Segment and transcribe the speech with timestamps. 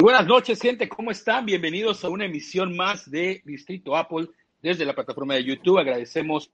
[0.00, 0.88] Buenas noches, gente.
[0.88, 1.44] ¿Cómo están?
[1.44, 4.28] Bienvenidos a una emisión más de Distrito Apple
[4.62, 5.78] desde la plataforma de YouTube.
[5.78, 6.50] Agradecemos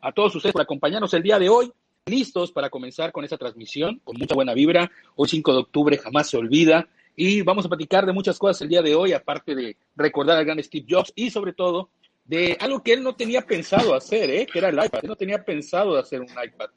[0.00, 1.72] a todos ustedes por acompañarnos el día de hoy.
[2.06, 4.88] Listos para comenzar con esta transmisión, con mucha buena vibra.
[5.16, 6.88] Hoy 5 de octubre jamás se olvida.
[7.16, 10.44] Y vamos a platicar de muchas cosas el día de hoy, aparte de recordar al
[10.44, 11.90] gran Steve Jobs y sobre todo
[12.24, 14.46] de algo que él no tenía pensado hacer, ¿eh?
[14.46, 15.00] que era el iPad.
[15.02, 16.70] Él no tenía pensado hacer un iPad.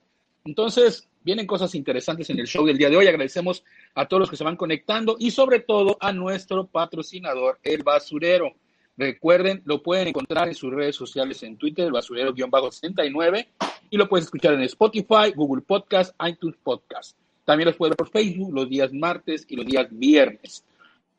[0.44, 3.08] Entonces, vienen cosas interesantes en el show del día de hoy.
[3.08, 3.64] Agradecemos
[3.96, 8.54] a todos los que se van conectando y sobre todo a nuestro patrocinador, El Basurero.
[8.96, 13.48] Recuerden, lo pueden encontrar en sus redes sociales en Twitter, el basurero-69,
[13.90, 17.18] y lo puedes escuchar en Spotify, Google Podcast, iTunes Podcast.
[17.44, 20.64] También los puedes ver por Facebook los días martes y los días viernes.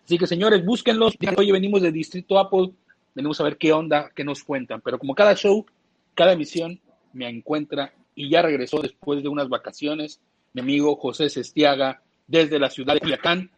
[0.05, 1.15] Así que, señores, búsquenlos.
[1.37, 2.71] Hoy venimos de Distrito Apple,
[3.12, 4.81] venimos a ver qué onda, qué nos cuentan.
[4.81, 5.67] Pero como cada show,
[6.15, 6.81] cada emisión
[7.12, 10.20] me encuentra y ya regresó después de unas vacaciones
[10.53, 13.50] mi amigo José Sestiaga desde la ciudad de Culiacán,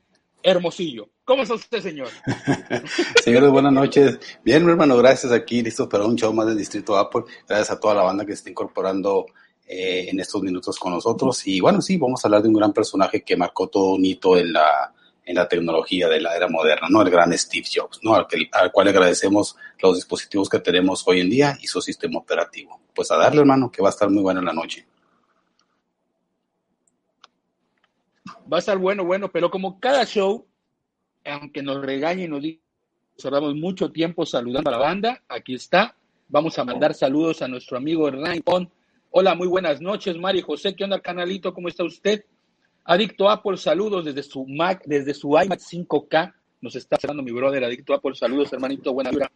[0.43, 1.09] Hermosillo.
[1.25, 2.09] ¿Cómo está usted, señor?
[3.23, 4.19] Señores, buenas noches.
[4.45, 7.23] Bien, mi hermano, gracias aquí, listos para un show más del Distrito Apple.
[7.47, 9.27] Gracias a toda la banda que se está incorporando
[9.67, 11.47] eh, en estos minutos con nosotros.
[11.47, 14.37] Y bueno, sí, vamos a hablar de un gran personaje que marcó todo un hito
[14.37, 14.93] en la,
[15.29, 17.03] en la tecnología de la era moderna, ¿no?
[17.03, 18.15] El gran Steve Jobs, ¿no?
[18.15, 22.19] Al, que, al cual agradecemos los dispositivos que tenemos hoy en día y su sistema
[22.19, 22.81] operativo.
[22.95, 24.87] Pues a darle, hermano, que va a estar muy bueno en la noche.
[28.51, 30.47] Va a estar bueno, bueno, pero como cada show,
[31.27, 32.63] aunque nos regañe y nos diga,
[33.19, 35.95] cerramos mucho tiempo saludando a la banda, aquí está.
[36.29, 38.43] Vamos a mandar saludos a nuestro amigo Hernán
[39.11, 40.75] Hola, muy buenas noches, Mari José.
[40.75, 41.53] ¿Qué onda, canalito?
[41.53, 42.25] ¿Cómo está usted?
[42.89, 46.33] Adicto Apple, saludos desde su Mac, desde su iMac 5K.
[46.63, 49.31] Nos está cerrando mi brother, Adicto Apple, saludos, hermanito, buena vibra.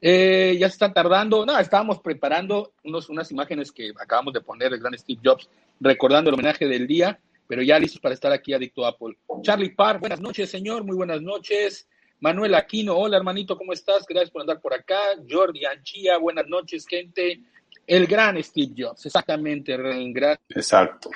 [0.00, 1.44] Eh, ya se están tardando.
[1.44, 5.50] No, estábamos preparando unos, unas imágenes que acabamos de poner del gran Steve Jobs,
[5.80, 7.18] recordando el homenaje del día,
[7.48, 9.18] pero ya listos para estar aquí, Adicto Apple.
[9.42, 11.88] Charlie Parr, buenas noches, señor, muy buenas noches.
[12.20, 14.06] Manuel Aquino, hola, hermanito, ¿cómo estás?
[14.08, 15.00] Gracias por andar por acá.
[15.28, 17.40] Jordi Anchía, buenas noches, gente.
[17.88, 20.38] El gran Steve Jobs, exactamente, gracias.
[20.50, 21.10] Exacto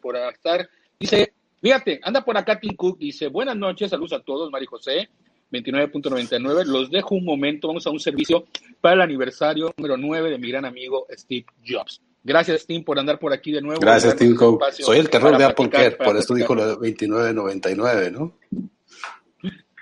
[0.00, 0.68] por estar.
[0.98, 5.10] Dice, fíjate, anda por acá Tim Cook, dice, buenas noches, saludos a todos, Mari José,
[5.52, 8.46] 29.99, los dejo un momento, vamos a un servicio
[8.80, 12.00] para el aniversario número 9 de mi gran amigo Steve Jobs.
[12.22, 13.80] Gracias, Tim, por andar por aquí de nuevo.
[13.80, 14.62] Gracias, Tim Cook.
[14.72, 18.38] Soy el terror de Apple Care, por esto dijo lo de 29.99, ¿no?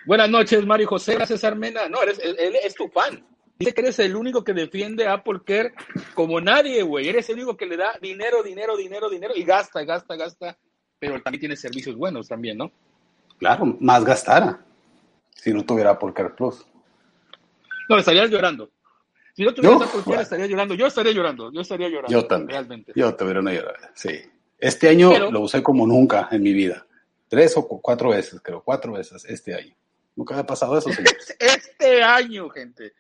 [0.05, 1.15] Buenas noches, Mario José.
[1.15, 1.89] Gracias, Armena.
[1.89, 3.25] No, eres, él es tu fan.
[3.63, 5.73] Dice que eres el único que defiende a Apple Care
[6.15, 7.09] como nadie, güey.
[7.09, 10.59] Eres el único que le da dinero, dinero, dinero, dinero y gasta, gasta, gasta.
[10.99, 12.73] Pero también tiene servicios buenos también, ¿no?
[13.39, 14.65] Claro, más gastara
[15.35, 16.67] si no tuviera Apple Care Plus.
[17.89, 18.71] No, estarías llorando.
[19.35, 20.75] Si no tuvieras Apple Care, estarías llorando.
[20.75, 21.53] Yo estaría llorando.
[21.53, 22.13] Yo estaría llorando.
[22.13, 22.51] Yo también.
[22.51, 22.93] Realmente.
[22.97, 23.93] Yo te hubiera llorar.
[23.95, 24.21] Sí.
[24.59, 26.85] Este año lo usé como nunca en mi vida.
[27.29, 28.63] Tres o cuatro veces, creo.
[28.63, 29.75] Cuatro veces este año.
[30.15, 31.37] Nunca había pasado eso, señores.
[31.83, 32.93] Este año, gente.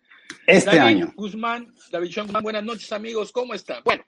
[0.47, 1.13] Este año.
[1.15, 3.83] Guzmán, David Guzmán, buenas noches amigos, ¿cómo están?
[3.85, 4.05] Bueno,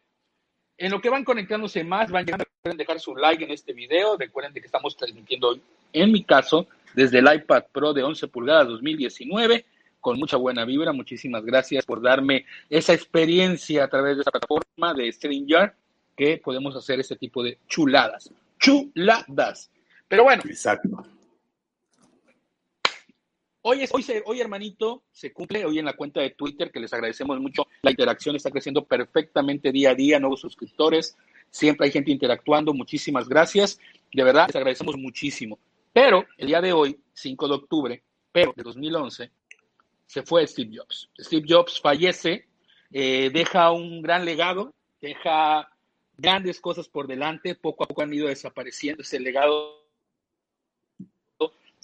[0.76, 4.16] en lo que van conectándose más, van llegando, pueden dejar su like en este video,
[4.16, 5.62] recuerden que estamos transmitiendo hoy,
[5.92, 9.64] en mi caso, desde el iPad Pro de 11 pulgadas 2019,
[10.00, 14.94] con mucha buena vibra, muchísimas gracias por darme esa experiencia a través de esta plataforma
[14.94, 15.72] de StreamYard,
[16.16, 19.70] que podemos hacer este tipo de chuladas, chuladas.
[20.08, 21.04] Pero bueno, Exacto.
[23.66, 26.92] Hoy, es, hoy, hoy, hermanito, se cumple hoy en la cuenta de Twitter, que les
[26.92, 27.66] agradecemos mucho.
[27.80, 31.16] La interacción está creciendo perfectamente día a día, nuevos suscriptores,
[31.48, 32.74] siempre hay gente interactuando.
[32.74, 33.80] Muchísimas gracias.
[34.12, 35.58] De verdad, les agradecemos muchísimo.
[35.94, 38.02] Pero el día de hoy, 5 de octubre,
[38.32, 39.30] pero de 2011,
[40.08, 41.08] se fue Steve Jobs.
[41.18, 42.46] Steve Jobs fallece,
[42.92, 45.70] eh, deja un gran legado, deja
[46.18, 49.83] grandes cosas por delante, poco a poco han ido desapareciendo ese legado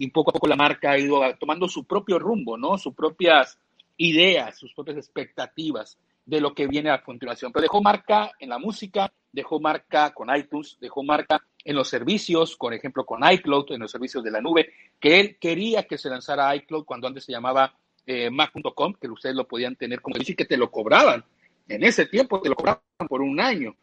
[0.00, 2.78] y poco a poco la marca ha ido tomando su propio rumbo, ¿no?
[2.78, 3.58] Sus propias
[3.98, 7.52] ideas, sus propias expectativas de lo que viene a continuación.
[7.52, 12.56] Pero dejó marca en la música, dejó marca con iTunes, dejó marca en los servicios,
[12.56, 16.08] por ejemplo, con iCloud, en los servicios de la nube, que él quería que se
[16.08, 17.74] lanzara iCloud cuando antes se llamaba
[18.06, 21.22] eh, Mac.com, que ustedes lo podían tener como servicio que te lo cobraban.
[21.68, 23.76] En ese tiempo te lo cobraban por un año.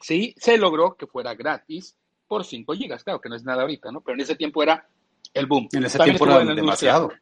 [0.00, 1.96] Sí, se logró que fuera gratis
[2.28, 4.02] por 5 gigas, claro que no es nada ahorita, ¿no?
[4.02, 4.86] Pero en ese tiempo era
[5.34, 5.68] el boom.
[5.72, 7.12] En ese tiempo era demasiado.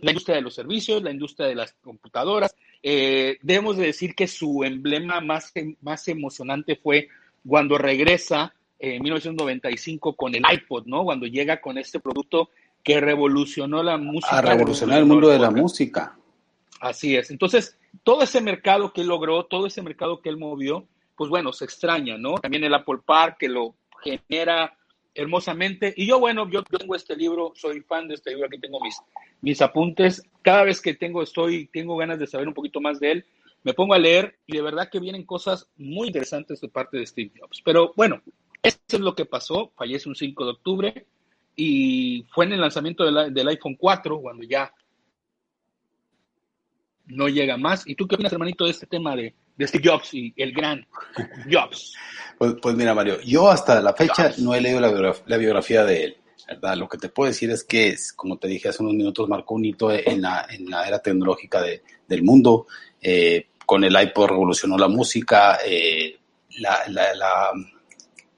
[0.00, 2.54] La industria de los servicios, la industria de las computadoras.
[2.82, 7.08] Eh, debemos de decir que su emblema más, más emocionante fue
[7.46, 11.04] cuando regresa en 1995 con el iPod, ¿no?
[11.04, 12.50] Cuando llega con este producto
[12.82, 14.38] que revolucionó la música.
[14.38, 16.18] A revolucionar el mundo de la música.
[16.80, 17.30] Así es.
[17.30, 20.84] Entonces, todo ese mercado que él logró, todo ese mercado que él movió,
[21.16, 22.34] pues bueno, se extraña, ¿no?
[22.34, 24.76] También el Apple Park que lo genera
[25.14, 25.94] hermosamente.
[25.96, 28.96] Y yo, bueno, yo, tengo este libro, soy fan de este libro, aquí tengo mis,
[29.40, 30.22] mis apuntes.
[30.42, 33.26] Cada vez que tengo, estoy, tengo ganas de saber un poquito más de él,
[33.62, 37.06] me pongo a leer y de verdad que vienen cosas muy interesantes de parte de
[37.06, 37.62] Steve Jobs.
[37.64, 38.20] Pero bueno,
[38.62, 41.06] esto es lo que pasó, fallece un 5 de octubre
[41.56, 44.72] y fue en el lanzamiento del iPhone 4 cuando ya
[47.06, 47.86] no llega más.
[47.86, 50.86] ¿Y tú qué opinas, hermanito, de este tema de, de Steve Jobs y el gran
[51.50, 51.94] Jobs?
[52.38, 56.16] Pues, pues mira, Mario, yo hasta la fecha no he leído la biografía, de él.
[56.46, 56.76] ¿verdad?
[56.76, 59.64] Lo que te puedo decir es que, como te dije hace unos minutos, marcó un
[59.64, 62.66] hito en la, en la era tecnológica de, del mundo.
[63.00, 66.18] Eh, con el iPod revolucionó la música, eh,
[66.58, 67.50] la, la, la,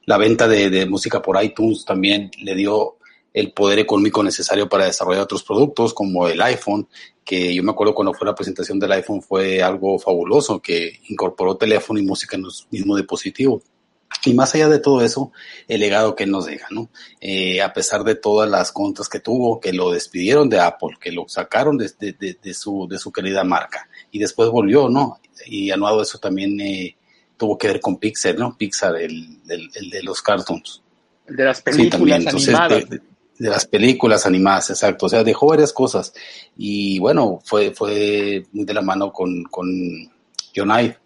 [0.05, 2.96] la, venta de, de, música por iTunes también le dio
[3.37, 6.89] el poder económico necesario para desarrollar otros productos como el iPhone,
[7.23, 11.55] que yo me acuerdo cuando fue la presentación del iPhone fue algo fabuloso, que incorporó
[11.55, 13.63] teléfono y música en el mismo dispositivo.
[14.25, 15.33] Y más allá de todo eso,
[15.69, 16.89] el legado que nos deja, ¿no?
[17.21, 21.13] Eh, a pesar de todas las contras que tuvo, que lo despidieron de Apple, que
[21.13, 25.21] lo sacaron de, de, de, su, de su querida marca y después volvió, ¿no?
[25.45, 26.97] Y anuado eso también eh,
[27.37, 28.57] tuvo que ver con Pixar, ¿no?
[28.57, 30.83] Pixar, el, el, de los cartoons.
[31.27, 32.85] El de las películas sí, animadas.
[33.39, 35.07] De, las películas animadas, exacto.
[35.07, 36.13] O sea, dejó varias cosas.
[36.57, 39.69] Y bueno, fue, fue muy de la mano con, con
[40.55, 40.99] John Ive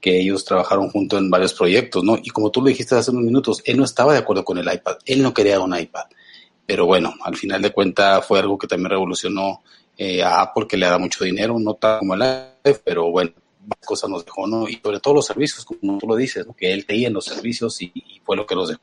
[0.00, 2.16] que ellos trabajaron juntos en varios proyectos, ¿no?
[2.22, 4.72] Y como tú lo dijiste hace unos minutos, él no estaba de acuerdo con el
[4.72, 6.04] iPad, él no quería un iPad.
[6.66, 9.62] Pero bueno, al final de cuentas fue algo que también revolucionó
[9.96, 13.32] eh, a Apple, que le da mucho dinero, no tan como el iPad, pero bueno,
[13.84, 14.68] cosas nos dejó, ¿no?
[14.68, 17.80] Y sobre todo los servicios, como tú lo dices, que él creía en los servicios
[17.82, 18.80] y, y fue lo que nos dejó.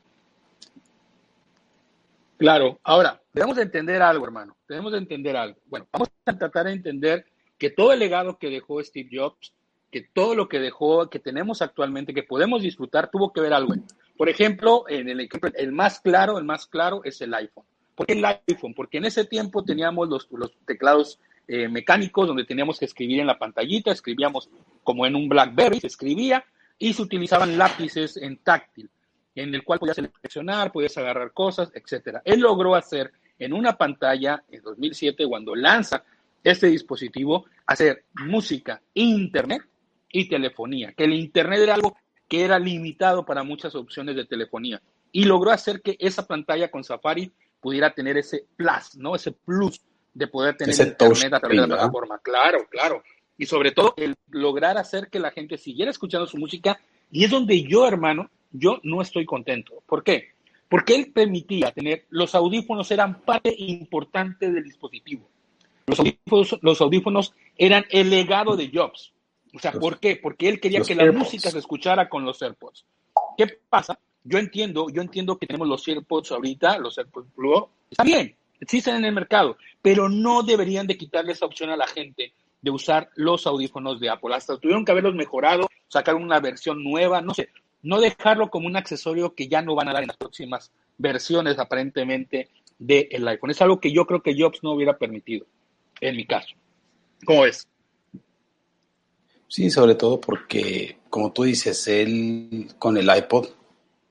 [2.38, 5.58] Claro, ahora, debemos de entender algo, hermano, debemos de entender algo.
[5.66, 7.26] Bueno, vamos a tratar de entender
[7.58, 9.52] que todo el legado que dejó Steve Jobs
[9.90, 13.74] que todo lo que dejó, que tenemos actualmente, que podemos disfrutar, tuvo que ver algo.
[14.16, 17.64] Por ejemplo, en el el más claro, el más claro es el iPhone.
[17.94, 18.74] ¿Por qué el iPhone?
[18.74, 21.18] Porque en ese tiempo teníamos los, los teclados
[21.48, 24.50] eh, mecánicos donde teníamos que escribir en la pantallita, escribíamos
[24.82, 26.44] como en un BlackBerry, se escribía
[26.78, 28.90] y se utilizaban lápices en táctil,
[29.36, 32.22] en el cual podías seleccionar, podías agarrar cosas, etcétera.
[32.24, 36.02] Él logró hacer en una pantalla en 2007 cuando lanza
[36.42, 39.62] este dispositivo hacer música, internet
[40.10, 41.96] y telefonía, que el Internet era algo
[42.28, 44.80] que era limitado para muchas opciones de telefonía
[45.12, 49.14] y logró hacer que esa pantalla con Safari pudiera tener ese plus, ¿no?
[49.14, 49.80] Ese plus
[50.14, 52.18] de poder tener Internet a través de la plataforma.
[52.20, 53.02] Claro, claro.
[53.36, 57.30] Y sobre todo el lograr hacer que la gente siguiera escuchando su música y es
[57.30, 59.82] donde yo, hermano, yo no estoy contento.
[59.86, 60.30] ¿Por qué?
[60.68, 65.28] Porque él permitía tener, los audífonos eran parte importante del dispositivo.
[65.86, 69.12] Los audífonos, los audífonos eran el legado de Jobs.
[69.54, 70.16] O sea, ¿por qué?
[70.16, 72.84] Porque él quería que la música se escuchara con los AirPods.
[73.38, 73.98] ¿Qué pasa?
[74.24, 78.96] Yo entiendo, yo entiendo que tenemos los AirPods ahorita, los AirPods Pro, está bien, existen
[78.96, 83.08] en el mercado, pero no deberían de quitarle esa opción a la gente de usar
[83.14, 84.34] los audífonos de Apple.
[84.34, 87.50] Hasta tuvieron que haberlos mejorado, sacar una versión nueva, no sé,
[87.86, 91.58] no dejarlo como un accesorio que ya no van a dar en las próximas versiones
[91.58, 93.50] aparentemente del iPhone.
[93.50, 95.46] Es algo que yo creo que Jobs no hubiera permitido,
[96.00, 96.54] en mi caso.
[97.24, 97.68] ¿Cómo es?
[99.46, 103.46] Sí, sobre todo porque, como tú dices, él con el iPod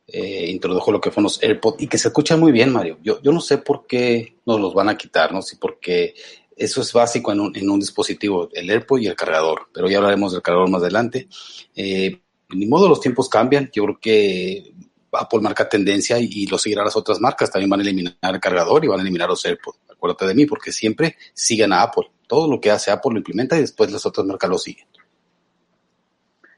[0.07, 2.97] eh, introdujo lo que fueron los AirPods y que se escucha muy bien, Mario.
[3.03, 5.41] Yo, yo no sé por qué nos los van a quitar, ¿no?
[5.41, 6.15] Sí, porque
[6.55, 9.97] eso es básico en un, en un dispositivo, el AirPod y el cargador, pero ya
[9.97, 11.27] hablaremos del cargador más adelante.
[11.75, 13.69] Eh, ni modo, los tiempos cambian.
[13.73, 14.73] Yo creo que
[15.11, 17.51] Apple marca tendencia y, y, lo seguirán las otras marcas.
[17.51, 19.79] También van a eliminar el cargador y van a eliminar los AirPods.
[19.91, 22.09] Acuérdate de mí, porque siempre siguen a Apple.
[22.27, 24.85] Todo lo que hace Apple lo implementa y después las otras marcas lo siguen.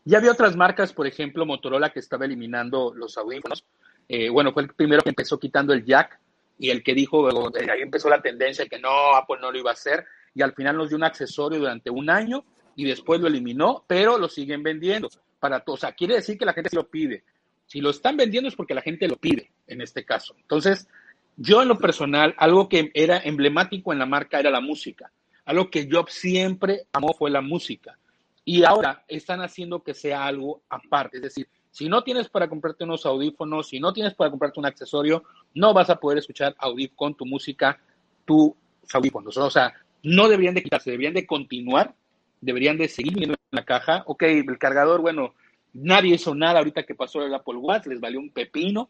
[0.05, 3.65] Ya había otras marcas, por ejemplo, Motorola, que estaba eliminando los audífonos.
[4.07, 6.19] Eh, bueno, fue el primero que empezó quitando el jack
[6.57, 9.69] y el que dijo, ahí empezó la tendencia de que no, Apple no lo iba
[9.69, 13.27] a hacer y al final nos dio un accesorio durante un año y después lo
[13.27, 15.79] eliminó, pero lo siguen vendiendo para todos.
[15.79, 17.23] O sea, quiere decir que la gente se lo pide.
[17.65, 20.35] Si lo están vendiendo es porque la gente lo pide, en este caso.
[20.39, 20.87] Entonces,
[21.35, 25.11] yo en lo personal, algo que era emblemático en la marca era la música.
[25.45, 27.97] Algo que yo siempre amó fue la música.
[28.43, 31.17] Y ahora están haciendo que sea algo aparte.
[31.17, 34.65] Es decir, si no tienes para comprarte unos audífonos, si no tienes para comprarte un
[34.65, 36.55] accesorio, no vas a poder escuchar
[36.95, 37.79] con tu música,
[38.25, 38.53] tus
[38.93, 39.37] audífonos.
[39.37, 41.93] O sea, no deberían de quitarse, deberían de continuar,
[42.41, 44.03] deberían de seguir viendo en la caja.
[44.05, 45.33] Ok, el cargador, bueno,
[45.73, 48.89] nadie hizo nada ahorita que pasó el Apple Watch, les valió un pepino.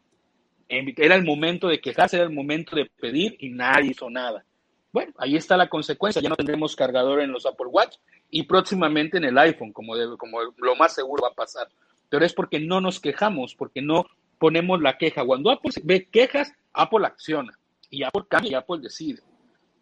[0.69, 4.43] Era el momento de quejarse, era el momento de pedir y nadie hizo nada.
[4.91, 7.97] Bueno, ahí está la consecuencia, ya no tendremos cargador en los Apple Watch
[8.29, 11.67] y próximamente en el iPhone, como, como lo más seguro va a pasar.
[12.09, 14.05] Pero es porque no nos quejamos, porque no
[14.39, 15.25] ponemos la queja.
[15.25, 17.57] Cuando Apple ve quejas, Apple acciona
[17.89, 19.21] y Apple cambia y Apple decide.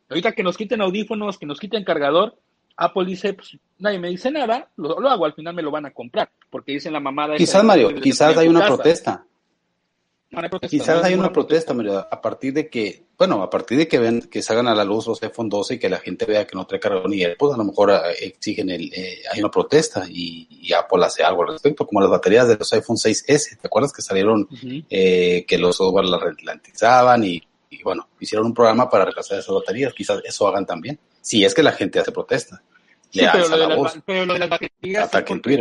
[0.09, 2.37] Ahorita que nos quiten audífonos, que nos quiten cargador,
[2.77, 5.91] Apple dice, pues nadie me dice nada, lo, hago, al final me lo van a
[5.91, 7.35] comprar, porque dicen la mamada.
[7.35, 9.25] Quizás, Mario, quizás hay una protesta.
[10.67, 14.21] Quizás hay una protesta, Mario, a partir de que, bueno, a partir de que ven,
[14.23, 16.65] que salgan a la luz los iPhone 12 y que la gente vea que no
[16.65, 20.73] trae cargador ni pues a lo mejor eh, exigen el, eh, hay una protesta y,
[20.73, 24.01] Apple hace algo al respecto, como las baterías de los iPhone 6S, ¿te acuerdas que
[24.01, 24.49] salieron,
[24.89, 27.41] eh, que los software las ralentizaban y,
[27.83, 31.63] bueno, hicieron un programa para retrasar esas baterías, quizás eso hagan también, si es que
[31.63, 32.61] la gente hace protesta.
[33.09, 35.11] Sí, pero, lo de las, pero, lo de las, baterías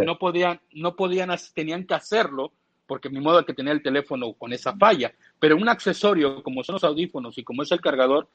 [0.04, 2.52] no podían, no podían, tenían que hacerlo
[2.86, 5.12] porque mi modo que tenía el teléfono con esa falla.
[5.38, 8.28] Pero un accesorio como son los audífonos y como es el cargador,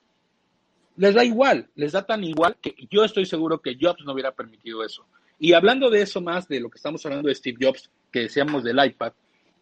[0.97, 4.31] les da igual, les da tan igual que yo estoy seguro que Jobs no hubiera
[4.31, 5.05] permitido eso.
[5.39, 8.63] Y hablando de eso más, de lo que estamos hablando de Steve Jobs, que decíamos
[8.63, 9.13] del iPad,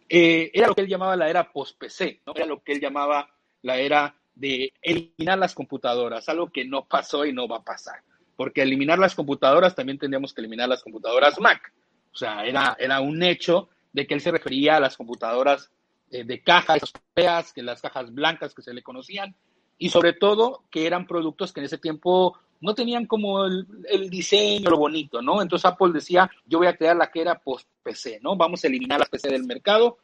[0.10, 2.34] eh, era lo que él llamaba la era post-PC, ¿no?
[2.36, 3.30] era lo que él llamaba
[3.68, 8.02] la era de eliminar las computadoras, algo que no pasó y no va a pasar.
[8.36, 11.74] Porque eliminar las computadoras también tendríamos que eliminar las computadoras Mac.
[12.14, 15.70] O sea, era, era un hecho de que él se refería a las computadoras
[16.10, 16.82] eh, de cajas
[17.14, 19.36] feas, que las cajas blancas que se le conocían,
[19.78, 24.70] y sobre todo que eran productos que en ese tiempo no tenían como el, diseño,
[24.70, 25.42] lo bonito, ¿no?
[25.42, 28.36] Entonces Apple decía, yo voy a crear la que era post-PC, ¿no?
[28.36, 29.98] Vamos a eliminar las PC del mercado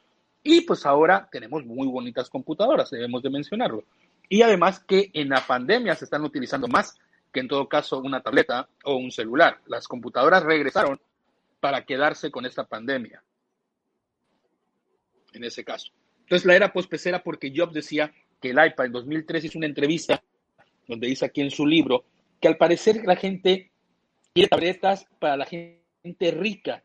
[0.43, 3.83] y pues ahora tenemos muy bonitas computadoras, debemos de mencionarlo.
[4.29, 6.97] Y además que en la pandemia se están utilizando más
[7.31, 9.59] que en todo caso una tableta o un celular.
[9.65, 10.99] Las computadoras regresaron
[11.59, 13.23] para quedarse con esta pandemia
[15.33, 15.91] en ese caso.
[16.21, 20.21] Entonces la era post-PC porque Jobs decía que el iPad en 2003 hizo una entrevista
[20.87, 22.05] donde dice aquí en su libro
[22.39, 23.71] que al parecer la gente
[24.33, 26.83] quiere tabletas para la gente rica,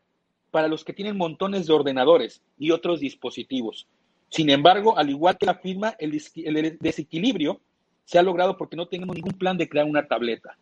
[0.51, 3.87] para los que tienen montones de ordenadores y otros dispositivos.
[4.29, 7.59] Sin embargo, al igual que la firma, el, desequilibrio
[8.05, 10.57] se ha logrado porque no tenemos ningún plan de crear una tableta.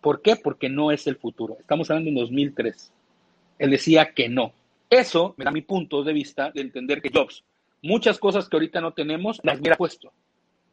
[0.00, 0.36] ¿Por qué?
[0.36, 1.56] Porque no es el futuro.
[1.60, 2.92] Estamos hablando en 2003.
[3.58, 4.52] Él decía que no.
[4.88, 7.44] Eso me da mi punto de vista de entender que Jobs,
[7.82, 10.12] muchas cosas que ahorita no tenemos, las hubiera puesto,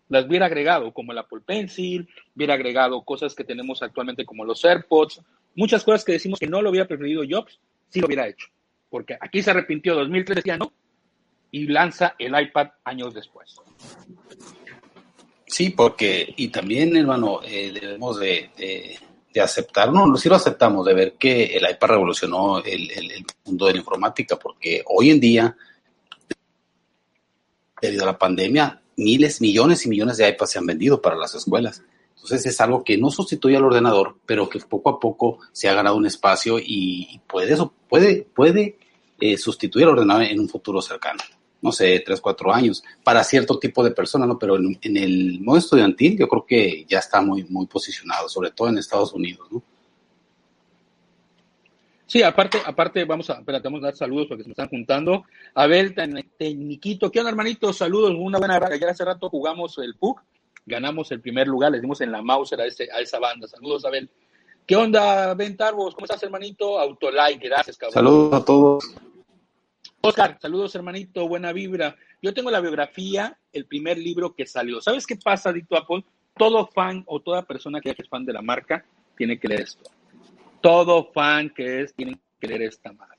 [0.10, 4.64] las hubiera agregado, como el Apple Pencil, hubiera agregado cosas que tenemos actualmente como los
[4.64, 5.22] AirPods,
[5.56, 7.60] muchas cosas que decimos que no lo hubiera preferido Jobs,
[7.90, 8.48] sí lo hubiera hecho.
[8.90, 10.72] Porque aquí se arrepintió 2003, decía no,
[11.52, 13.56] y lanza el iPad años después.
[15.46, 18.52] Sí, porque, y también, hermano, eh, debemos de,
[19.38, 22.90] de aceptar, no, sí lo aceptamos, de ver que el iPad revolucionó el,
[23.46, 25.56] mundo de la informática, porque hoy en día,
[27.82, 31.36] debido a la pandemia, miles, millones y millones de iPads se han vendido para las
[31.36, 31.84] escuelas.
[32.18, 35.74] Entonces es algo que no sustituye al ordenador, pero que poco a poco se ha
[35.74, 38.78] ganado un espacio y puede, eso, puede, puede
[39.20, 41.24] eh, sustituir al ordenador en un futuro cercano
[41.62, 44.38] no sé, tres, cuatro años, para cierto tipo de personas, ¿no?
[44.38, 48.70] Pero en, el modo estudiantil yo creo que ya está muy, muy posicionado, sobre todo
[48.70, 49.64] en Estados Unidos, ¿no?
[52.06, 55.26] Sí, aparte, aparte, vamos a, espérate, vamos a dar saludos porque se me están juntando.
[55.54, 55.94] Abel,
[56.38, 57.74] Teniquito, ¿qué onda, hermanito?
[57.74, 60.24] Saludos, una buena Ya hace rato jugamos el PUC,
[60.68, 63.48] ganamos el primer lugar, les dimos en la Mauser a, a esa banda.
[63.48, 64.10] Saludos, Abel.
[64.66, 65.96] ¿Qué onda, Ben Tarbos?
[65.96, 66.78] ¿Cómo estás, hermanito?
[66.78, 67.94] Autolike, gracias, cabrón.
[67.94, 68.96] Saludos a todos.
[70.02, 71.96] Oscar, saludos hermanito, buena vibra.
[72.22, 74.82] Yo tengo la biografía, el primer libro que salió.
[74.82, 76.04] ¿Sabes qué pasa, Dito Apple?
[76.38, 78.86] Todo fan o toda persona que es fan de la marca
[79.18, 79.90] tiene que leer esto.
[80.62, 83.18] Todo fan que es tiene que leer esta madre.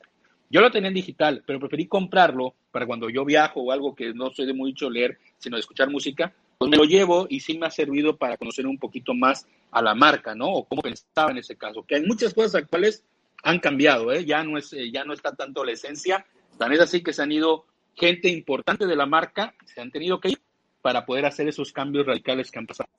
[0.51, 4.15] Yo lo tenía en digital, pero preferí comprarlo para cuando yo viajo o algo que
[4.15, 7.57] no soy de mucho leer, sino de escuchar música, pues me lo llevo y sí
[7.57, 10.49] me ha servido para conocer un poquito más a la marca, ¿no?
[10.49, 11.85] O cómo pensaba en ese caso.
[11.85, 13.05] Que hay muchas cosas actuales
[13.45, 14.25] han cambiado, ¿eh?
[14.25, 16.27] Ya no, es, eh, ya no está tanto la esencia,
[16.59, 20.21] Tan es así que se han ido gente importante de la marca, se han tenido
[20.21, 20.41] que ir
[20.83, 22.91] para poder hacer esos cambios radicales que han pasado.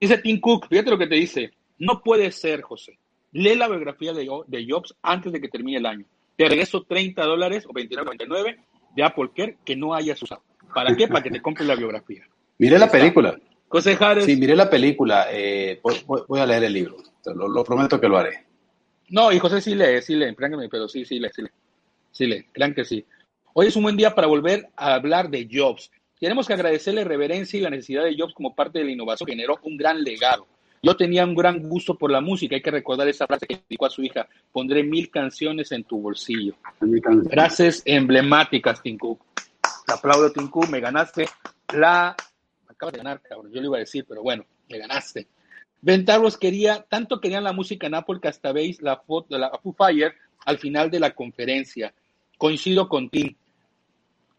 [0.00, 2.98] Dice Tim Cook, fíjate lo que te dice, no puede ser, José.
[3.32, 6.06] Lee la biografía de, Jobs antes de que termine el año.
[6.36, 8.56] Te regreso 30 dólares o 29.99
[8.96, 10.42] de Apple Care que no hayas usado.
[10.74, 11.08] ¿Para qué?
[11.08, 12.24] Para que te compres la biografía.
[12.58, 13.38] Miré la película.
[13.68, 14.24] José Jares.
[14.24, 15.26] Sí, miré la película.
[15.30, 16.96] Eh, voy, a leer el libro.
[17.24, 18.44] lo prometo que lo haré.
[19.10, 20.34] No, y José sí lee, sí lee,
[20.70, 21.50] pero sí, sí lee, sí lee.
[22.12, 23.04] Sí lee, crean que sí.
[23.52, 25.90] Hoy es un buen día para volver a hablar de Jobs.
[26.20, 29.32] Tenemos que agradecerle reverencia y la necesidad de Jobs como parte de la innovación que
[29.32, 30.46] generó un gran legado.
[30.82, 32.54] Yo tenía un gran gusto por la música.
[32.54, 34.28] Hay que recordar esa frase que dedicó a su hija.
[34.52, 36.54] Pondré mil canciones en tu bolsillo.
[37.30, 39.18] Frases emblemáticas, Tinku.
[39.90, 40.68] Te aplaudo, Tinku.
[40.68, 41.28] Me ganaste
[41.74, 42.14] la...
[42.68, 43.50] Me acabas de ganar, cabrón.
[43.52, 45.26] Yo le iba a decir, pero bueno, me ganaste.
[45.80, 49.50] Ventarbos quería, tanto querían la música en Apple que hasta veis la foto de la
[49.60, 50.14] Foo Fire
[50.46, 51.92] al final de la conferencia.
[52.38, 53.34] Coincido con Tim.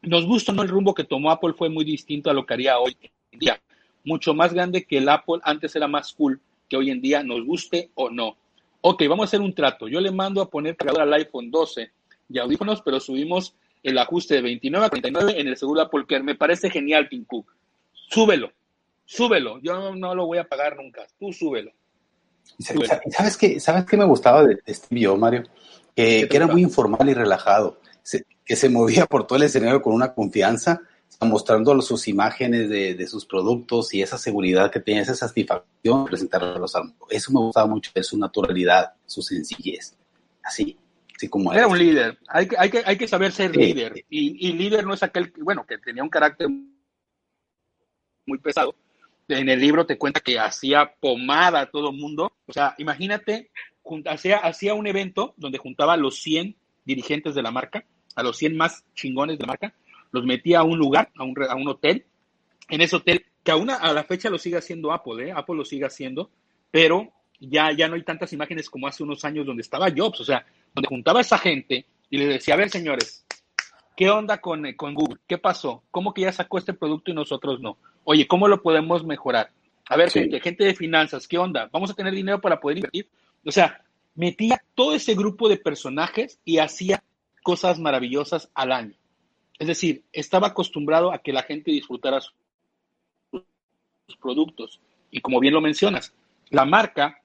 [0.04, 2.80] nos gusta no el rumbo que tomó Apple fue muy distinto a lo que haría
[2.80, 2.96] hoy
[3.34, 3.62] en día.
[4.06, 6.40] Mucho más grande que el Apple antes era más cool
[6.70, 8.38] que hoy en día, nos guste o no.
[8.80, 9.90] Ok, vamos a hacer un trato.
[9.90, 11.92] Yo le mando a poner cargador al iPhone 12
[12.30, 13.54] y audífonos, pero subimos
[13.84, 16.24] el ajuste de 29 a 39 en el seguro Apple Care.
[16.24, 17.52] Me parece genial, Tim Cook.
[17.94, 18.52] Súbelo,
[19.06, 19.60] súbelo.
[19.62, 21.08] Yo no, lo voy a pagar nunca.
[21.20, 21.72] Tú súbelo.
[23.12, 25.44] ¿Sabes qué, ¿Sabes qué me gustaba de, este video, Mario?
[25.96, 27.80] Que, era muy informal y relajado.
[28.46, 30.82] que se movía por todo el escenario con una confianza,
[31.22, 36.44] mostrando sus imágenes de, sus productos y esa seguridad que tenía, esa satisfacción de presentar
[36.44, 36.74] a los
[37.10, 39.96] Eso me gustaba mucho, de su naturalidad, su sencillez.
[40.44, 40.78] Así.
[41.22, 42.18] Así como era un líder.
[42.28, 44.06] Hay que, hay que, hay que saber ser líder.
[44.10, 46.48] Y, y líder no es aquel, bueno, que tenía un carácter
[48.26, 48.74] muy pesado,
[49.28, 52.34] en el libro te cuenta que hacía pomada a todo mundo.
[52.48, 53.52] O sea, imagínate,
[54.08, 57.86] hacía, hacía un evento donde juntaba a los 100 dirigentes de la marca,
[58.16, 59.76] a los 100 más chingones de la marca,
[60.12, 62.04] los metía a un lugar, a un, a un hotel.
[62.68, 65.34] En ese hotel, que aún a la fecha lo sigue haciendo Apple, ¿eh?
[65.36, 66.32] Apple lo sigue haciendo,
[66.72, 70.24] pero ya, ya no hay tantas imágenes como hace unos años donde estaba Jobs, o
[70.24, 73.26] sea, donde juntaba a esa gente y le decía, a ver, señores,
[73.96, 75.20] ¿qué onda con, con Google?
[75.28, 75.84] ¿Qué pasó?
[75.92, 77.78] ¿Cómo que ya sacó este producto y nosotros no?
[78.04, 79.52] Oye, ¿cómo lo podemos mejorar?
[79.88, 81.70] A ver, gente, gente de finanzas, ¿qué onda?
[81.72, 83.10] ¿Vamos a tener dinero para poder invertir?
[83.46, 83.84] O sea,
[84.16, 87.04] metía todo ese grupo de personajes y hacía
[87.44, 88.96] cosas maravillosas al año.
[89.60, 92.34] Es decir, estaba acostumbrado a que la gente disfrutara sus
[94.20, 94.80] productos.
[95.12, 96.14] Y como bien lo mencionas,
[96.50, 97.22] la marca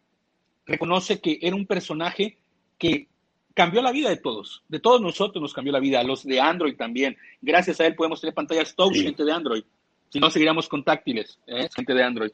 [0.67, 2.39] reconoce que era un personaje
[2.79, 3.09] que
[3.57, 4.63] cambió la vida de todos.
[4.69, 7.17] De todos nosotros nos cambió la vida, los de Android también.
[7.41, 9.65] Gracias a él podemos tener pantallas touch, gente de Android.
[10.11, 11.67] Si no, seguiríamos con táctiles, ¿eh?
[11.75, 12.31] gente de Android.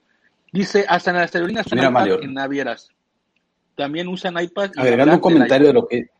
[0.53, 2.89] Dice, hasta en las aerolíneas usan iPad en navieras.
[3.77, 4.73] También usan iPad.
[4.77, 6.11] Agregando un comentario de lo que...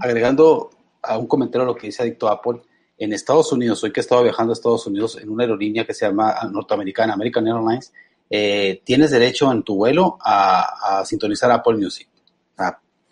[0.00, 0.70] Agregando
[1.02, 2.60] a un comentario de lo que dice Adicto Apple,
[2.96, 5.94] en Estados Unidos, hoy que he estado viajando a Estados Unidos en una aerolínea que
[5.94, 7.92] se llama ah, norteamericana, American Airlines,
[8.30, 12.08] eh, tienes derecho en tu vuelo a, sintonizar Apple Music,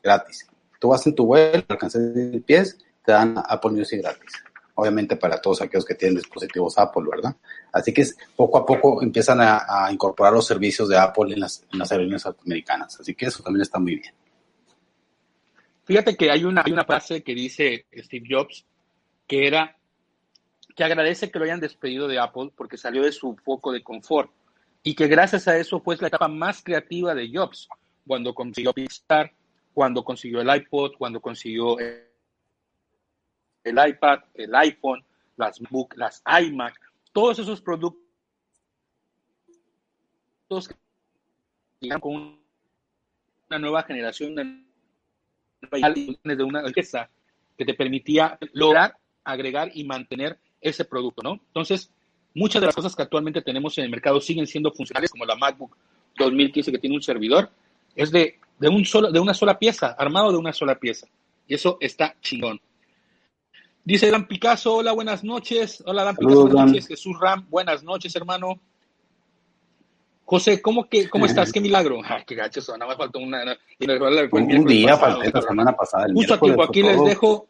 [0.07, 0.49] gratis.
[0.81, 4.33] Tú vas en tu vuelo, alcanzas de pies, te dan Apple Music gratis
[4.77, 7.35] obviamente para todos aquellos que tienen dispositivos Apple, ¿verdad?
[7.73, 8.05] Así que
[8.37, 12.27] poco a poco empiezan a, incorporar los servicios de Apple en las, en las aerolíneas
[12.27, 14.15] americanas, así que eso también está muy bien.
[15.85, 18.65] Fíjate que hay una, hay una frase que dice Steve Jobs
[19.27, 19.77] que era
[20.75, 24.31] que agradece que lo hayan despedido de Apple porque salió de su foco de confort
[24.83, 27.69] y que gracias a eso fue la etapa más creativa de Jobs,
[28.07, 29.33] cuando consiguió Pixar,
[29.77, 32.09] cuando consiguió el iPod, cuando consiguió el
[33.63, 35.05] iPad, el iPhone,
[35.37, 36.81] las MacBook, las iMac,
[37.13, 38.01] todos esos productos
[42.01, 42.41] con
[43.51, 44.65] una nueva generación de
[46.43, 47.11] una empresa
[47.59, 51.35] que te permitía lograr, agregar y mantener ese producto, ¿no?
[51.49, 51.93] Entonces,
[52.33, 55.37] muchas de las cosas que actualmente tenemos en el mercado siguen siendo funcionales, como la
[55.37, 55.77] MacBook
[56.17, 57.51] 2015 que tiene un servidor,
[57.95, 61.07] es de, de, un solo, de una sola pieza, armado de una sola pieza.
[61.47, 62.61] Y eso está chingón.
[63.85, 65.83] Dice Dan Picasso, hola, buenas noches.
[65.87, 66.87] Hola, Dan Picasso, buenas noches.
[66.89, 68.59] Jesús Ram, buenas noches, hermano.
[70.25, 71.53] José, ¿cómo, que, cómo estás?
[71.53, 72.01] Qué milagro.
[72.05, 73.45] Ay, qué gacho, nada más faltó una.
[74.33, 76.07] un día, falté la semana pasada.
[76.13, 77.49] justo a tiempo, aquí les dejo.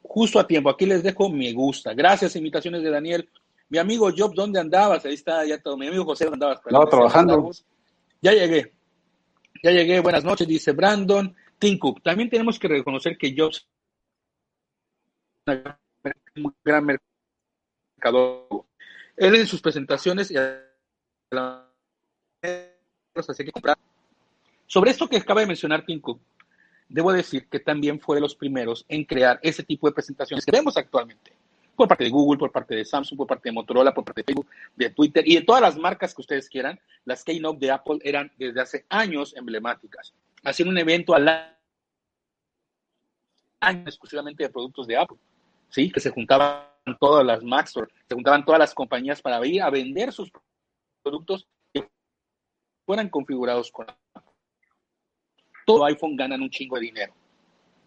[0.00, 1.92] Justo a tiempo, aquí les dejo me gusta.
[1.92, 3.28] Gracias, invitaciones de Daniel.
[3.68, 5.04] Mi amigo Job, ¿dónde andabas?
[5.04, 5.76] Ahí está, ya todo.
[5.76, 6.60] Mi amigo José, ¿dónde andabas?
[6.64, 7.50] Estaba trabajando.
[8.22, 8.77] Ya llegué.
[9.62, 11.34] Ya llegué, buenas noches, dice Brandon.
[11.58, 13.66] Tim También tenemos que reconocer que Jobs
[16.36, 18.66] un gran mercado.
[19.16, 20.36] Él en sus presentaciones y
[24.66, 26.20] sobre esto que acaba de mencionar Pinku,
[26.88, 30.52] debo decir que también fue de los primeros en crear ese tipo de presentaciones que
[30.52, 31.32] vemos actualmente,
[31.78, 34.24] por parte de Google, por parte de Samsung, por parte de Motorola, por parte de
[34.24, 37.98] Facebook, de Twitter y de todas las marcas que ustedes quieran, las Keynote de Apple
[38.02, 40.12] eran desde hace años emblemáticas.
[40.42, 41.28] Hacían un evento al
[43.60, 45.18] año exclusivamente de productos de Apple.
[45.68, 45.92] ¿sí?
[45.92, 46.64] Que se juntaban
[46.98, 50.32] todas las Maxtor, se juntaban todas las compañías para ir a vender sus
[51.02, 51.88] productos que
[52.84, 53.86] fueran configurados con
[55.64, 57.12] todo iPhone ganan un chingo de dinero.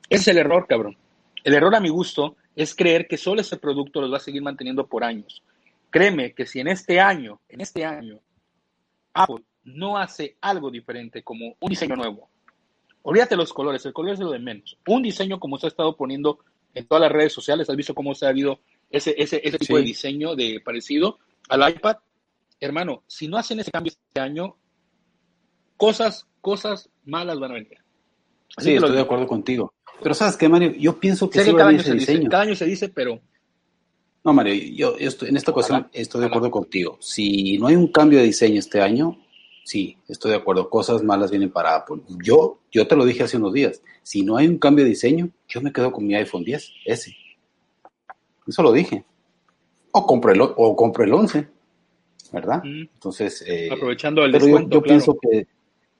[0.07, 0.95] Ese es el error, cabrón.
[1.43, 4.41] El error a mi gusto es creer que solo ese producto los va a seguir
[4.41, 5.43] manteniendo por años.
[5.89, 8.19] Créeme que si en este año, en este año,
[9.13, 12.29] Apple no hace algo diferente como un diseño nuevo,
[13.03, 14.77] olvídate los colores, el color es lo de menos.
[14.87, 16.39] Un diseño como se ha estado poniendo
[16.73, 17.69] en todas las redes sociales.
[17.69, 18.59] ¿Has visto cómo se ha habido
[18.89, 21.97] ese, ese, ese tipo de diseño de parecido al iPad?
[22.59, 24.55] Hermano, si no hacen ese cambio este año,
[25.77, 27.79] cosas, cosas malas van a venir.
[28.57, 29.73] Sí, estoy de acuerdo contigo.
[30.01, 30.71] Pero ¿sabes qué, Mario?
[30.71, 33.19] Yo pienso que, cada año se dice, cada año se dice, pero...
[34.23, 36.97] No, Mario, yo, estoy, en esta ocasión estoy de acuerdo contigo.
[36.99, 39.17] Si no hay un cambio de diseño este año,
[39.63, 40.69] sí, estoy de acuerdo.
[40.69, 42.01] Cosas malas vienen para Apple.
[42.23, 43.81] Yo, yo te lo dije hace unos días.
[44.03, 47.15] Si no hay un cambio de diseño, yo me quedo con mi iPhone 10, ese.
[48.47, 49.05] Eso lo dije.
[49.91, 51.47] O compro el, o compro el 11,
[52.31, 52.61] ¿verdad?
[52.63, 53.43] Entonces...
[53.47, 55.47] Eh, Aprovechando el pero yo, pienso que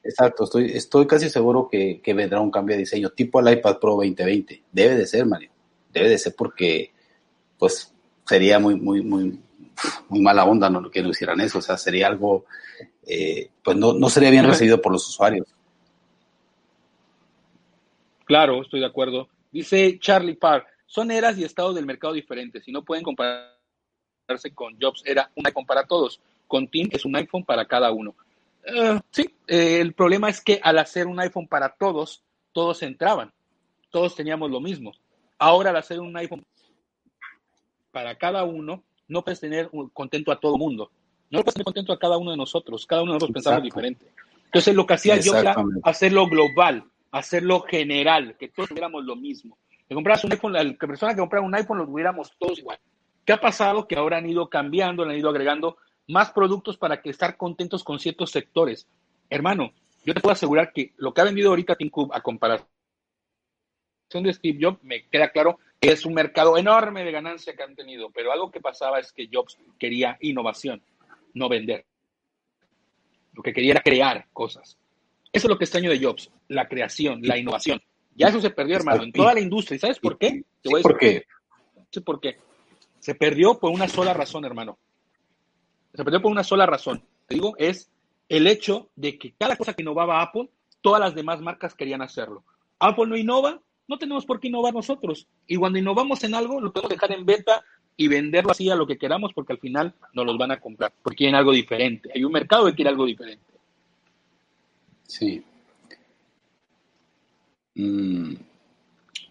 [0.04, 3.92] Exacto, estoy, estoy casi seguro que, vendrá un cambio de diseño tipo el iPad Pro
[3.92, 4.64] 2020.
[4.72, 5.52] Debe de ser, Mario.
[5.92, 6.92] Debe de ser porque,
[7.58, 7.94] pues,
[8.26, 9.40] sería muy, muy, muy,
[10.10, 10.90] muy mala onda ¿no?
[10.90, 11.60] que no hicieran eso.
[11.60, 12.46] O sea, sería algo,
[13.06, 15.48] eh, pues no, no sería bien recibido por los usuarios.
[18.26, 19.28] Claro, estoy de acuerdo.
[19.52, 23.52] Dice Charlie Park, son eras y estados del mercado diferentes y no pueden compararse
[24.56, 25.04] con Jobs.
[25.06, 26.22] Era un iPhone para todos.
[26.48, 28.16] Con Tim es un iPhone para cada uno.
[28.66, 33.32] Eh, sí, eh, el problema es que al hacer un iPhone para todos, todos entraban,
[33.90, 34.94] todos teníamos lo mismo.
[35.38, 36.46] Ahora al hacer un iPhone
[37.92, 40.92] para cada uno, no puedes tener contento a todo mundo.
[41.30, 42.86] No puedes tener contento a cada uno de nosotros.
[42.86, 44.06] Cada uno de nosotros pensamos diferente.
[44.46, 49.58] Entonces lo que hacía yo era hacerlo global, hacerlo general, que todos tuviéramos lo mismo.
[49.88, 52.80] Que compras un iPhone, la persona que comprara un iPhone lo tuviéramos todos igual.
[53.26, 53.88] ¿Qué ha pasado?
[53.88, 55.78] Que ahora han ido cambiando, le han ido agregando
[56.12, 58.88] más productos para que estar contentos con ciertos sectores.
[59.30, 59.72] Hermano,
[60.06, 62.68] yo te puedo asegurar que lo que ha vendido ahorita Cook a comparación
[64.12, 67.76] de Steve Jobs, me queda claro que es un mercado enorme de ganancia que han
[67.76, 70.82] tenido, pero algo que pasaba es que Jobs quería innovación,
[71.34, 71.86] no vender.
[73.34, 74.78] Lo que quería era crear cosas.
[75.32, 77.82] Eso es lo que extraño de Jobs, la creación, la innovación.
[78.16, 79.78] Ya eso se perdió, hermano, en toda la industria.
[79.78, 80.44] ¿Y sabes por qué?
[80.62, 81.26] ¿Por qué?
[82.04, 82.38] por qué.
[83.00, 84.78] Se perdió por una sola razón, hermano
[85.94, 87.04] se perdió por una sola razón.
[87.28, 87.90] Te digo, es
[88.30, 90.50] el hecho de que cada cosa que innovaba Apple,
[90.82, 92.44] todas las demás marcas querían hacerlo.
[92.80, 95.28] Apple no innova, no tenemos por qué innovar nosotros.
[95.48, 97.64] Y cuando innovamos en algo, lo podemos dejar en beta
[97.98, 100.94] y venderlo así a lo que queramos porque al final nos los van a comprar,
[101.04, 102.10] porque quieren algo diferente.
[102.14, 103.44] Hay un mercado que quiere algo diferente.
[105.06, 105.44] Sí.
[107.76, 108.34] Mm,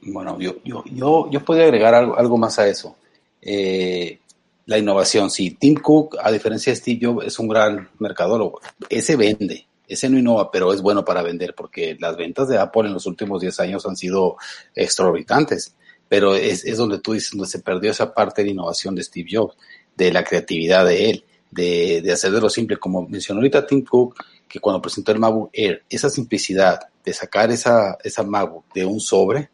[0.02, 2.96] bueno, yo, yo, yo, yo podría agregar algo, algo más a eso.
[3.40, 4.20] Eh,
[4.66, 5.30] la innovación.
[5.30, 8.60] Sí, Tim Cook, a diferencia de Steve Jobs, es un gran mercadólogo.
[8.88, 12.86] Ese vende, ese no innova, pero es bueno para vender porque las ventas de Apple
[12.86, 14.36] en los últimos 10 años han sido
[14.74, 15.74] exorbitantes.
[16.08, 19.28] Pero es, es donde tú dices, donde se perdió esa parte de innovación de Steve
[19.30, 19.56] Jobs,
[19.96, 22.78] de la creatividad de él, de, de hacer de lo simple.
[22.78, 24.16] Como mencionó ahorita Tim Cook,
[24.48, 29.00] que cuando presentó el MacBook Air, esa simplicidad de sacar esa, esa MacBook de un
[29.00, 29.50] sobre,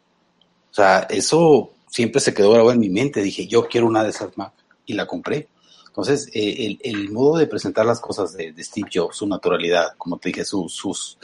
[0.71, 3.21] o sea, eso siempre se quedó grabado en mi mente.
[3.21, 4.53] Dije, yo quiero una de esas Mac
[4.87, 5.47] y la compré.
[5.87, 10.29] Entonces, eh, el, modo de presentar las cosas de, Steve Jobs, su naturalidad, como te
[10.29, 11.17] dije, sus,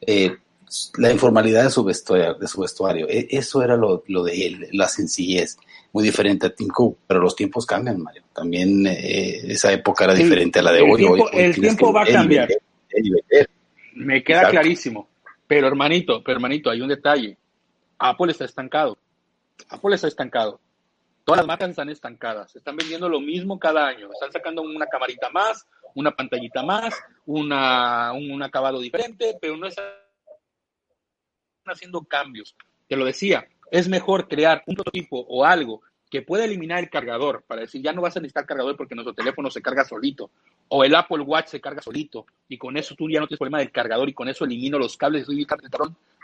[0.00, 0.36] eh,
[0.98, 4.88] la informalidad de su vestuario, de su vestuario e, eso era lo, de él, la
[4.88, 5.56] sencillez,
[5.92, 8.24] muy diferente a Tim Cook, pero los tiempos cambian, Mario.
[8.34, 11.06] También eh, esa época era diferente a la de hoy.
[11.32, 12.48] el tiempo va a cambiar.
[13.94, 15.08] Me queda clarísimo.
[15.46, 17.36] Pero hermanito, pero hermanito, hay un detalle.
[17.98, 18.98] Apple está estancado.
[19.70, 20.60] Apple está estancado.
[21.28, 25.28] Todas las marcas están estancadas, están vendiendo lo mismo cada año, están sacando una camarita
[25.28, 29.84] más, una pantallita más, una, un, acabado diferente, pero no están
[31.66, 32.56] haciendo cambios.
[32.88, 37.44] Te lo decía, es mejor crear un prototipo o algo que pueda eliminar el cargador
[37.46, 40.30] para decir ya no vas a necesitar cargador porque nuestro teléfono se carga solito
[40.68, 43.58] o el Apple Watch se carga solito y con eso tú ya no tienes problema
[43.58, 45.46] del cargador y con eso elimino los cables y el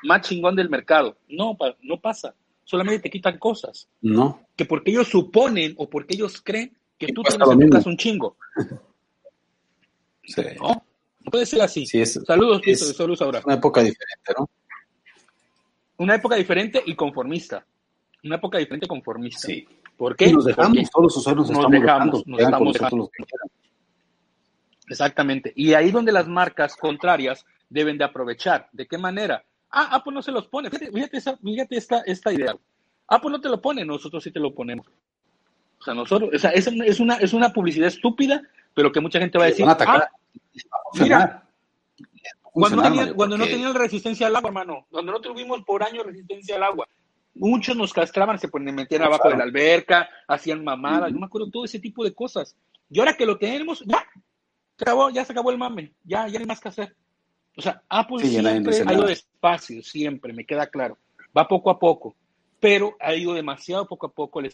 [0.05, 1.19] más chingón del mercado.
[1.29, 2.35] No, no pasa
[2.65, 3.89] solamente te quitan cosas.
[4.01, 4.47] No.
[4.57, 7.97] Que porque ellos suponen o porque ellos creen que tú tienes en tu casa un
[7.97, 8.37] chingo.
[10.27, 10.43] Sí.
[10.59, 10.83] No,
[11.21, 11.87] no puede ser así.
[11.87, 12.63] Sí, es, saludos,
[12.97, 13.43] saludos ahora.
[13.45, 14.49] Una época diferente, ¿no?
[15.99, 17.67] Una época diferente y conformista.
[18.25, 19.47] Una época diferente y conformista.
[19.47, 19.67] Sí.
[19.97, 20.33] ¿Por qué?
[20.33, 23.11] nos dejamos, todos los usuarios nos, dejamos, nos estamos dejando.
[24.89, 25.53] Exactamente.
[25.55, 28.69] Y ahí donde las marcas contrarias deben de aprovechar.
[28.73, 29.45] ¿De qué manera?
[29.77, 30.71] Ah, Apple no se los pone.
[30.71, 30.93] Fíjate,
[31.43, 32.57] fíjate, esta, esta idea.
[33.09, 34.87] Apple no te lo pone, nosotros sí te lo ponemos.
[35.81, 38.41] O sea, nosotros, o sea, es, es, una, es una publicidad estúpida,
[38.73, 40.09] pero que mucha gente va a decir, ah,
[40.95, 41.45] mira,
[42.41, 46.63] cuando, cuando no tenían resistencia al agua, hermano, cuando no tuvimos por años resistencia al
[46.63, 46.87] agua,
[47.35, 51.51] muchos nos castraban, se ponían, metían abajo de la alberca, hacían mamadas, yo me acuerdo
[51.51, 52.57] todo ese tipo de cosas.
[52.89, 54.07] Y ahora que lo tenemos, ya,
[54.79, 56.97] se acabó, ya se acabó el mame, ya, ya no hay más que hacer.
[57.57, 60.99] O sea, Apple siempre ha ido despacio, siempre, me queda claro.
[61.37, 62.17] Va poco a poco,
[62.61, 64.41] pero ha ido demasiado poco a poco.
[64.41, 64.51] Le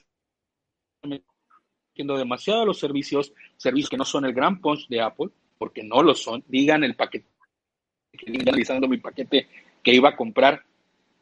[1.02, 6.02] metiendo demasiado los servicios, servicios que no son el gran punch de Apple, porque no
[6.02, 6.44] lo son.
[6.46, 7.26] Digan el paquete,
[8.40, 9.48] analizando mi paquete
[9.82, 10.64] que iba a comprar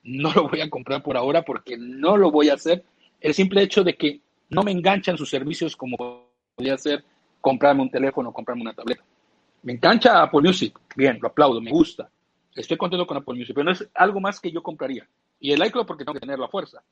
[0.08, 2.84] no lo voy a comprar por ahora porque no lo voy a hacer.
[3.20, 5.96] El simple hecho de que no me enganchan sus servicios como
[6.54, 7.04] podría ser
[7.40, 9.04] comprarme un teléfono, comprarme una tableta.
[9.62, 12.10] Me engancha Apple Music, bien, lo aplaudo, me gusta.
[12.54, 15.08] Estoy contento con Apple Music, pero no es algo más que yo compraría.
[15.40, 16.82] Y el iCloud porque tengo que tener la fuerza.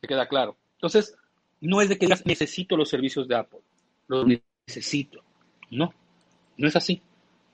[0.00, 0.56] ¿Se queda claro?
[0.74, 1.16] Entonces,
[1.60, 3.60] no es de que digas necesito los servicios de Apple.
[4.08, 4.26] Los
[4.66, 5.22] necesito.
[5.70, 5.92] No,
[6.56, 7.02] no es así.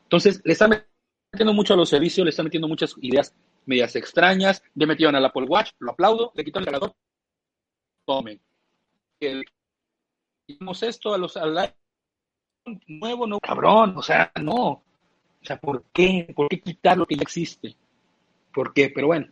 [0.04, 0.84] Entonces, le están
[1.32, 3.34] metiendo mucho a los servicios, le están metiendo muchas ideas
[3.66, 6.96] medias extrañas, le metieron al Apple Watch, lo aplaudo, le quitaron el cargador,
[8.04, 8.40] tomen.
[10.46, 11.74] Hicimos esto a los al
[12.86, 14.66] nuevo, no, cabrón, o sea, no.
[14.66, 16.32] O sea, ¿por qué?
[16.34, 17.76] ¿Por qué quitar lo que ya existe?
[18.52, 18.90] ¿Por qué?
[18.94, 19.28] Pero bueno.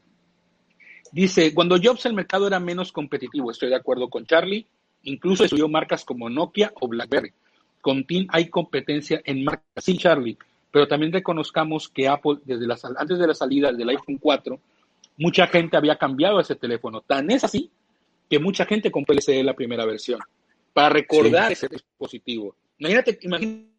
[1.13, 4.67] Dice, cuando Jobs el mercado era menos competitivo, estoy de acuerdo con Charlie,
[5.05, 7.33] incluso estudió marcas como Nokia o BlackBerry.
[7.81, 10.37] Con Tim hay competencia en marcas, sí, Charlie,
[10.71, 14.59] pero también reconozcamos que Apple, desde la, antes de la salida del iPhone 4,
[15.19, 17.01] mucha gente había cambiado ese teléfono.
[17.01, 17.71] Tan es así
[18.29, 20.19] que mucha gente compró el SE la primera versión
[20.73, 22.57] para recordar ese dispositivo.
[22.85, 23.71] Imagínate, imagínate,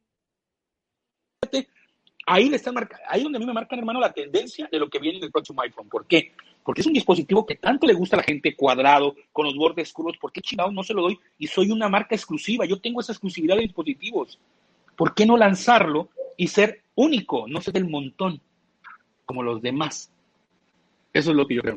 [2.25, 4.89] ahí le están marcando, ahí donde a mí me marcan, hermano, la tendencia de lo
[4.89, 5.87] que viene en el próximo iPhone.
[5.87, 6.31] ¿Por qué?
[6.63, 9.93] Porque es un dispositivo que tanto le gusta a la gente cuadrado, con los bordes
[9.93, 10.17] curvos.
[10.17, 11.19] ¿Por qué chingados no se lo doy?
[11.37, 12.65] Y soy una marca exclusiva.
[12.65, 14.39] Yo tengo esa exclusividad de dispositivos.
[14.95, 18.41] ¿Por qué no lanzarlo y ser único, no ser del montón,
[19.25, 20.09] como los demás?
[21.13, 21.75] Eso es lo que yo creo.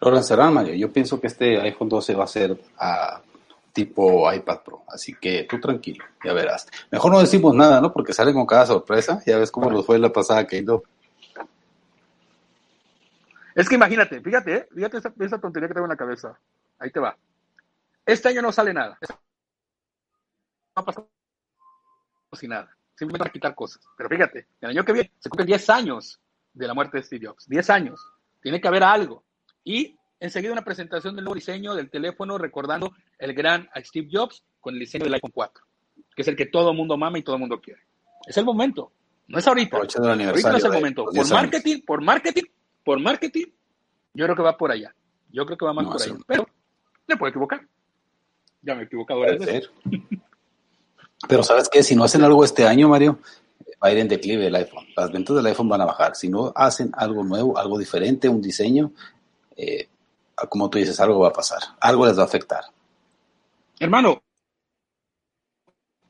[0.00, 0.74] Lo lanzarán, Mario.
[0.74, 3.22] Yo pienso que este iPhone 12 va a ser a
[3.78, 4.82] tipo iPad Pro.
[4.88, 6.66] Así que tú tranquilo, ya verás.
[6.90, 7.92] Mejor no decimos nada, ¿no?
[7.92, 9.22] Porque sale con cada sorpresa.
[9.24, 10.66] Ya ves cómo nos fue la pasada que
[13.54, 14.68] Es que imagínate, fíjate, ¿eh?
[14.74, 16.36] fíjate esa, tontería que tengo en la cabeza.
[16.80, 17.16] Ahí te va.
[18.04, 18.98] Este año no sale nada.
[20.76, 21.06] No va
[22.32, 22.76] a sin nada.
[22.96, 23.80] Simplemente para quitar cosas.
[23.96, 26.20] Pero fíjate, el año que viene se cumplen 10 años
[26.52, 27.48] de la muerte de Steve Jobs.
[27.48, 28.12] 10 años.
[28.42, 29.22] Tiene que haber algo.
[29.62, 34.74] Y enseguida una presentación del nuevo diseño del teléfono recordando el gran Steve Jobs con
[34.74, 35.64] el diseño del iPhone 4,
[36.14, 37.80] que es el que todo mundo mama y todo mundo quiere.
[38.26, 38.92] Es el momento,
[39.28, 39.76] no es ahorita.
[39.76, 40.00] Ahorita
[40.50, 41.04] no es el momento.
[41.04, 42.44] Por marketing, por marketing,
[42.84, 43.46] por marketing,
[44.14, 44.94] yo creo que va por allá.
[45.30, 46.14] Yo creo que va más por allá.
[46.26, 46.48] Pero
[47.06, 47.60] me puedo equivocar.
[48.62, 49.20] Ya me he equivocado
[51.28, 51.82] Pero ¿sabes qué?
[51.82, 53.18] Si no hacen algo este año, Mario,
[53.82, 54.86] va a ir en declive el iPhone.
[54.96, 56.16] Las ventas del iPhone van a bajar.
[56.16, 58.92] Si no hacen algo nuevo, algo diferente, un diseño,
[59.56, 59.88] eh,
[60.48, 62.64] como tú dices, algo va a pasar, algo les va a afectar.
[63.80, 64.22] Hermano,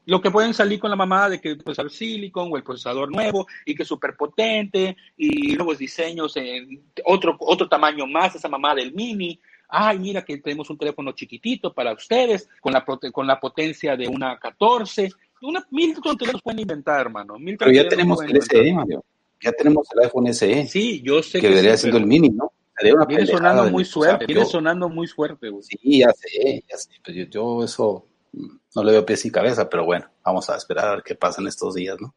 [0.08, 3.12] lo que pueden salir con la mamá de que el procesador silicon o el procesador
[3.12, 8.48] nuevo y que es súper potente y nuevos diseños en otro, otro tamaño más, esa
[8.48, 9.38] mamá del mini.
[9.68, 14.08] Ay, mira que tenemos un teléfono chiquitito para ustedes con la, con la potencia de
[14.08, 15.10] una 14.
[15.42, 17.36] Una, mil tonterías pueden inventar, hermano.
[17.58, 19.04] Pero ya tenemos el SE, Mario.
[19.42, 20.66] Ya tenemos el iPhone SE.
[20.68, 22.50] Sí, yo sé que, que debería ser el mini, ¿no?
[23.06, 27.64] Viene sonando muy suerte, viene sonando muy fuerte, Sí, ya sé, ya sé, pues yo,
[27.64, 28.06] eso
[28.74, 31.40] no le veo pies y cabeza, pero bueno, vamos a esperar a ver qué pasa
[31.40, 32.14] en estos días, ¿no?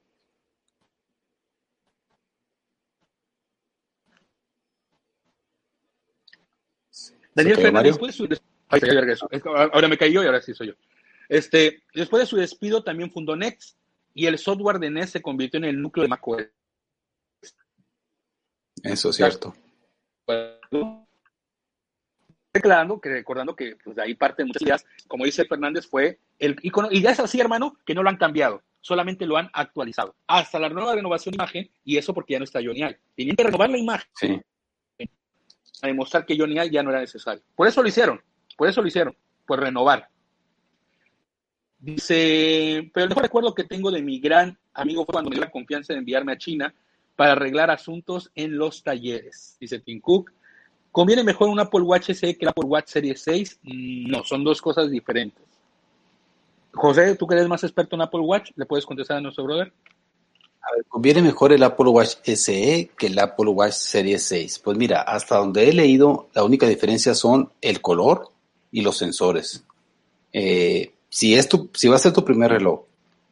[7.33, 10.73] Daniel Fernández, después de su ahora me cayó y ahora sí soy yo.
[11.29, 13.77] Este, después de su despido también fundó Next
[14.13, 16.43] y el software de Next se convirtió en el núcleo de macOS.
[18.83, 19.53] Eso es cierto
[22.53, 26.19] declarando que recordando que pues, de ahí parte de muchas ideas, como dice Fernández, fue
[26.39, 29.49] el icono, y ya es así, hermano, que no lo han cambiado, solamente lo han
[29.53, 30.15] actualizado.
[30.27, 32.97] Hasta la nueva renovación de imagen, y eso porque ya no está Johnny Al.
[33.15, 34.41] Tenían que renovar la imagen sí.
[35.81, 37.43] a demostrar que Johnny Al ya no era necesario.
[37.55, 38.21] Por eso lo hicieron,
[38.57, 40.09] por eso lo hicieron, por renovar.
[41.79, 45.45] Dice, pero el mejor recuerdo que tengo de mi gran amigo fue cuando me dio
[45.45, 46.73] la confianza de enviarme a China
[47.15, 49.57] para arreglar asuntos en los talleres.
[49.59, 50.31] Dice Tim Cook.
[50.91, 53.59] ¿Conviene mejor un Apple Watch SE que el Apple Watch Series 6?
[53.63, 55.43] No, son dos cosas diferentes.
[56.73, 59.71] José, tú que eres más experto en Apple Watch, ¿le puedes contestar a nuestro brother?
[60.61, 64.59] A ver, ¿conviene mejor el Apple Watch SE que el Apple Watch Series 6?
[64.59, 68.29] Pues mira, hasta donde he leído, la única diferencia son el color
[68.71, 69.63] y los sensores.
[70.33, 72.81] Eh, si, es tu, si va a ser tu primer reloj,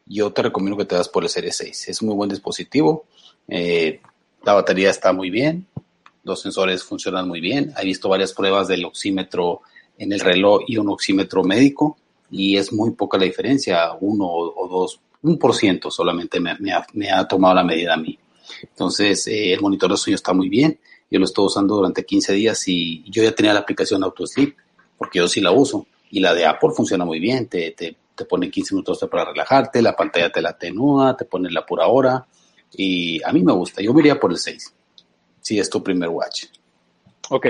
[0.06, 1.88] yo te recomiendo que te das por el Series 6.
[1.88, 3.04] Es un muy buen dispositivo.
[3.50, 4.00] Eh,
[4.44, 5.66] la batería está muy bien,
[6.24, 7.74] los sensores funcionan muy bien.
[7.76, 9.62] He visto varias pruebas del oxímetro
[9.98, 11.98] en el reloj y un oxímetro médico
[12.30, 16.72] y es muy poca la diferencia, uno o dos, un por ciento solamente me,
[17.10, 18.18] ha, tomado la medida a mí.
[18.62, 20.78] Entonces, eh, el monitor de sueño está muy bien.
[21.10, 24.56] Yo lo estoy usando durante 15 días y yo ya tenía la aplicación AutoSleep
[24.96, 25.86] porque yo sí la uso.
[26.10, 27.96] Y la de Apple funciona muy bien, te, te,
[28.28, 32.26] pone 15 minutos para relajarte, la pantalla te la atenúa, te pone la pura hora
[32.72, 34.74] y a mí me gusta, yo me iría por el 6.
[35.40, 36.44] si es tu primer watch.
[37.30, 37.46] Ok.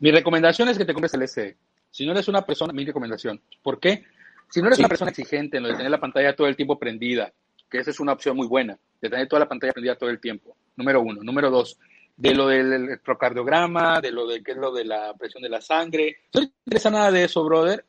[0.00, 1.56] Mi recomendación es que te compres el SE.
[1.90, 3.40] Si no eres una persona, mi recomendación.
[3.62, 4.04] ¿Por qué?
[4.50, 6.78] Si no eres una persona exigente en lo de tener la pantalla todo el tiempo
[6.78, 7.32] prendida,
[7.70, 10.20] que esa es una opción muy buena, de tener toda la pantalla prendida todo el
[10.20, 10.56] tiempo.
[10.76, 11.22] Número uno.
[11.22, 11.78] Número dos,
[12.16, 15.60] de lo del electrocardiograma, de lo de qué es lo de la presión de la
[15.60, 16.16] sangre.
[16.34, 17.84] No te interesa nada de eso, brother.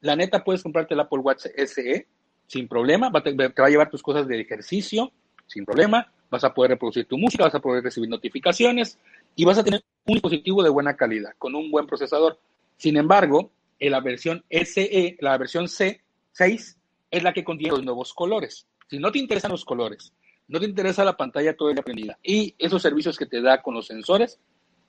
[0.00, 2.06] La neta, puedes comprarte el Apple Watch SE
[2.46, 3.10] sin problema.
[3.22, 5.12] te, te va a llevar tus cosas de ejercicio
[5.46, 6.10] sin problema.
[6.30, 8.98] Vas a poder reproducir tu música, vas a poder recibir notificaciones
[9.36, 12.38] y vas a tener un dispositivo de buena calidad con un buen procesador.
[12.76, 16.76] Sin embargo, en la versión SE, la versión C6,
[17.10, 18.66] es la que contiene los nuevos colores.
[18.88, 20.12] Si no te interesan los colores,
[20.48, 23.86] no te interesa la pantalla toda prendida y esos servicios que te da con los
[23.86, 24.40] sensores,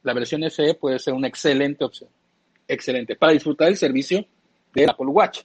[0.04, 2.10] la versión SE puede ser una excelente opción.
[2.68, 3.16] Excelente.
[3.16, 4.26] Para disfrutar el servicio
[4.74, 5.42] del Apple Watch.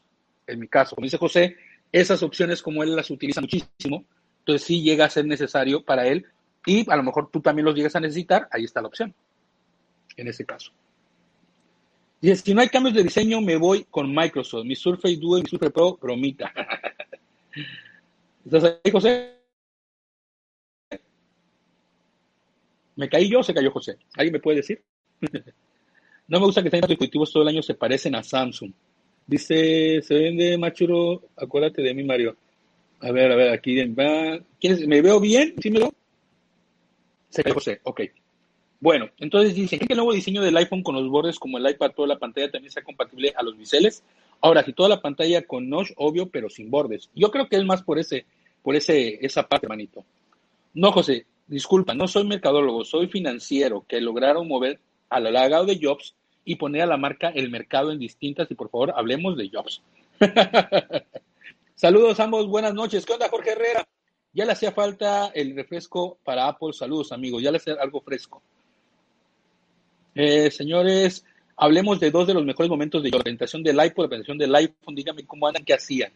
[0.47, 1.57] En mi caso, como dice José,
[1.93, 4.05] esas opciones como él las utiliza muchísimo,
[4.41, 6.27] entonces sí llega a ser necesario para él
[6.67, 9.15] y a lo mejor tú también los llegas a necesitar, ahí está la opción.
[10.17, 10.73] En ese caso.
[12.21, 14.67] Y si no hay cambios de diseño, me voy con Microsoft.
[14.67, 16.53] Mi Surface Duo y mi Surface Pro, bromita.
[18.45, 19.37] ¿Estás ahí, José?
[22.97, 23.97] ¿Me caí yo o se cayó José?
[24.15, 24.83] ¿Alguien me puede decir?
[26.29, 28.73] no me gusta que tengan dispositivos todo el año se parecen a Samsung.
[29.27, 32.37] Dice, se vende Machuro, acuérdate de mí, Mario.
[33.01, 34.39] A ver, a ver, aquí va.
[34.87, 35.55] ¿Me veo bien?
[35.61, 35.95] ¿Sí me veo?
[37.31, 38.03] Se cayó José, ok.
[38.81, 41.93] Bueno, entonces dicen que el nuevo diseño del iPhone con los bordes como el iPad,
[41.93, 44.03] toda la pantalla también sea compatible a los biseles.
[44.41, 47.11] Ahora, si toda la pantalla con notch, obvio, pero sin bordes.
[47.15, 48.25] Yo creo que es más por ese,
[48.63, 50.05] por ese, esa parte, manito.
[50.73, 56.15] No, José, disculpa, no soy mercadólogo, soy financiero que lograron mover al halagado de Jobs
[56.45, 59.83] y poner a la marca el mercado en distintas y por favor hablemos de Jobs.
[61.81, 63.07] Saludos ambos, buenas noches.
[63.07, 63.89] ¿Qué onda, Jorge Herrera?
[64.35, 66.75] Ya le hacía falta el refresco para Apple.
[66.75, 67.43] Saludos, amigos.
[67.43, 68.43] Ya le hacía algo fresco.
[70.15, 71.25] Eh, señores,
[71.57, 74.55] hablemos de dos de los mejores momentos de la presentación del iPod, la presentación del
[74.57, 74.95] iPhone.
[74.95, 76.13] Díganme cómo andan, qué hacían.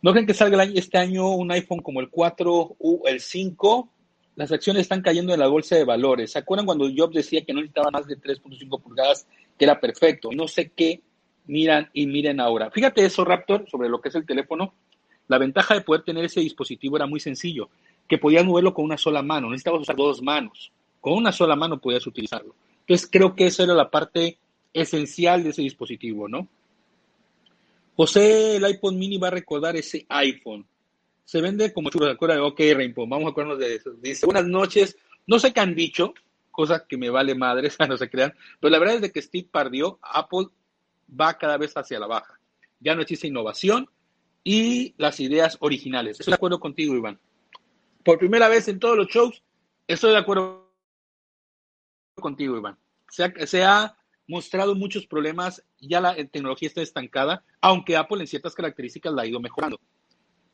[0.00, 3.88] ¿No creen que salga este año un iPhone como el 4 o el 5?
[4.36, 6.32] Las acciones están cayendo en la bolsa de valores.
[6.32, 9.26] ¿Se acuerdan cuando Jobs decía que no necesitaba más de 3.5 pulgadas,
[9.58, 10.30] que era perfecto?
[10.32, 11.02] No sé qué
[11.46, 12.70] miran y miren ahora.
[12.70, 14.74] Fíjate eso, Raptor, sobre lo que es el teléfono.
[15.28, 17.68] La ventaja de poder tener ese dispositivo era muy sencillo,
[18.06, 20.70] que podías moverlo con una sola mano, no necesitabas usar dos manos.
[21.00, 22.54] Con una sola mano podías utilizarlo.
[22.80, 24.38] Entonces creo que esa era la parte
[24.72, 26.46] esencial de ese dispositivo, ¿no?
[27.96, 30.66] José, el iPod mini va a recordar ese iPhone.
[31.24, 32.40] Se vende como chulo, ¿se acuerdan?
[32.40, 33.92] Ok, Rainbow, vamos a acordarnos de eso.
[33.92, 34.96] Dice, buenas noches.
[35.26, 36.12] No sé qué han dicho,
[36.50, 39.48] cosa que me vale madre, no se crean, pero la verdad es de que Steve
[39.50, 40.48] Pardió, Apple
[41.08, 42.38] va cada vez hacia la baja.
[42.80, 43.88] Ya no existe innovación
[44.42, 46.20] y las ideas originales.
[46.20, 47.18] Estoy de acuerdo contigo, Iván.
[48.04, 49.42] Por primera vez en todos los shows,
[49.88, 50.70] estoy de acuerdo
[52.16, 52.76] contigo, Iván.
[53.08, 59.12] Se ha, mostrado muchos problemas, ya la tecnología está estancada, aunque Apple en ciertas características
[59.12, 59.78] la ha ido mejorando.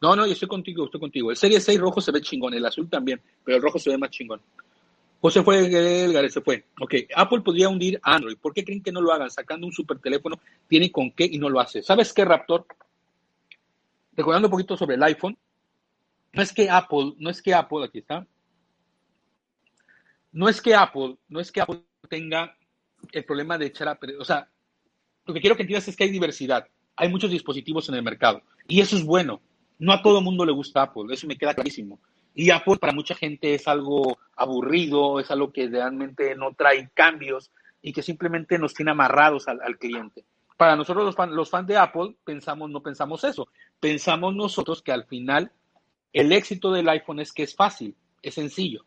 [0.00, 1.30] No, no, yo estoy contigo, estoy contigo.
[1.30, 3.96] El Serie 6 rojo se ve chingón, el azul también, pero el rojo se ve
[3.98, 4.40] más chingón.
[5.21, 5.71] José fue,
[6.31, 6.64] se fue.
[6.81, 8.39] Ok, Apple podría hundir Android.
[8.39, 9.31] ¿Por qué creen que no lo hagan?
[9.31, 11.83] Sacando un super teléfono, tiene con qué y no lo hace.
[11.83, 12.66] ¿Sabes qué, Raptor?
[14.16, 15.37] Recordando un poquito sobre el iPhone,
[16.33, 18.27] no es que Apple, no es que Apple, aquí está,
[20.33, 22.57] no es que Apple, no es que Apple tenga
[23.12, 24.49] el problema de echar a o sea,
[25.27, 26.66] lo que quiero que entiendas es que hay diversidad,
[26.97, 29.41] hay muchos dispositivos en el mercado y eso es bueno.
[29.79, 31.99] No a todo mundo le gusta Apple, eso me queda clarísimo.
[32.35, 37.51] Y Apple para mucha gente es algo aburrido, es algo que realmente no trae cambios
[37.83, 40.24] y que simplemente nos tiene amarrados al, cliente.
[40.57, 43.49] Para nosotros los, fan, los fans de Apple pensamos, no pensamos eso.
[43.81, 45.51] Pensamos nosotros que al final
[46.12, 48.85] el éxito del iPhone es que es fácil, es sencillo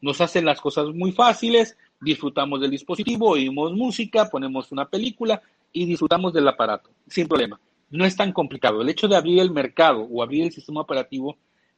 [0.00, 5.42] nos hacen las cosas muy fáciles, disfrutamos del dispositivo, oímos música, ponemos una película
[5.72, 7.60] y disfrutamos del aparato, sin problema.
[7.90, 8.82] No es tan complicado.
[8.82, 11.36] El hecho de abrir el mercado o abrir el sistema operativo,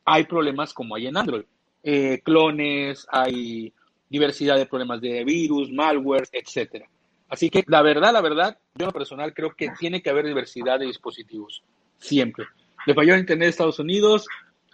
[0.09, 1.45] hay problemas como hay en Android.
[1.83, 3.73] Eh, clones, hay
[4.09, 6.89] diversidad de problemas de virus, malware, etcétera.
[7.29, 10.27] Así que la verdad, la verdad, yo en lo personal creo que tiene que haber
[10.27, 11.63] diversidad de dispositivos,
[11.99, 12.47] siempre.
[12.87, 14.27] Le falló el Internet Estados Unidos,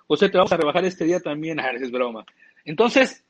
[0.07, 2.25] José, te vamos a rebajar este día también, ah, es broma.
[2.65, 3.25] Entonces,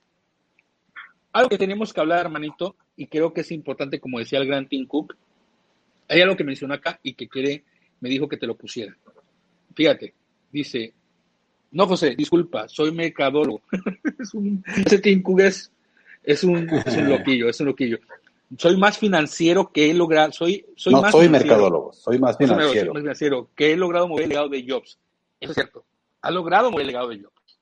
[1.33, 4.69] algo que tenemos que hablar, hermanito, y creo que es importante, como decía el gran
[4.69, 5.17] Tim Cook,
[6.07, 7.65] hay algo que mencionó acá y que quiere,
[8.01, 8.95] me dijo que te lo pusiera.
[9.75, 10.13] Fíjate,
[10.53, 10.93] dice,
[11.75, 13.63] no, José, disculpa, soy mercadólogo.
[14.19, 15.71] es un, ese Tim Cook es,
[16.45, 16.67] un,
[17.09, 17.99] loquillo, es un loquillo.
[18.57, 22.87] Soy más financiero que he logrado, soy, soy no, más soy mercadólogo, soy más financiero.
[22.87, 25.01] Soy más financiero, que he logrado mover el legado de Jobs.
[25.41, 25.85] Eso es cierto.
[26.23, 27.59] Ha logrado mover el legado de Jobs.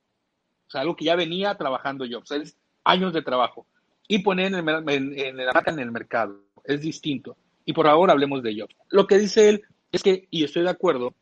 [0.67, 3.65] O sea, algo que ya venía trabajando Jobs años de trabajo
[4.07, 6.39] y poner en, el, en, la marca en el mercado.
[6.63, 7.35] Es distinto.
[7.65, 8.67] Y por favor hablemos de ello.
[8.89, 11.15] Lo que dice él es que, y estoy de acuerdo,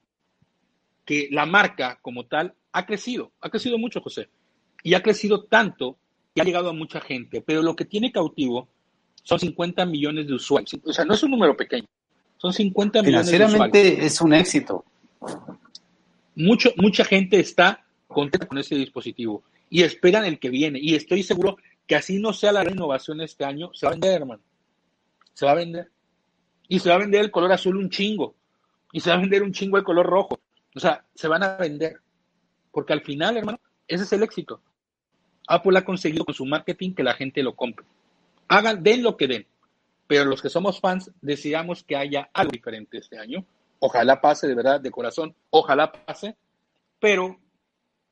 [1.05, 4.29] que la marca como tal ha crecido, ha crecido mucho, José,
[4.83, 5.97] y ha crecido tanto
[6.33, 8.67] que ha llegado a mucha gente, pero lo que tiene cautivo
[9.23, 10.79] son 50 millones de usuarios.
[10.85, 11.87] O sea, no es un número pequeño,
[12.37, 13.51] son 50 millones de usuarios.
[13.51, 14.85] Financieramente es un éxito.
[16.35, 20.79] Mucho, mucha gente está contenta con ese dispositivo y esperan el que viene.
[20.81, 21.57] Y estoy seguro
[21.87, 24.41] que así no sea la renovación este año, se va a vender, hermano.
[25.33, 25.89] Se va a vender.
[26.67, 28.35] Y se va a vender el color azul un chingo.
[28.91, 30.39] Y se va a vender un chingo el color rojo.
[30.75, 31.99] O sea, se van a vender.
[32.71, 34.61] Porque al final, hermano, ese es el éxito.
[35.47, 37.85] Apple ha conseguido con su marketing que la gente lo compre.
[38.47, 39.47] Hagan, den lo que den.
[40.07, 43.45] Pero los que somos fans deseamos que haya algo diferente este año.
[43.79, 45.35] Ojalá pase de verdad, de corazón.
[45.49, 46.35] Ojalá pase.
[46.99, 47.37] Pero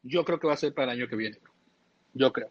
[0.04, 1.38] yo creo que va a ser para el año que viene.
[2.14, 2.50] Yo creo.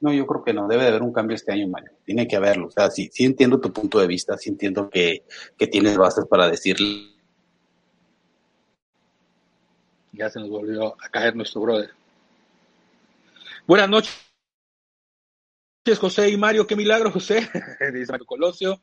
[0.00, 0.66] No, yo creo que no.
[0.66, 1.92] Debe de haber un cambio este año, Mario.
[2.04, 2.68] Tiene que haberlo.
[2.68, 5.24] O sea, sí, sí entiendo tu punto de vista, sí entiendo que,
[5.58, 7.19] que tienes bases para decirle.
[10.12, 11.90] Ya se nos volvió a caer nuestro brother.
[13.66, 14.14] Buenas noches,
[15.98, 16.66] José y Mario.
[16.66, 17.48] Qué milagro, José.
[17.92, 18.80] Dice Mario Colosio.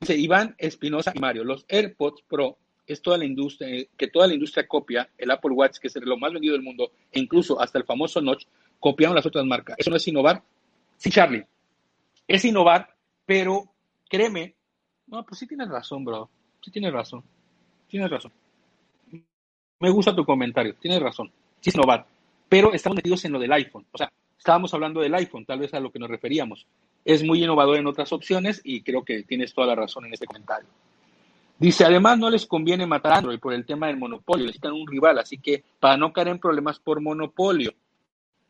[0.00, 1.44] Dice Iván Espinosa y Mario.
[1.44, 5.78] Los AirPods Pro es toda la industria, que toda la industria copia el Apple Watch,
[5.78, 8.44] que es lo más vendido del mundo, e incluso hasta el famoso Notch,
[8.78, 9.76] copiaron las otras marcas.
[9.78, 10.42] ¿Eso no es innovar?
[10.96, 11.46] Sí, Charlie.
[12.28, 13.72] Es innovar, pero
[14.08, 14.54] créeme,
[15.06, 16.28] no, pues sí tienes razón, bro.
[16.62, 17.22] Sí tienes razón.
[17.88, 18.32] Tienes razón.
[19.80, 20.74] Me gusta tu comentario.
[20.80, 21.30] Tienes razón.
[21.60, 22.06] Sí es innovar.
[22.48, 23.86] Pero estamos metidos en lo del iPhone.
[23.92, 26.66] O sea, estábamos hablando del iPhone, tal vez a lo que nos referíamos.
[27.04, 30.26] Es muy innovador en otras opciones y creo que tienes toda la razón en este
[30.26, 30.68] comentario.
[31.58, 34.86] Dice, además no les conviene matar a Android por el tema del monopolio, necesitan un
[34.86, 37.72] rival, así que para no caer en problemas por monopolio.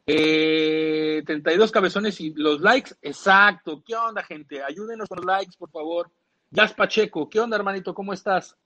[0.06, 3.82] Eh, 32 cabezones y los likes, exacto.
[3.84, 4.62] ¿Qué onda, gente?
[4.62, 6.10] Ayúdenos con los likes, por favor.
[6.50, 7.94] Jazz Pacheco, ¿qué onda, hermanito?
[7.94, 8.56] ¿Cómo estás?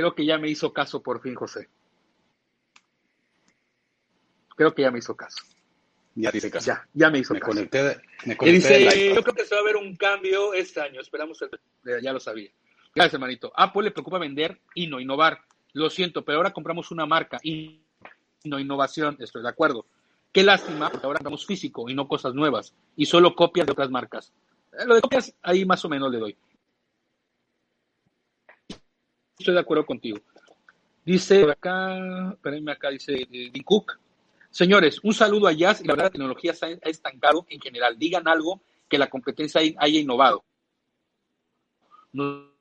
[0.00, 1.68] Creo que ya me hizo caso por fin, José.
[4.56, 5.44] Creo que ya me hizo caso.
[6.14, 6.68] Ya dice caso.
[6.68, 7.52] Ya, ya me hizo me caso.
[7.52, 11.02] Conecté, me conecté dice, yo creo que se va a ver un cambio este año.
[11.02, 12.50] Esperamos, el, ya lo sabía.
[12.94, 13.52] Gracias, hermanito.
[13.54, 15.42] Apple le preocupa vender y no innovar.
[15.74, 17.82] Lo siento, pero ahora compramos una marca y
[18.44, 19.84] no innovación, estoy de acuerdo.
[20.32, 23.90] Qué lástima, porque ahora andamos físico y no cosas nuevas, y solo copias de otras
[23.90, 24.32] marcas.
[24.72, 26.36] Eh, lo de copias, ahí más o menos le doy.
[29.40, 30.18] Estoy de acuerdo contigo.
[31.02, 33.98] Dice acá, espérenme acá, dice eh, Cook.
[34.50, 37.98] Señores, un saludo a Jazz y la verdad la tecnología se ha estancado en general.
[37.98, 40.44] Digan algo que la competencia haya innovado.
[42.12, 42.58] ¿Cómo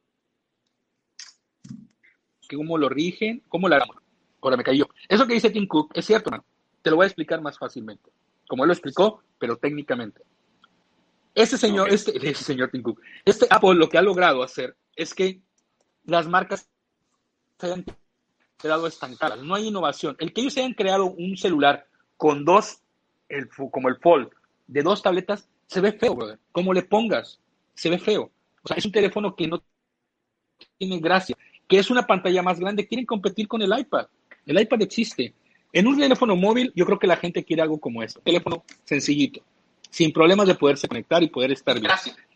[2.78, 3.44] lo rigen?
[3.50, 3.98] ¿Cómo lo hagamos?
[4.42, 4.88] Ahora me cayó.
[5.10, 6.44] Eso que dice Tim Cook es cierto, man.
[6.82, 8.10] Te lo voy a explicar más fácilmente.
[8.48, 10.22] Como él lo explicó, pero técnicamente.
[11.36, 15.14] Ese señor, este, ese señor Tim Cook, este Apple lo que ha logrado hacer es
[15.14, 15.42] que
[16.06, 16.70] las marcas
[17.60, 17.86] se hayan
[18.58, 19.42] quedado estancadas.
[19.42, 20.16] No hay innovación.
[20.20, 21.88] El que ellos hayan creado un celular
[22.18, 22.82] con dos,
[23.30, 24.30] el, como el Fold,
[24.68, 26.40] de dos tabletas, se ve feo, brother.
[26.52, 27.40] Como le pongas,
[27.74, 28.32] se ve feo.
[28.64, 29.62] O sea, es un teléfono que no
[30.78, 31.38] tiene gracia,
[31.68, 32.88] que es una pantalla más grande.
[32.88, 34.08] Quieren competir con el iPad.
[34.46, 35.34] El iPad existe.
[35.72, 38.20] En un teléfono móvil, yo creo que la gente quiere algo como este.
[38.22, 39.42] Teléfono sencillito,
[39.90, 41.92] sin problemas de poderse conectar y poder estar bien.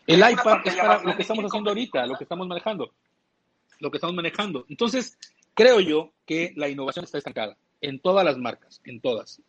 [0.06, 2.92] El iPad es para lo que estamos haciendo ahorita, lo que estamos manejando.
[3.84, 4.64] Lo que estamos manejando.
[4.70, 5.18] Entonces,
[5.52, 9.42] creo yo que la innovación está estancada en todas las marcas, en todas.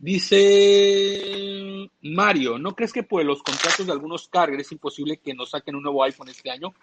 [0.00, 5.50] Dice Mario, ¿no crees que por los contratos de algunos cargos es imposible que nos
[5.50, 6.74] saquen un nuevo iPhone este año?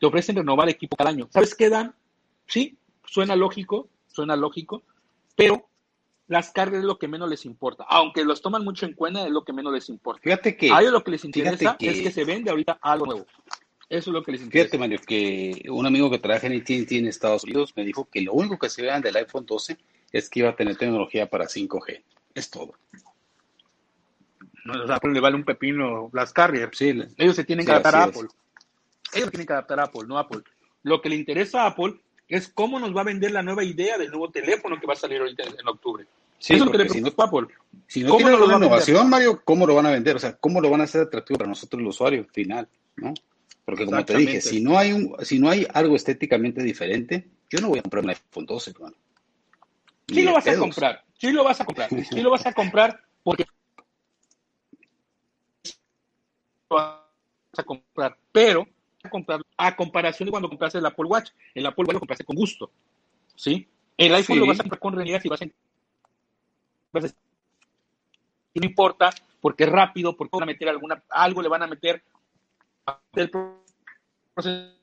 [0.00, 1.28] Te ofrecen renovar equipo cada año.
[1.30, 1.94] ¿Sabes qué dan?
[2.46, 4.82] Sí, suena lógico, suena lógico,
[5.36, 5.68] pero
[6.26, 7.84] las cargas es lo que menos les importa.
[7.86, 10.22] Aunque los toman mucho en cuenta, es lo que menos les importa.
[10.22, 10.72] Fíjate que.
[10.72, 13.26] A ellos lo que les interesa es que se vende ahorita algo nuevo.
[13.88, 14.64] Eso es lo que les interesa.
[14.64, 18.22] Fíjate, Mario, que un amigo que trabaja en AT&T en Estados Unidos me dijo que
[18.22, 19.76] lo único que se vean del iPhone 12
[20.12, 22.02] es que iba a tener tecnología para 5G.
[22.34, 22.74] Es todo.
[24.64, 26.76] No, o sea, le vale un pepino las carriers.
[26.76, 28.28] Sí, ellos se tienen que adaptar a Apple.
[29.12, 30.40] Ellos tienen que adaptar a Apple, no Apple.
[30.82, 31.94] Lo que le interesa a Apple
[32.28, 34.96] es cómo nos va a vender la nueva idea del nuevo teléfono que va a
[34.96, 36.06] salir ahorita en, octubre.
[36.38, 37.46] Sí, Eso es lo que le si no, Apple.
[37.86, 40.16] Si no tiene una innovación, Mario, ¿cómo lo van a vender?
[40.16, 42.68] O sea, ¿cómo lo van a hacer atractivo para nosotros el usuario final?
[42.96, 43.12] ¿no?
[43.64, 47.60] Porque como te dije, si no hay un, si no hay algo estéticamente diferente, yo
[47.60, 48.96] no voy a comprar un iPhone 12, hermano.
[50.08, 53.00] Sí lo vas a comprar, sí lo vas a comprar, sí lo vas a comprar
[53.22, 53.46] porque
[56.68, 57.00] vas
[57.56, 58.66] a comprar, pero
[59.10, 61.30] comprar a comparación de cuando compraste el Apple Watch.
[61.54, 62.70] El Apple Watch lo compraste con gusto,
[63.34, 63.68] ¿sí?
[63.96, 65.46] El iPhone lo vas a comprar con realidad y vas a
[68.56, 69.10] no importa,
[69.40, 72.02] porque es rápido, porque van a meter alguna, algo le van a meter
[73.14, 73.30] el
[74.34, 74.74] proceso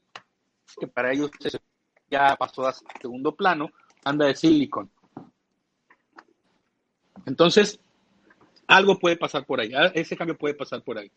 [0.79, 1.29] que para ellos
[2.09, 3.71] ya pasó a segundo plano,
[4.03, 4.89] anda de silicon.
[7.25, 7.79] Entonces,
[8.67, 11.11] algo puede pasar por ahí, ah, ese cambio puede pasar por ahí.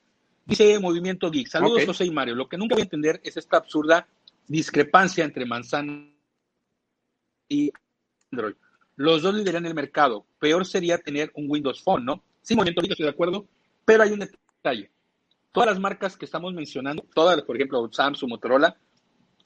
[0.44, 3.56] Dice Movimiento Geek, saludos José y Mario, lo que nunca voy a entender es esta
[3.56, 4.06] absurda
[4.46, 6.12] discrepancia entre manzana
[7.48, 7.72] y
[8.30, 8.54] Android.
[8.96, 10.26] Los dos lideran el mercado.
[10.38, 12.22] Peor sería tener un Windows Phone, ¿no?
[12.42, 13.46] Sí, Movimiento Geek, estoy de acuerdo,
[13.84, 14.90] pero hay un detalle.
[15.54, 18.76] Todas las marcas que estamos mencionando, todas, por ejemplo, Samsung, Motorola,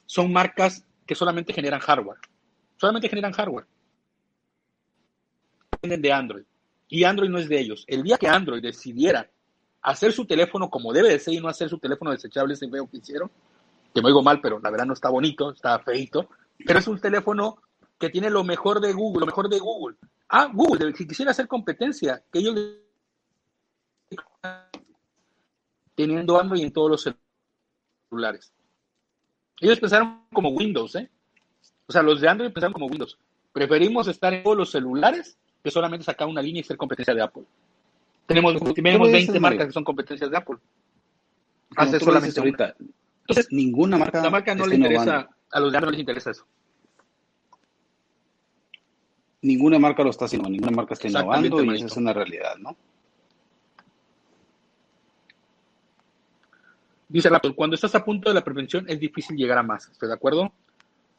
[0.07, 2.17] son marcas que solamente generan hardware.
[2.77, 3.67] Solamente generan hardware.
[5.71, 6.43] Dependen de Android.
[6.87, 7.85] Y Android no es de ellos.
[7.85, 9.29] El día que Android decidiera
[9.83, 12.89] hacer su teléfono como debe de ser y no hacer su teléfono desechable, ese veo
[12.89, 13.29] que hicieron,
[13.93, 16.27] que me oigo mal, pero la verdad no está bonito, está feito,
[16.65, 17.61] pero es un teléfono
[17.99, 19.97] que tiene lo mejor de Google, lo mejor de Google.
[20.27, 22.55] Ah, Google, si quisiera hacer competencia, que ellos
[26.07, 27.13] teniendo Android en todos los
[28.09, 28.53] celulares.
[29.59, 31.09] Ellos pensaron como Windows, ¿eh?
[31.87, 33.17] O sea, los de Android pensaron como Windows.
[33.51, 37.21] Preferimos estar en todos los celulares que solamente sacar una línea y ser competencia de
[37.21, 37.43] Apple.
[38.25, 40.55] Tenemos, tenemos 20 marcas que son competencias de Apple.
[41.75, 42.75] Hace solamente ahorita.
[43.21, 44.21] Entonces, ninguna marca.
[44.21, 46.45] La marca no le interesa, a los de Android no les interesa eso.
[49.41, 52.77] Ninguna marca lo está haciendo, ninguna marca está innovando y esa es una realidad, ¿no?
[57.09, 59.89] Dice Raptor, cuando estás a punto de la prevención es difícil llegar a más.
[59.89, 60.53] ¿Estoy de acuerdo?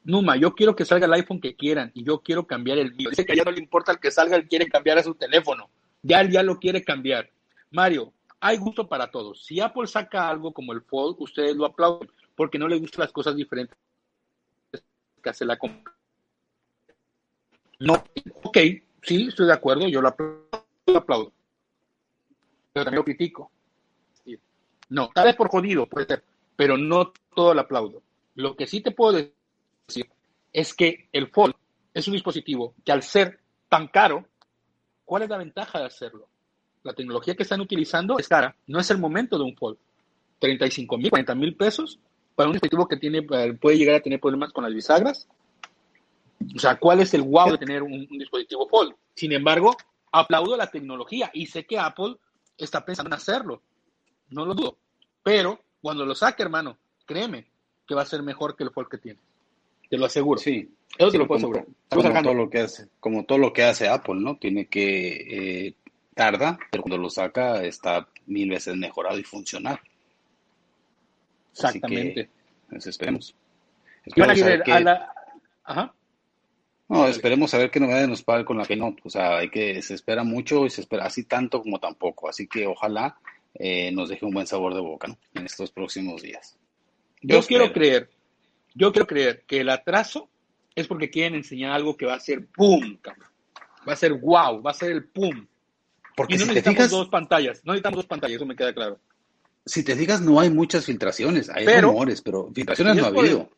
[0.05, 3.11] Numa, yo quiero que salga el iPhone que quieran y yo quiero cambiar el mío.
[3.11, 5.69] Dice que ya no le importa el que salga, él quiere cambiar a su teléfono.
[6.03, 7.29] Ya él ya lo quiere cambiar.
[7.73, 9.45] Mario, hay gusto para todos.
[9.45, 13.13] Si Apple saca algo como el Fold, ustedes lo aplauden porque no les gustan las
[13.13, 13.77] cosas diferentes
[15.21, 15.59] que hace la.
[17.81, 17.95] No,
[18.43, 18.59] ok,
[19.03, 21.33] sí, estoy de acuerdo, yo lo aplaudo.
[22.73, 23.51] Pero también lo critico.
[24.91, 26.25] No, tal vez por jodido, puede ser,
[26.57, 28.03] pero no todo el aplaudo.
[28.35, 30.11] Lo que sí te puedo decir
[30.53, 31.55] es que el Fold
[31.95, 33.39] es un dispositivo que al ser
[33.69, 34.27] tan caro,
[35.05, 36.27] ¿cuál es la ventaja de hacerlo?
[36.83, 39.79] La tecnología que están utilizando es cara, no es el momento de un Fold.
[40.41, 42.01] 35 mil, 40 mil pesos
[42.35, 45.29] para un dispositivo que tiene, eh, puede llegar a tener problemas con las bisagras.
[46.57, 48.95] O sea, ¿cuál es el wow de tener un, un dispositivo Fold?
[49.15, 49.77] Sin embargo,
[50.11, 52.17] aplaudo la tecnología y sé que Apple
[52.57, 53.63] está pensando en hacerlo
[54.31, 54.79] no lo dudo.
[55.23, 57.47] Pero cuando lo saque, hermano, créeme
[57.87, 59.19] que va a ser mejor que el Fold que tiene.
[59.89, 60.41] Te lo aseguro.
[60.41, 60.69] Sí.
[60.97, 61.67] Eso te lo puedo asegurar.
[61.89, 64.37] Como, todo lo que hace, como todo lo que hace Apple, ¿no?
[64.37, 65.75] Tiene que eh,
[66.15, 69.81] tarda, pero cuando lo saca está mil veces mejorado y funcionar.
[71.53, 72.29] Exactamente.
[72.69, 73.35] Pues, esperemos.
[74.05, 75.15] esperemos a, la...
[75.65, 75.95] Ajá.
[76.89, 78.97] No, esperemos a ver qué novedades nos paga con la que no.
[79.05, 82.29] O sea, hay que, se espera mucho y se espera así tanto como tampoco.
[82.29, 83.17] Así que ojalá
[83.55, 86.57] eh, nos deje un buen sabor de boca en estos próximos días.
[87.23, 88.11] Yo, quiero creer,
[88.75, 90.29] yo quiero creer que el atraso
[90.75, 92.99] es porque quieren enseñar algo que va a ser pum,
[93.89, 95.47] va a ser wow, va a ser el pum.
[96.17, 98.99] Porque y no necesitamos dos pantallas, no necesitamos dos pantallas, eso me queda claro.
[99.67, 103.51] Si te digas, no hay muchas filtraciones, hay rumores, pero filtraciones no ha habido.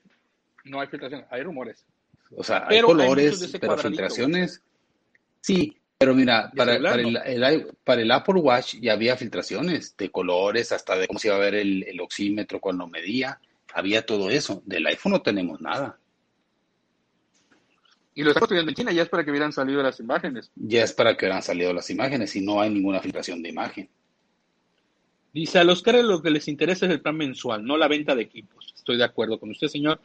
[0.65, 1.85] No hay filtraciones, hay rumores.
[2.37, 4.63] O sea, hay colores, pero filtraciones,
[5.41, 11.21] sí, pero mira, para, el, Apple Watch ya había filtraciones de colores, hasta de cómo
[11.21, 13.39] se iba a ver el, oxímetro cuando medía.
[13.73, 14.63] Había todo eso.
[14.67, 15.97] Del iPhone no tenemos nada.
[18.15, 20.51] Y lo está construyendo en China, ya es para que hubieran salido las imágenes.
[20.57, 23.89] Ya es para que hubieran salido las imágenes y no hay ninguna filtración de imagen.
[25.33, 28.17] Dice, a los caras lo que les interesa es el plan mensual, no la venta
[28.17, 28.75] de equipos.
[28.77, 30.01] Estoy de acuerdo con usted, señor.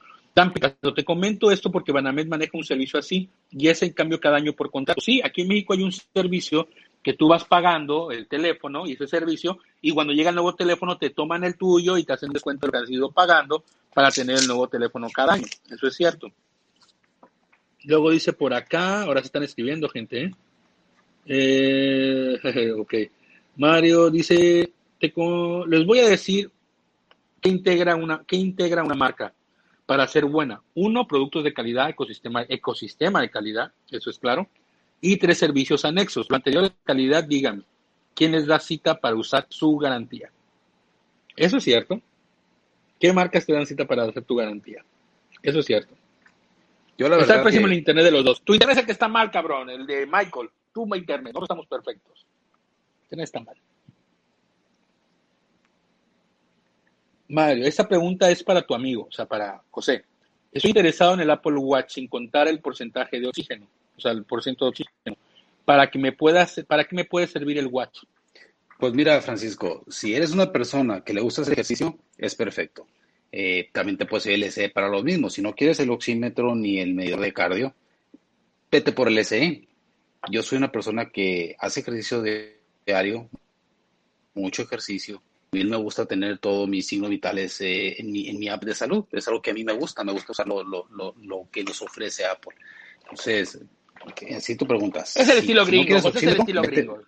[0.95, 4.53] Te comento esto porque Banamed maneja un servicio así y es en cambio cada año
[4.53, 5.01] por contrato.
[5.01, 6.67] Sí, aquí en México hay un servicio
[7.01, 10.97] que tú vas pagando el teléfono y ese servicio y cuando llega el nuevo teléfono
[10.97, 13.63] te toman el tuyo y te hacen descuento de lo que has ido pagando
[13.95, 15.47] para tener el nuevo teléfono cada año.
[15.71, 16.27] Eso es cierto.
[17.85, 20.25] Luego dice por acá, ahora se están escribiendo gente.
[21.25, 22.39] ¿eh?
[22.43, 22.93] eh ok.
[23.55, 26.51] Mario dice, les voy a decir
[27.41, 29.33] qué integra una, qué integra una marca
[29.88, 30.61] para ser buena.
[30.75, 34.47] Uno, productos de calidad, ecosistema, ecosistema de calidad, eso es claro.
[35.01, 36.27] Y tres, servicios anexos.
[36.29, 37.63] Lo anterior de calidad, dígame,
[38.13, 40.29] ¿quién les da cita para usar su garantía?
[41.35, 42.01] Eso es cierto.
[42.99, 44.83] ¿Qué marcas te dan cita para hacer tu garantía?
[45.41, 45.95] Eso es cierto.
[46.97, 48.41] Yo la está pésimo el internet de los dos.
[48.41, 50.49] Tu internet es el que está mal, cabrón, el de Michael.
[50.73, 52.25] Tú, mi internet, no estamos perfectos.
[52.97, 53.55] El internet está mal.
[57.30, 60.05] Mario, esta pregunta es para tu amigo, o sea, para José.
[60.51, 63.67] Estoy interesado en el Apple Watch sin contar el porcentaje de oxígeno,
[63.97, 65.17] o sea, el porcentaje de oxígeno.
[65.65, 68.03] para que me pueda, para que me puede servir el watch.
[68.80, 72.88] Pues mira, Francisco, si eres una persona que le gusta ese ejercicio, es perfecto.
[73.32, 75.30] Eh, también te puede ser el SE para lo mismo.
[75.30, 77.73] Si no quieres el oxímetro ni el medidor de cardio,
[78.71, 79.67] vete por el SE.
[80.32, 82.23] Yo soy una persona que hace ejercicio
[82.86, 83.30] diario,
[84.34, 85.21] mucho ejercicio.
[85.51, 88.63] A mí me gusta tener todos mis signos vitales eh, en, mi, en, mi, app
[88.63, 89.05] de salud.
[89.11, 90.03] Es algo que a mí me gusta.
[90.03, 92.55] Me gusta usar lo, lo, lo, que nos ofrece Apple.
[93.01, 93.59] Entonces,
[94.39, 95.15] si tú preguntas.
[95.15, 95.95] Es el estilo gringo.
[95.97, 96.99] es el estilo gringo.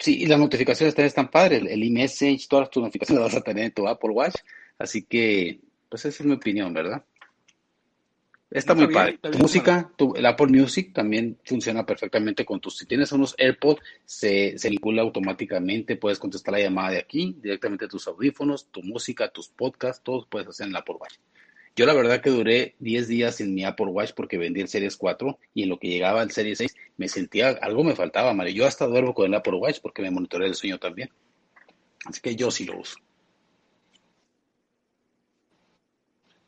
[0.00, 1.62] Sí, y las notificaciones también están padres.
[1.62, 4.36] El, el message todas tus notificaciones las vas a tener en tu Apple Watch.
[4.78, 7.04] Así que, pues esa es mi opinión, ¿verdad?
[8.56, 9.18] Está muy padre.
[9.18, 12.78] tu música, tu, el Apple Music también funciona perfectamente con tus.
[12.78, 15.96] Si tienes unos AirPods, se, se vincula automáticamente.
[15.96, 20.26] Puedes contestar la llamada de aquí, directamente a tus audífonos, tu música, tus podcasts, todos
[20.26, 21.16] puedes hacer en el Apple Watch.
[21.76, 24.96] Yo la verdad que duré 10 días en mi Apple Watch porque vendí el Series
[24.96, 28.54] 4 y en lo que llegaba al Series 6 me sentía, algo me faltaba, Mario.
[28.54, 31.10] Yo hasta duermo con el Apple Watch porque me monitorea el sueño también.
[32.06, 32.96] Así que yo sí lo uso.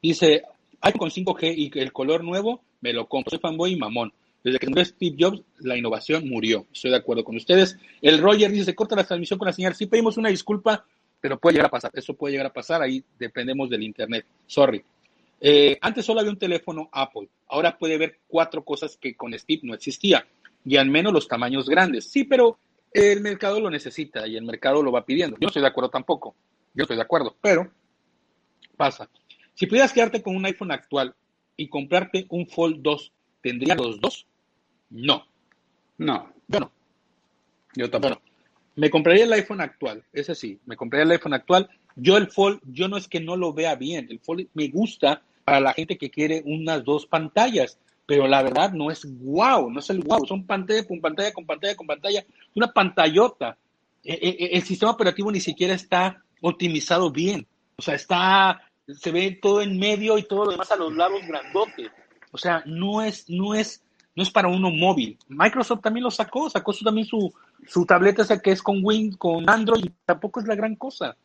[0.01, 0.45] Dice,
[0.81, 3.31] iPhone 5G y el color nuevo, me lo compro.
[3.31, 4.13] Soy fanboy y mamón.
[4.45, 6.67] Desde que murió Steve Jobs, la innovación murió.
[6.73, 7.77] Estoy de acuerdo con ustedes.
[8.01, 9.75] El Roger dice, se corta la transmisión con la señal.
[9.75, 10.85] Sí pedimos una disculpa,
[11.21, 11.91] pero puede llegar a pasar.
[11.95, 12.81] Eso puede llegar a pasar.
[12.83, 14.25] Ahí dependemos del Internet.
[14.47, 14.83] Sorry.
[15.41, 19.61] Eh, antes solo había un teléfono Apple, ahora puede ver cuatro cosas que con Steve
[19.63, 20.27] no existía,
[20.65, 22.11] y al menos los tamaños grandes.
[22.11, 22.59] Sí, pero
[22.93, 25.37] el mercado lo necesita y el mercado lo va pidiendo.
[25.37, 26.35] Yo no estoy de acuerdo tampoco,
[26.75, 27.71] yo estoy de acuerdo, pero
[28.77, 29.09] pasa.
[29.59, 31.17] Si pudieras quedarte con un iPhone actual
[31.57, 34.25] y comprarte un Fold 2, ¿tendrías los dos?
[34.89, 35.27] No.
[35.97, 36.33] No.
[36.47, 36.71] Yo no.
[37.75, 38.23] Yo tampoco.
[38.77, 41.69] me compraría el iPhone actual, ese sí, me compraría el iPhone actual.
[41.97, 45.23] Yo el Fold, yo no es que no lo vea bien, el Fold me gusta
[45.45, 49.81] para la gente que quiere unas dos pantallas, pero la verdad no es wow, no
[49.81, 53.59] es el wow, son pantalla con pantalla con pantalla con pantalla, una pantallota.
[54.05, 57.45] E, e, e, el, sistema operativo ni siquiera está optimizado bien,
[57.77, 58.63] o sea, está,
[58.95, 61.91] se ve todo en medio y todo lo demás a los lados grandote.
[62.33, 63.83] O sea, no es, no es,
[64.15, 65.19] no es para uno móvil.
[65.29, 67.33] Microsoft también lo sacó, sacó también su,
[67.67, 71.17] su tableta esa que es con Win, con Android, tampoco es la gran cosa.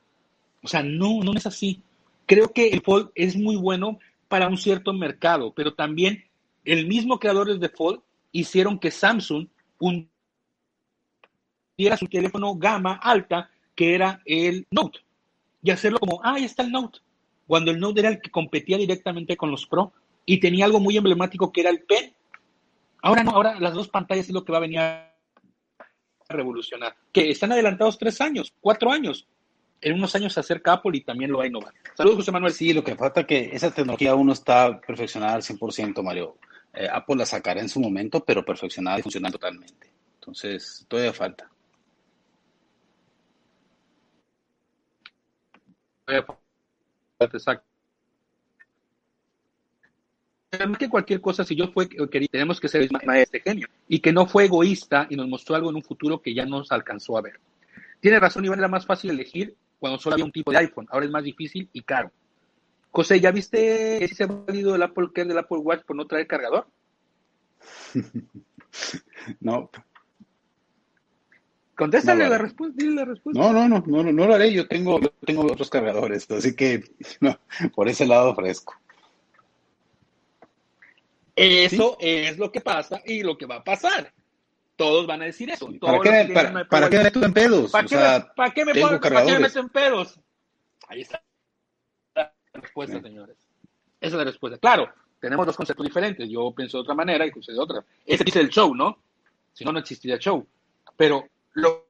[0.61, 1.81] O sea, no, no es así.
[2.25, 6.23] Creo que el Fold es muy bueno para un cierto mercado, pero también
[6.63, 7.99] el mismo creadores de Fold
[8.31, 9.47] hicieron que Samsung
[11.77, 14.99] diera su teléfono gama alta, que era el Note,
[15.61, 16.99] y hacerlo como, ah, ahí está el Note,
[17.53, 19.93] cuando el Note era el que competía directamente con los Pro
[20.25, 22.11] y tenía algo muy emblemático que era el Pen.
[23.03, 25.15] Ahora no, ahora las dos pantallas es lo que va a venir a
[26.29, 29.27] revolucionar, que están adelantados tres años, cuatro años,
[29.81, 31.75] en unos años se acerca Apple y también lo va a innovar.
[31.95, 32.53] Saludos, José Manuel.
[32.53, 36.39] Sí, lo que falta es que esa tecnología aún no está perfeccionada al 100%, Mario.
[36.73, 39.93] Eh, Apple la sacará en su momento, pero perfeccionada y funcionando totalmente.
[40.15, 41.51] Entonces, todavía falta.
[47.31, 47.65] Exacto.
[50.67, 54.13] Más que cualquier cosa, si yo fue quería, tenemos que ser este genio y que
[54.13, 57.21] no fue egoísta y nos mostró algo en un futuro que ya nos alcanzó a
[57.21, 57.39] ver.
[57.99, 60.87] Tiene razón, Iván, era más fácil elegir cuando solo había un tipo de iPhone.
[60.91, 62.11] Ahora es más difícil y caro.
[62.91, 66.05] José, ¿ya viste si se ha valido el Apple Care del Apple Watch por no
[66.05, 66.67] traer cargador?
[69.39, 69.71] no.
[71.75, 73.41] Contéstale la respuesta, dile la respuesta.
[73.41, 74.53] No, no, no, no, no lo haré.
[74.53, 76.83] Yo tengo, yo tengo otros cargadores, así que
[77.75, 78.75] por ese lado fresco.
[81.35, 84.13] Eso es lo que pasa y lo que va a pasar.
[84.75, 85.67] Todos van a decir eso.
[85.79, 87.71] ¿Para qué, para, ¿para qué me meto en pedos?
[87.71, 87.95] ¿Para, qué,
[88.35, 90.19] ¿para qué, me, ¿para qué me meto en pedos?
[90.87, 91.23] Ahí está
[92.15, 93.37] la respuesta, señores.
[93.99, 94.59] Esa es la respuesta.
[94.59, 96.29] Claro, tenemos dos conceptos diferentes.
[96.29, 97.83] Yo pienso de otra manera y José de otra.
[98.05, 98.99] Ese dice el show, ¿no?
[99.53, 100.45] Si no, no existiría show.
[100.97, 101.85] Pero lo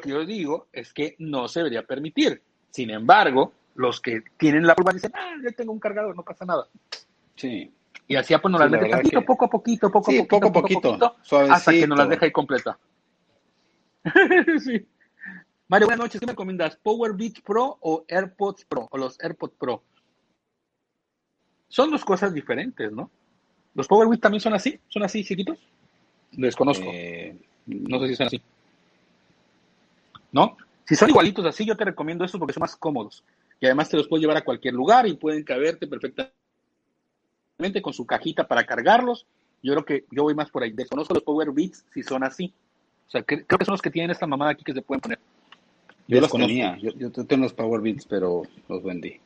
[0.00, 2.42] que yo digo es que no se debería permitir.
[2.70, 6.44] Sin embargo, los que tienen la prueba dicen, ah, yo tengo un cargador, no pasa
[6.44, 6.68] nada.
[7.36, 7.72] Sí.
[8.06, 10.52] Y así pues nos las mete tantito, poco a poquito, poco a poquito, poco a
[10.52, 11.16] poquito,
[11.50, 12.78] hasta que nos las deja ahí completa.
[14.64, 14.86] sí.
[15.68, 16.18] Mario, buenas noches.
[16.18, 16.76] ¿Qué me recomiendas?
[16.76, 18.88] ¿Power Beats Pro o AirPods Pro?
[18.90, 19.84] O los AirPods Pro.
[21.68, 23.10] Son dos cosas diferentes, ¿no?
[23.74, 24.80] ¿Los Power Beats también son así?
[24.88, 25.58] ¿Son así chiquitos?
[26.32, 26.86] Desconozco.
[26.92, 27.36] Eh,
[27.66, 28.42] no sé si son así.
[30.32, 30.56] ¿No?
[30.86, 33.22] Si son igualitos así, yo te recomiendo estos porque son más cómodos.
[33.60, 36.32] Y además te los puedes llevar a cualquier lugar y pueden caberte perfectamente
[37.82, 39.26] con su cajita para cargarlos.
[39.62, 40.72] Yo creo que yo voy más por ahí.
[40.72, 42.52] Desconozco los Power Beats si son así.
[43.06, 45.18] O sea, creo que son los que tienen esta mamada aquí que se pueden poner.
[46.08, 46.76] Yo, los tenía.
[46.78, 49.20] Yo, tengo los Power Beats, pero los vendí.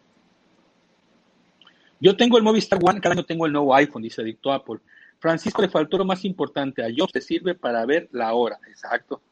[2.01, 4.81] Yo tengo el Movistar One, cada año tengo el nuevo iPhone, dice Dicto Apple.
[5.25, 6.85] Francisco le faltó lo más importante.
[6.85, 8.59] A Jobs te sirve para ver la hora.
[8.69, 9.23] Exacto.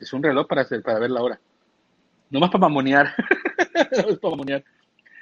[0.00, 1.40] Es un reloj para, hacer, para ver la hora.
[2.30, 3.14] No más para mamonear.
[3.96, 4.64] no para mamonear.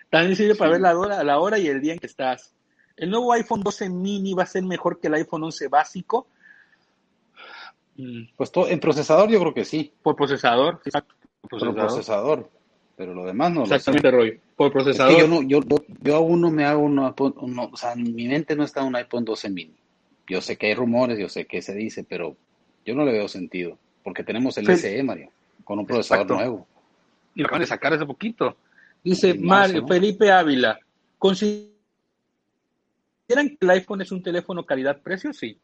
[0.09, 2.55] También sirve para ver la hora, la hora y el día en que estás.
[2.97, 6.27] El nuevo iPhone 12 mini va a ser mejor que el iPhone 11 básico.
[7.97, 8.23] Mm.
[8.35, 9.93] Pues todo, en procesador yo creo que sí.
[10.03, 11.15] Por procesador, exacto.
[11.43, 12.49] Por procesador.
[12.97, 14.41] Pero lo demás no Exactamente, Roy.
[14.57, 15.21] Por procesador.
[15.21, 15.61] yo, no, yo,
[16.01, 19.27] yo, aún no me hago uno, o sea, en mi mente no está un iPhone
[19.27, 19.75] 12 mini.
[20.27, 22.37] Yo sé que hay rumores, yo sé que se dice, pero
[22.85, 23.79] yo no le veo sentido.
[24.03, 25.31] Porque tenemos el SE, Mario,
[25.65, 26.67] con un procesador nuevo.
[27.35, 28.57] Y lo acaban de sacar hace poquito.
[29.03, 30.79] Dice Mario, Felipe Ávila,
[31.19, 31.73] ¿consideran
[33.29, 35.33] que el iPhone es un teléfono calidad-precio?
[35.33, 35.59] Sí,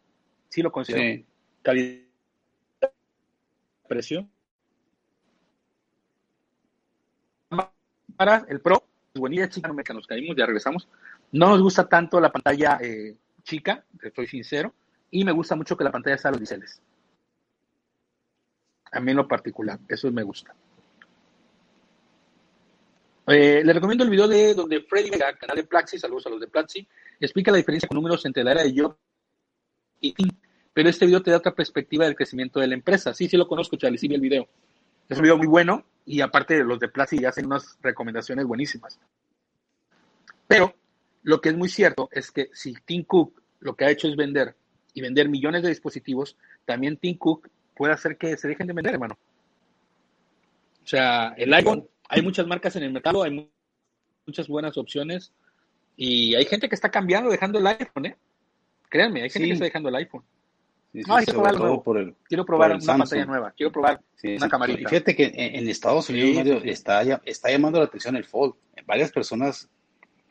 [0.49, 1.23] sí lo considero.
[1.63, 4.27] Calidad-precio.
[8.17, 8.83] Para el Pro,
[9.15, 10.89] me que nos caímos, ya regresamos.
[11.33, 13.85] No nos gusta tanto la pantalla eh, chica,
[14.15, 14.75] soy sincero,
[15.11, 16.81] y me gusta mucho que la pantalla sea los biseles.
[18.93, 20.55] A mí en lo particular, eso me gusta.
[23.27, 26.41] Eh, le recomiendo el video de donde Freddy Vega, canal de Plaxi, saludos a los
[26.41, 26.87] de Plaxi,
[27.21, 28.99] explica la diferencia con números entre la era de yo
[30.01, 30.31] y Tim.
[30.73, 33.15] Pero este video te da otra perspectiva del crecimiento de la empresa.
[33.15, 34.49] Sí, sí lo conozco, Charlie, sí vi el video.
[35.09, 38.99] Es un video muy bueno y aparte los de Plaxi hacen unas recomendaciones buenísimas.
[40.49, 40.75] Pero
[41.23, 44.17] lo que es muy cierto es que si Tim Cook lo que ha hecho es
[44.17, 44.57] vender
[44.95, 48.95] y vender millones de dispositivos, también Tim Cook puede hacer que se dejen de vender,
[48.95, 49.19] hermano.
[50.83, 53.49] O sea, el iPhone hay muchas marcas en el mercado, hay
[54.27, 55.33] muchas buenas opciones
[55.97, 58.17] y hay gente que está cambiando, dejando el iPhone, ¿eh?
[58.89, 60.25] Créanme, hay gente que está dejando el iPhone.
[60.93, 62.17] no, quiero probar algo nuevo.
[62.25, 64.89] quiero probar una pantalla nueva, quiero probar una camarita.
[64.89, 68.55] Fíjate que en, Estados Unidos está, está llamando la atención el Fold.
[68.87, 69.69] Varias personas,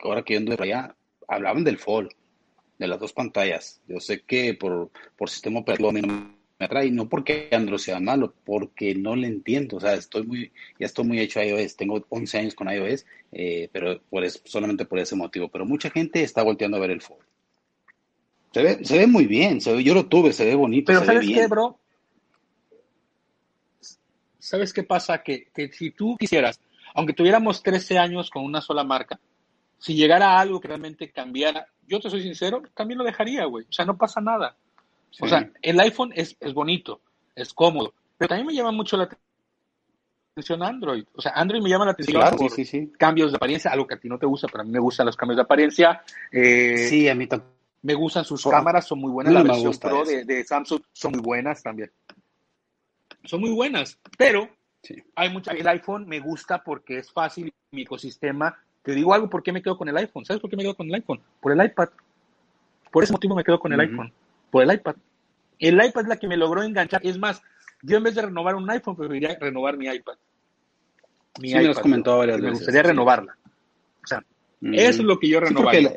[0.02, 0.94] ahora que yo ando allá,
[1.28, 2.10] hablaban del Fold,
[2.78, 3.80] de las dos pantallas.
[3.86, 8.94] Yo sé que por, por sistema operativo me atrae, no porque Android sea malo, porque
[8.94, 12.38] no le entiendo, o sea, estoy muy, ya estoy muy hecho a iOS, tengo 11
[12.38, 16.76] años con iOS, eh, pero por solamente por ese motivo, pero mucha gente está volteando
[16.76, 17.22] a ver el Fold.
[18.52, 20.92] Se ve, se ve muy bien, se ve, yo lo tuve, se ve bonito.
[20.92, 21.78] Pero ¿sabes qué, bro?
[24.38, 25.22] ¿Sabes qué pasa?
[25.22, 26.60] Que, que si tú quisieras,
[26.94, 29.20] aunque tuviéramos 13 años con una sola marca,
[29.80, 33.64] si llegara algo que realmente cambiara, yo te soy sincero, también lo dejaría, güey.
[33.68, 34.54] O sea, no pasa nada.
[35.20, 37.00] O sea, el iPhone es, es bonito,
[37.34, 39.08] es cómodo, pero también me llama mucho la
[40.32, 41.04] atención Android.
[41.14, 44.08] O sea, Android me llama la atención por cambios de apariencia, algo que a ti
[44.08, 46.02] no te gusta, pero a mí me gustan los cambios de apariencia.
[46.30, 47.50] Eh, sí, a mí también.
[47.82, 49.32] Me gustan sus cámaras, son muy buenas.
[49.32, 51.90] la versión Pro de, Samsung son muy buenas también.
[53.24, 54.48] Son muy buenas, pero
[55.14, 55.52] hay mucha.
[55.52, 58.56] El iPhone me gusta porque es fácil, mi ecosistema.
[58.82, 60.24] Te digo algo, ¿por qué me quedo con el iPhone?
[60.24, 61.20] ¿Sabes por qué me quedo con el iPhone?
[61.40, 61.88] Por el iPad.
[62.90, 64.12] Por ese motivo me quedo con el iPhone
[64.50, 64.96] por el iPad.
[65.58, 67.00] El iPad es la que me logró enganchar.
[67.04, 67.42] Es más,
[67.82, 70.14] yo en vez de renovar un iPhone, preferiría renovar mi iPad.
[71.40, 73.36] Mi sí, iPad, me varias Me gustaría renovarla.
[74.02, 74.24] O sea,
[74.60, 74.74] mm.
[74.74, 75.92] eso es lo que yo renovaría.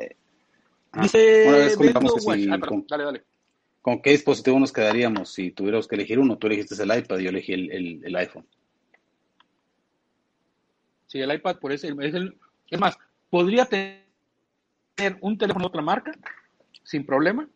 [0.92, 3.22] Ah, Dice, una vez comentamos que si, ah, con, dale, dale.
[3.82, 6.38] ¿Con qué dispositivo nos quedaríamos si tuviéramos que elegir uno?
[6.38, 8.46] Tú elegiste el iPad, yo elegí el, el, iPhone.
[11.06, 12.38] Sí, el iPad por ese es el,
[12.70, 12.98] es más,
[13.30, 14.04] podría tener
[15.20, 16.12] un teléfono de otra marca
[16.82, 17.48] sin problema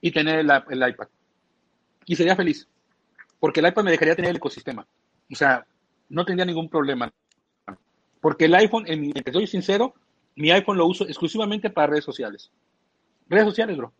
[0.00, 1.08] y tener el, iPad.
[2.04, 2.68] Y sería feliz,
[3.40, 4.86] porque el iPad me dejaría tener el ecosistema.
[5.30, 5.66] O sea,
[6.08, 7.12] no tendría ningún problema.
[8.20, 9.94] Porque el iPhone, en que soy sincero,
[10.36, 12.50] mi iPhone lo uso exclusivamente para redes sociales.
[13.28, 13.92] Redes sociales, bro.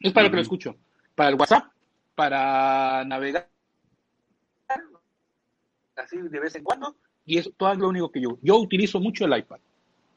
[0.00, 0.76] Es para lo que lo escucho.
[1.14, 1.66] Para el WhatsApp,
[2.14, 3.48] para navegar,
[5.96, 6.96] así de vez en cuando,
[7.26, 8.38] y es todo lo único que yo.
[8.42, 9.58] Yo utilizo mucho el iPad.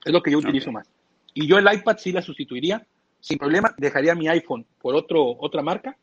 [0.04, 0.90] Es lo que yo utilizo más.
[1.34, 2.86] Y yo el iPad sí la sustituiría
[3.20, 5.98] sin problema, dejaría mi iPhone por otro, otra marca,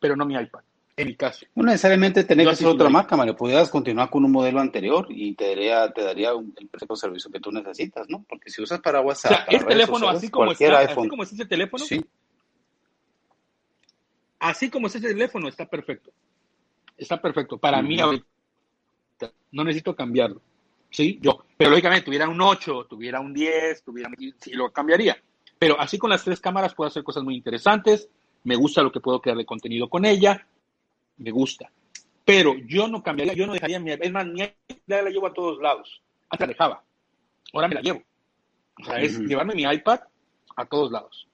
[0.00, 0.60] pero no mi iPad,
[0.96, 1.44] en mi caso.
[1.54, 3.36] No necesariamente tener que ser otra marca, Mario.
[3.36, 7.30] Pudieras continuar con un modelo anterior y te daría, te daría el precio de servicio
[7.30, 8.24] que tú necesitas, ¿no?
[8.28, 11.46] Porque si usas para WhatsApp, o sea, teléfono, así como, está, así como es ese
[11.46, 12.04] teléfono, sí.
[14.38, 16.10] así como es ese teléfono, está perfecto.
[16.96, 17.58] Está perfecto.
[17.58, 17.98] Para mí
[19.52, 20.40] no necesito cambiarlo.
[20.90, 21.44] Sí, yo.
[21.56, 25.16] Pero lógicamente, tuviera un 8, tuviera un 10, tuviera, sí, lo cambiaría.
[25.58, 28.08] Pero así con las tres cámaras puedo hacer cosas muy interesantes.
[28.44, 30.46] Me gusta lo que puedo crear de contenido con ella.
[31.18, 31.70] Me gusta.
[32.24, 33.92] Pero yo no cambiaría, yo no dejaría mi.
[33.92, 34.42] Es más, mi
[34.86, 36.02] la llevo a todos lados.
[36.28, 36.82] Antes la dejaba.
[37.52, 38.02] Ahora me la llevo.
[38.80, 40.00] O sea, es llevarme mi iPad
[40.56, 41.28] a todos lados.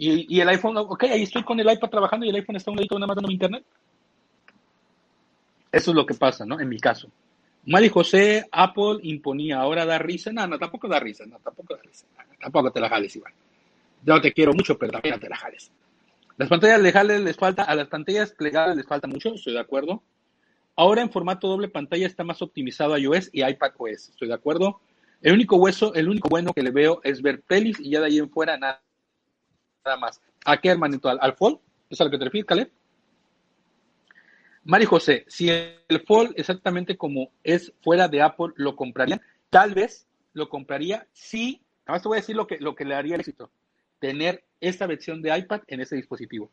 [0.00, 2.76] Y, el iPhone, ok, ahí estoy con el iPad trabajando y el iPhone está un
[2.76, 3.64] ladito nada más dando mi internet.
[5.72, 6.60] Eso es lo que pasa, ¿no?
[6.60, 7.08] En mi caso.
[7.68, 10.32] Mali José, Apple imponía, ahora da risa.
[10.32, 12.06] No, no, tampoco da risa, no, tampoco da risa.
[12.40, 13.34] tampoco te la jales, igual.
[14.02, 15.70] Yo te quiero mucho, pero también te la jales.
[16.38, 20.02] Las pantallas legales les falta, a las pantallas plegables les falta mucho, estoy de acuerdo.
[20.76, 24.80] Ahora en formato doble pantalla está más optimizado iOS y iPad OS, estoy de acuerdo.
[25.20, 28.06] El único hueso, el único bueno que le veo es ver pelis y ya de
[28.06, 28.80] ahí en fuera nada,
[29.84, 30.22] nada más.
[30.46, 31.10] ¿A qué, hermanito?
[31.10, 31.58] ¿Al, al Fold?
[31.90, 32.70] ¿Es a lo que te refieres, Caleb?
[34.68, 39.18] Mari José, si el Fold exactamente como es fuera de Apple, ¿lo compraría?
[39.48, 42.84] Tal vez lo compraría si, nada más te voy a decir lo que, lo que
[42.84, 43.50] le haría el éxito,
[43.98, 46.50] tener esta versión de iPad en ese dispositivo.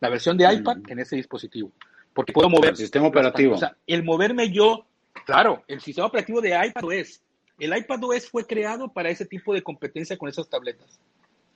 [0.00, 0.90] La versión de iPad Mm.
[0.90, 1.70] en ese dispositivo.
[2.12, 2.70] Porque puedo mover.
[2.70, 3.54] El sistema operativo.
[3.54, 4.84] O sea, el moverme yo,
[5.26, 7.22] claro, el sistema operativo de iPadOS.
[7.60, 10.98] El iPadOS fue creado para ese tipo de competencia con esas tabletas,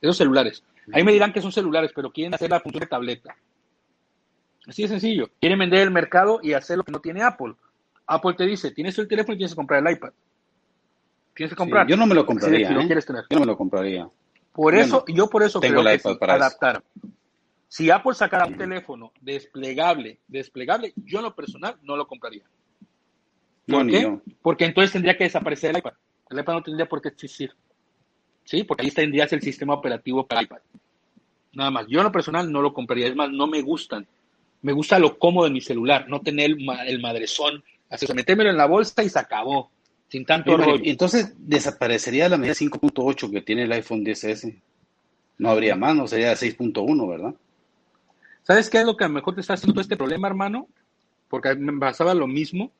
[0.01, 0.63] esos celulares.
[0.93, 3.37] Ahí me dirán que son celulares, pero quieren hacer la función de tableta.
[4.67, 5.29] Así de sencillo.
[5.41, 7.55] Quieren vender el mercado y hacer lo que no tiene Apple.
[8.07, 10.11] Apple te dice, tienes el teléfono y tienes que comprar el iPad.
[11.35, 11.87] Tienes que comprar.
[11.87, 12.69] Sí, yo no me lo compraría.
[12.69, 12.87] si lo ¿eh?
[12.87, 13.25] quieres tener.
[13.31, 14.09] Yo no me lo compraría.
[14.53, 15.15] Por Yo eso, no.
[15.15, 16.45] yo por eso Tengo creo el que iPad si para eso.
[16.45, 16.83] adaptaron.
[17.69, 22.43] Si Apple sacara un teléfono desplegable, desplegable, yo en lo personal no lo compraría.
[23.67, 24.03] No, ¿Por ni qué?
[24.03, 24.21] yo.
[24.43, 25.95] Porque entonces tendría que desaparecer el iPad.
[26.29, 27.51] El iPad no tendría por qué existir.
[28.45, 28.65] ¿Sí?
[28.65, 30.59] Porque ahí tendrías el sistema operativo para iPad.
[31.55, 31.87] Nada más.
[31.89, 33.07] Yo en lo personal no lo compraría.
[33.07, 34.07] Es más, no me gustan.
[34.63, 37.63] Me gusta lo cómodo de mi celular, no tener el, ma- el madrezón.
[37.91, 39.71] Así, o sea, metérmelo en la bolsa y se acabó.
[40.09, 40.83] Sin tanto Oye, rollo.
[40.85, 44.61] Entonces desaparecería la medida 5.8 que tiene el iPhone 10S.
[45.39, 47.35] No habría más, no sería 6.1, ¿verdad?
[48.45, 50.69] ¿Sabes qué es lo que a lo mejor te está haciendo todo este problema, hermano?
[51.29, 52.73] Porque me pasaba lo mismo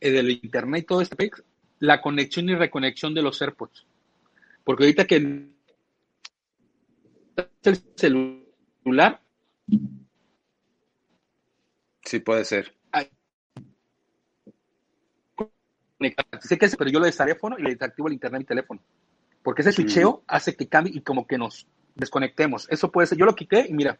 [0.00, 1.42] eh, del internet y todo este pex,
[1.78, 3.86] la conexión y reconexión de los AirPods.
[4.62, 5.50] Porque ahorita que el
[7.96, 9.20] celular,
[12.04, 12.74] Sí, puede ser.
[16.40, 18.80] sé que es, pero yo lo teléfono y le desactivo el internet y teléfono.
[19.42, 22.66] Porque ese switcheo hace que cambie y como que nos desconectemos.
[22.70, 23.18] Eso puede ser.
[23.18, 23.98] Yo lo quité y mira,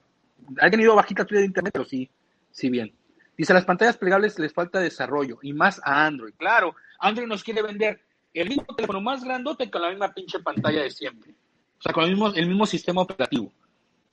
[0.61, 2.11] ha tenido bajita tuya de internet, pero sí,
[2.50, 2.92] sí bien.
[3.36, 6.34] Dice, las pantallas plegables les falta desarrollo y más a Android.
[6.36, 8.00] Claro, Android nos quiere vender
[8.32, 11.32] el mismo teléfono más grandote con la misma pinche pantalla de siempre.
[11.78, 13.52] O sea, con el mismo, el mismo sistema operativo.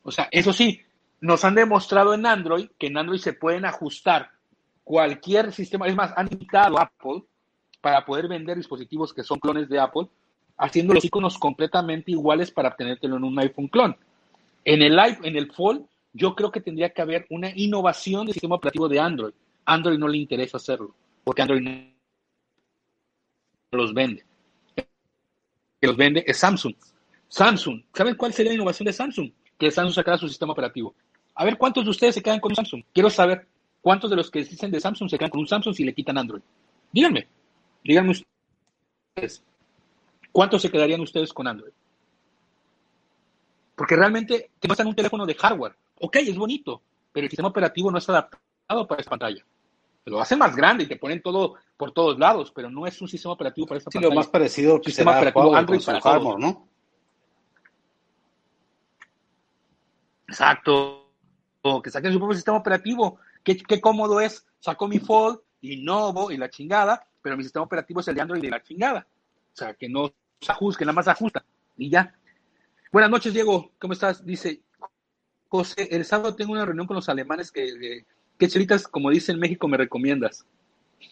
[0.04, 0.82] O sea, eso sí,
[1.22, 4.32] nos han demostrado en Android que en Android se pueden ajustar
[4.84, 5.88] cualquier sistema.
[5.88, 7.24] Es más, han invitado a Apple
[7.80, 10.08] para poder vender dispositivos que son clones de Apple,
[10.58, 13.96] haciendo los iconos completamente iguales para obtenértelo en un iPhone clon.
[14.66, 18.56] En el, en el Fold, yo creo que tendría que haber una innovación del sistema
[18.56, 19.34] operativo de Android.
[19.66, 20.94] Android no le interesa hacerlo,
[21.24, 21.92] porque Android no
[23.72, 24.26] los vende.
[24.76, 26.74] Que los vende es Samsung.
[27.28, 29.32] Samsung, ¿saben cuál sería la innovación de Samsung?
[29.58, 30.94] Que Samsung sacara su sistema operativo.
[31.36, 32.84] A ver, ¿cuántos de ustedes se quedan con un Samsung?
[32.94, 33.48] Quiero saber
[33.82, 36.18] cuántos de los que dicen de Samsung se quedan con un Samsung si le quitan
[36.18, 36.42] Android.
[36.92, 37.28] Díganme,
[37.84, 39.44] díganme ustedes.
[40.32, 41.72] ¿Cuántos se quedarían ustedes con Android?
[43.76, 45.76] Porque realmente te muestran un teléfono de hardware.
[46.00, 49.44] Ok, es bonito, pero el sistema operativo no está adaptado para esa pantalla.
[50.06, 53.08] Lo hacen más grande y te ponen todo por todos lados, pero no es un
[53.08, 54.14] sistema operativo para esa Sí, pantalla.
[54.14, 56.68] lo más parecido que Sistema será operativo Android para hardware, ¿no?
[60.28, 61.01] Exacto.
[61.64, 63.20] O que saquen su propio sistema operativo.
[63.44, 64.46] Qué, qué cómodo es.
[64.60, 68.44] Saco mi Fold, Innovo y la chingada, pero mi sistema operativo es el de Android
[68.44, 69.08] y la chingada.
[69.54, 71.46] O sea, que no se ajuste, que nada más se ajusta.
[71.78, 72.14] Y ya.
[72.92, 73.72] Buenas noches, Diego.
[73.80, 74.26] ¿Cómo estás?
[74.26, 74.62] Dice
[75.50, 78.06] José, el sábado tengo una reunión con los alemanes que, que,
[78.38, 80.46] que chelitas, como dice en México, me recomiendas.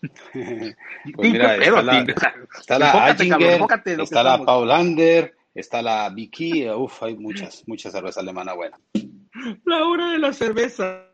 [1.15, 3.67] Pues mira, pedo, está la, está la cabrón,
[4.01, 4.45] está la.
[4.45, 8.79] Paulander, está la Vicky, uf, hay muchas, muchas cerveza alemana buena.
[9.65, 11.05] La hora de la cerveza.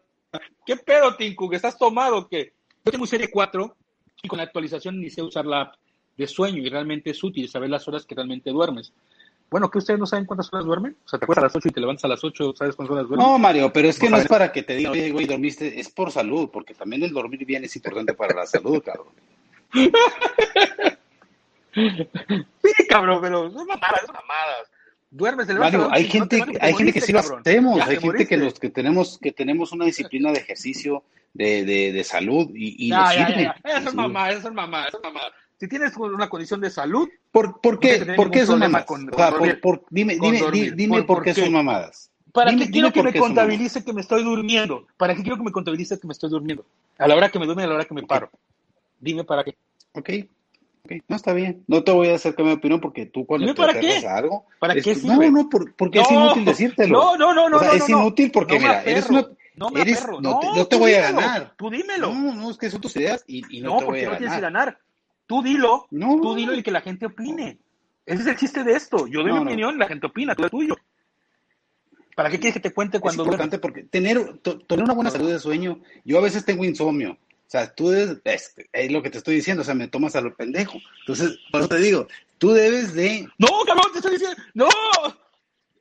[0.66, 1.50] ¿Qué pedo, Tinku?
[1.50, 2.54] ¿Que estás tomado o qué?
[2.84, 3.76] Yo tengo serie 4
[4.24, 5.76] y con la actualización inicié a usar la app
[6.18, 8.94] de sueño y realmente es útil saber las horas que realmente duermes.
[9.50, 10.98] Bueno, que ustedes no saben cuántas horas duermen.
[11.06, 12.96] O sea, te acuestas a las 8 y te levantas a las 8, ¿sabes cuántas
[12.96, 13.28] horas duermes?
[13.28, 15.80] No, Mario, pero es que Por no es para que te digan, oye, güey, dormiste,
[15.80, 19.14] es por salud, porque también el dormir bien es importante para la salud, cabrón.
[21.76, 24.72] Sí, cabrón, pero son mamadas, son mamadas.
[25.18, 27.20] Duermes, levantas Mario, hay 8 y no te- gente, no hay gente que sí lo
[27.20, 28.38] hacemos, hay te gente que moriste.
[28.38, 31.03] los que tenemos, que tenemos una disciplina de ejercicio,
[31.34, 33.43] de, de, de salud y, y Ya, nos ya, sirve.
[33.43, 33.74] ya, ya.
[33.76, 33.95] Son sirve.
[33.95, 35.34] mamadas, esas son mamadas, esas son mamadas.
[35.57, 38.86] Si tienes una condición de salud, ¿Por, por No que qué, por qué son mamadas?
[38.86, 40.63] con- O sea, con por- por- dime, Con dime, dormir.
[40.76, 42.09] di- dime ¿Por- qué son mamadas.
[42.34, 43.22] ¿Para Dime- qué dime quiero que me mamadas.
[43.28, 44.86] contabilice que me estoy durmiendo?
[44.97, 46.66] ¿Para qué quiero que me contabilice que me estoy durmiendo?
[46.97, 48.30] A la hora que me duermo y a la hora que me paro.
[48.99, 49.55] Dime para qué.
[49.93, 50.09] Ok,
[50.86, 51.64] ok, no está bien.
[51.68, 54.06] No te voy a hacer que me opinión porque tú cuando te para qué.
[54.08, 54.46] a algo.
[54.60, 55.30] ¿Para es qué sirve?
[55.32, 56.98] No, no, por- porque es No, inútil decírtelo.
[56.98, 57.58] No, no, no, no.
[57.58, 58.02] O sea, no, es no, no.
[58.04, 59.28] inútil porque, No mira, eres aferro, una.
[59.56, 60.22] No me eres- aferro.
[60.22, 61.54] no te, No, no te voy a dímelo, ganar.
[61.58, 62.14] Tú dímelo.
[62.14, 64.12] No, no, es que son tus ideas y, y no, No, te porque voy a
[64.12, 64.66] no tienes que ganar.
[64.66, 64.80] ganar.
[65.28, 65.88] Tú dilo.
[65.92, 66.20] No.
[66.22, 67.58] Tú dilo y que la gente opine.
[68.06, 69.08] Ese es el chiste de esto.
[69.08, 69.50] Yo doy No, mi no.
[69.50, 70.76] opinión, la gente opina, tú el tuyo.
[72.16, 75.30] ¿Para qué quieres que te cuente cuando es importante porque tener, tener una buena salud
[75.30, 77.18] de sueño, yo a veces tengo insomnio.
[77.46, 80.16] O sea, tú debes, es, es, lo que te estoy diciendo, o sea, me tomas
[80.16, 80.80] a lo pendejo.
[81.02, 82.08] Entonces, por eso te digo,
[82.39, 83.28] tú debes de...
[83.38, 84.68] No, cabrón, te estoy diciendo, no.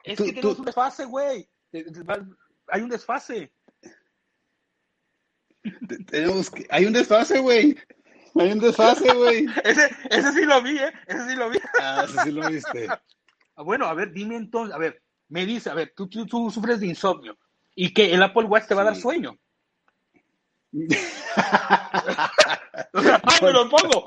[0.05, 0.63] Es tú, que tenemos tú...
[0.63, 1.49] un desfase, güey.
[2.69, 3.51] Hay un desfase.
[6.07, 6.67] Tenemos que...
[6.69, 7.77] Hay un desfase, güey.
[8.35, 9.47] Hay un desfase, güey.
[9.65, 10.93] ese, ese sí lo vi, ¿eh?
[11.07, 11.59] Ese sí lo vi.
[11.81, 12.89] Ah, ese sí lo viste.
[13.57, 16.81] bueno, a ver, dime entonces, a ver, me dice, a ver, tú, tú, tú sufres
[16.81, 17.39] de insomnio
[17.75, 19.39] y que el Apple Watch te va a dar sueño.
[22.93, 24.05] O sea, ¡ay, me lo pongo!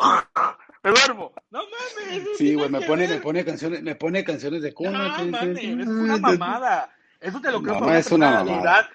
[0.83, 1.33] Me duermo.
[1.49, 2.27] No mames.
[2.37, 5.17] Sí, güey, me pone, me pone canciones, me pone canciones de cuna.
[5.17, 6.93] No, mames, es una mamada.
[7.19, 8.89] Eso te lo creo no, es una mamada.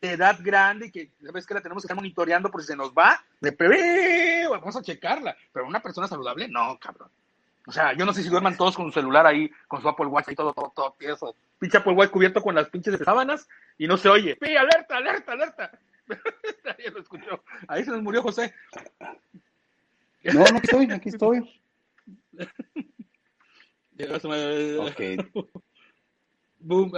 [0.00, 2.92] De edad grande que sabes que la tenemos que estar monitoreando por si se nos
[2.92, 5.36] va, de bebé, vamos a checarla.
[5.52, 7.10] Pero una persona saludable, no, cabrón.
[7.66, 10.06] O sea, yo no sé si duerman todos con su celular ahí, con su Apple
[10.06, 11.34] Watch y todo, todo, todo, eso.
[11.58, 14.36] Pinche Apple Watch cubierto con las pinches sábanas y no se oye.
[14.36, 15.78] ¡Pi, alerta, alerta, alerta!
[16.64, 17.42] Nadie lo escuchó.
[17.66, 18.54] Ahí se nos murió José.
[20.22, 21.62] No, no, aquí estoy, aquí estoy.
[24.78, 25.00] ok.
[26.58, 26.92] Boom.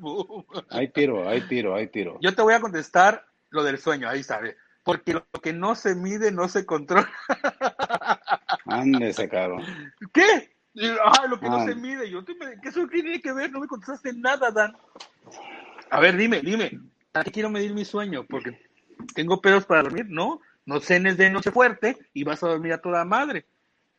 [0.00, 0.44] Boom.
[0.70, 2.18] Ahí tiro, ahí tiro, ahí tiro.
[2.20, 4.40] Yo te voy a contestar lo del sueño, ahí está
[4.88, 7.12] porque lo que no se mide no se controla.
[8.64, 9.62] Ándese, cabrón.
[10.14, 10.56] ¿Qué?
[11.04, 11.66] Ah, lo que no ah.
[11.66, 12.10] se mide.
[12.10, 13.52] Yo, ¿qué eso tiene que ver?
[13.52, 14.74] No me contestaste nada, Dan.
[15.90, 16.80] A ver, dime, dime.
[17.12, 18.24] ¿A qué quiero medir mi sueño?
[18.24, 18.66] Porque
[19.14, 20.40] tengo pedos para dormir, ¿no?
[20.64, 23.44] No cenes de noche fuerte y vas a dormir a toda madre.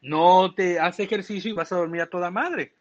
[0.01, 2.73] No te haces ejercicio y vas a dormir a toda madre.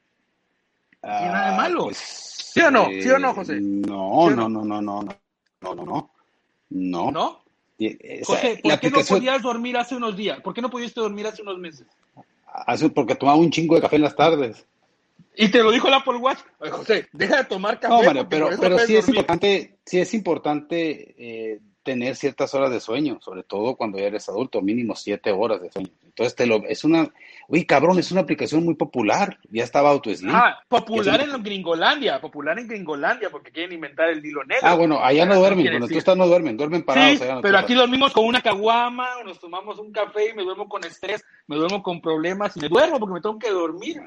[1.02, 1.84] Ah, y nada de ah, malo.
[1.84, 2.86] Pues, ¿Sí o no?
[2.86, 3.60] ¿Sí o no, eh, José?
[3.60, 5.18] No, no, no, no, no, no,
[5.60, 5.84] no, no,
[6.70, 7.10] no.
[7.10, 7.47] ¿No?
[8.24, 10.40] José, ¿por qué no podías dormir hace unos días?
[10.40, 11.86] ¿Por qué no pudiste dormir hace unos meses?
[12.46, 14.66] Hace, porque tomaba un chingo de café en las tardes.
[15.36, 16.40] Y te lo dijo el Apple Watch.
[16.58, 17.94] Oye, José, deja de tomar café.
[17.94, 22.80] No, Mario, pero, pero sí, es importante, sí es importante eh, tener ciertas horas de
[22.80, 25.88] sueño, sobre todo cuando ya eres adulto, mínimo siete horas de sueño.
[26.04, 27.08] Entonces, te lo, es una,
[27.46, 29.38] uy, cabrón, es una aplicación muy popular.
[29.50, 30.34] Ya estaba AutoSleep.
[30.34, 34.68] Ah, popular en Gringolandia, popular en Gringolandia, porque quieren inventar el hilo negro.
[34.68, 37.20] Ah, bueno, allá no duermen, cuando tú estás no duermen, duermen parados.
[37.20, 40.84] Sí, pero aquí dormimos con una caguama, nos tomamos un café y me duermo con
[40.84, 44.02] estrés, me duermo con problemas y me duermo porque me tengo que dormir.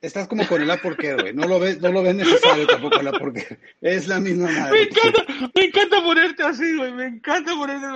[0.00, 1.34] Estás como con el Apple güey.
[1.34, 4.72] No lo ves, no lo ves necesario tampoco el Apple Es la misma madre.
[4.72, 6.92] Me encanta, me encanta ponerte así, güey.
[6.92, 7.86] Me encanta ponerte.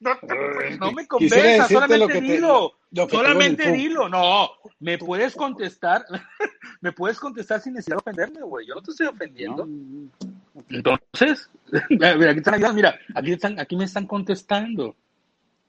[0.00, 0.18] No,
[0.78, 2.74] no me convenza, solamente dilo.
[3.08, 4.08] solamente dilo.
[4.10, 4.50] No,
[4.80, 6.04] me puedes contestar.
[6.82, 8.66] me puedes contestar sin necesidad de ofenderme, güey.
[8.66, 9.66] Yo no te estoy ofendiendo.
[10.68, 11.48] Entonces,
[11.88, 14.94] mira, aquí están, mira, aquí, están, aquí me están contestando.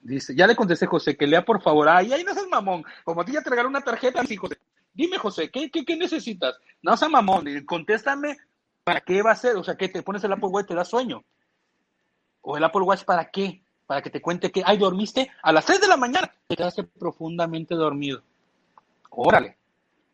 [0.02, 1.88] Dice, ya le contesté, José, que lea por favor.
[1.88, 2.84] Ay, ahí no seas mamón.
[3.06, 4.58] Como a ti ya te regaló una tarjeta, sí, José.
[4.98, 6.60] Dime, José, ¿qué, qué, qué necesitas?
[6.82, 8.36] No seas mamón, contéstame,
[8.84, 9.56] ¿para qué va a ser?
[9.56, 11.24] O sea, ¿qué te pones el Apple Watch y te da sueño?
[12.42, 13.62] ¿O el Apple Watch para qué?
[13.86, 16.84] Para que te cuente que, ay, dormiste a las 3 de la mañana, te quedaste
[16.84, 18.24] profundamente dormido.
[19.12, 19.56] Órale.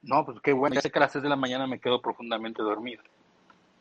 [0.01, 2.01] No, pues qué bueno, ya sé que a las 3 de la mañana me quedo
[2.01, 3.01] profundamente dormido.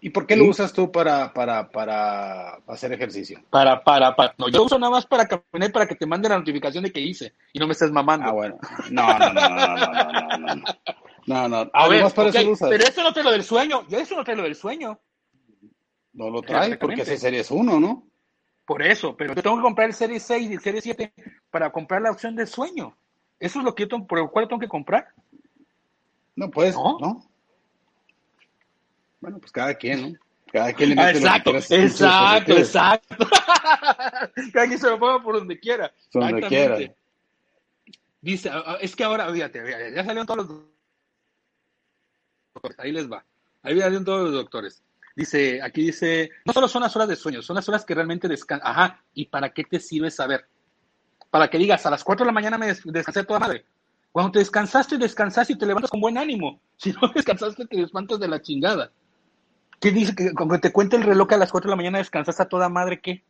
[0.05, 3.41] ¿Y por qué lo usas tú para, para, para hacer ejercicio?
[3.51, 4.35] Para, para, para.
[4.37, 7.01] No, yo uso nada más para caminar para que te mande la notificación de que
[7.01, 8.27] hice y no me estés mamando.
[8.27, 8.59] Ah, bueno.
[8.91, 11.49] No, no, no, no, no, no, no, no.
[11.49, 11.71] No.
[11.73, 12.69] A ver, para okay, eso lo usas.
[12.69, 13.87] Pero eso no te lo del sueño.
[13.89, 14.99] Yo eso no te lo del sueño.
[16.15, 18.05] No lo trae porque ese Series 1, ¿no?
[18.67, 21.13] Por eso, pero yo tengo que comprar el Series 6 y el Series 7
[21.53, 22.97] para comprar la opción de sueño.
[23.39, 25.07] Eso es lo que yo tengo, por el cual tengo que comprar.
[26.35, 26.99] No puedes, ¿no?
[27.01, 27.32] ¿no?
[29.23, 30.18] Bueno, pues cada quien, ¿no?
[30.53, 33.16] Cada quien le mete exacto, lo que exacto, exacto.
[34.53, 35.95] cada quien se lo ponga por donde quiera.
[36.12, 36.79] Donde quiera.
[38.20, 39.62] Dice, ah, ah, es que ahora, fíjate,
[39.95, 40.49] ya salieron todos los
[42.55, 43.25] doctores, ahí les va.
[43.62, 44.83] Ahí salieron todos los doctores.
[45.14, 48.27] Dice, aquí dice, no solo son las horas de sueño, son las horas que realmente
[48.27, 48.68] descansan.
[48.68, 50.47] Ajá, ¿y para qué te sirve saber?
[51.31, 53.64] Para que digas, a las 4 de la mañana me descansé toda madre.
[54.12, 56.61] Cuando te descansaste, descansaste y te levantas con buen ánimo.
[56.83, 58.91] Si no descansaste, te espantas de la chingada.
[59.83, 60.14] ¿Qué dice?
[60.14, 62.68] Que cuando te cuenta el reloj a las 4 de la mañana descansas a toda
[62.68, 63.24] madre, ¿qué?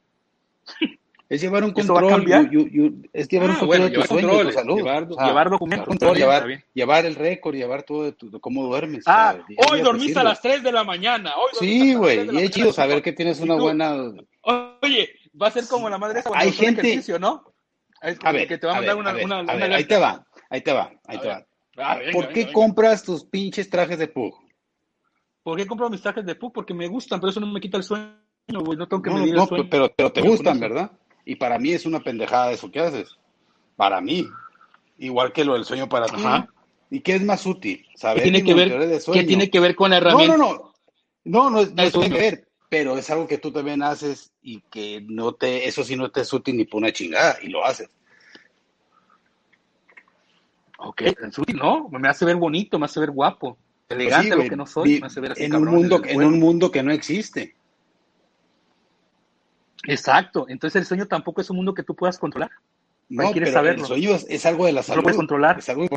[1.30, 2.26] Es llevar un control.
[2.50, 4.76] You, you, es llevar ah, un control bueno, de tu sueño, de tu salud.
[4.76, 5.88] Llevar, sea, llevar documentos.
[5.88, 9.04] Control, bien, llevar, llevar, el récord, llevar todo de, tu, de cómo duermes.
[9.06, 11.32] Ah, o sea, hoy dormiste a las 3 de la mañana.
[11.36, 12.28] Hoy sí, güey.
[12.30, 14.12] Y es chido saber que tienes una buena.
[14.82, 15.08] Oye,
[15.40, 16.82] va a ser como la madre cuando Hay gente.
[16.82, 17.44] ejercicio, ¿no?
[18.02, 20.26] A ver, que te va a mandar una, ver, una, a ver, ahí te va,
[20.50, 21.46] ahí te va, ahí te va.
[22.12, 24.41] ¿Por qué compras tus pinches trajes de Pug?
[25.42, 26.52] ¿Por qué compro mis trajes de Pug?
[26.52, 28.14] Porque me gustan, pero eso no me quita el sueño,
[28.48, 28.78] güey.
[28.78, 29.68] No tengo que no, medir no, el sueño.
[29.70, 30.92] Pero, pero te gustan, ¿verdad?
[31.24, 33.16] Y para mí es una pendejada eso que haces.
[33.76, 34.26] Para mí.
[34.98, 36.22] Igual que lo del sueño para ti.
[36.90, 37.86] ¿Y qué es más útil?
[37.96, 40.36] Saber ¿Qué tiene, que ver, ¿Qué tiene que ver con la herramienta?
[40.36, 40.72] No, no, no.
[41.24, 45.04] No, no, no, tiene que ver, pero es algo que tú también haces y que
[45.06, 47.88] no te, eso sí no te es útil ni por una chingada y lo haces.
[50.78, 51.88] Ok, es útil, ¿no?
[51.90, 53.56] Me hace ver bonito, me hace ver guapo,
[53.92, 56.92] elegante pues lo que no soy, así en un mundo, en un mundo que no
[56.92, 57.54] existe.
[59.86, 62.50] Exacto, entonces el sueño tampoco es un mundo que tú puedas controlar.
[63.08, 63.82] No, pero saberlo.
[63.82, 64.96] el sueño es, algo de la salud.
[64.96, 65.58] No lo puedes controlar.
[65.58, 65.88] Es algo,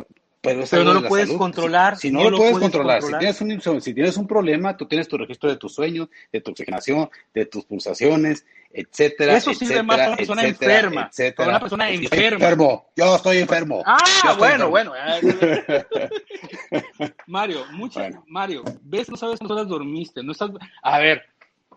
[0.46, 1.96] pero, no lo puedes controlar.
[1.96, 5.16] Si, no, lo, puedes, controlar, Si, tienes un, si tienes un problema, tú tienes tu
[5.16, 8.44] registro de tus sueños, de tu oxigenación, de tus pulsaciones,
[8.76, 9.36] etcétera.
[9.36, 11.10] Eso sirve más para una persona enferma.
[11.36, 12.36] Para una persona enferma.
[12.36, 12.90] Enfermo.
[12.94, 13.82] Yo estoy enfermo.
[13.86, 14.92] Ah, bueno, bueno.
[17.26, 20.22] Mario, mucho, Mario, ves, no sabes cuántas horas dormiste.
[20.22, 20.50] No estás.
[20.82, 21.22] A ver,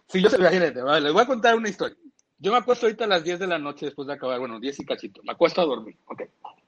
[0.07, 1.95] si yo imagínate, les voy a contar una historia.
[2.37, 4.79] Yo me acuesto ahorita a las 10 de la noche después de acabar, bueno, 10
[4.79, 5.21] y cachito.
[5.23, 5.95] Me acuesto a dormir.
[6.05, 6.23] Ok,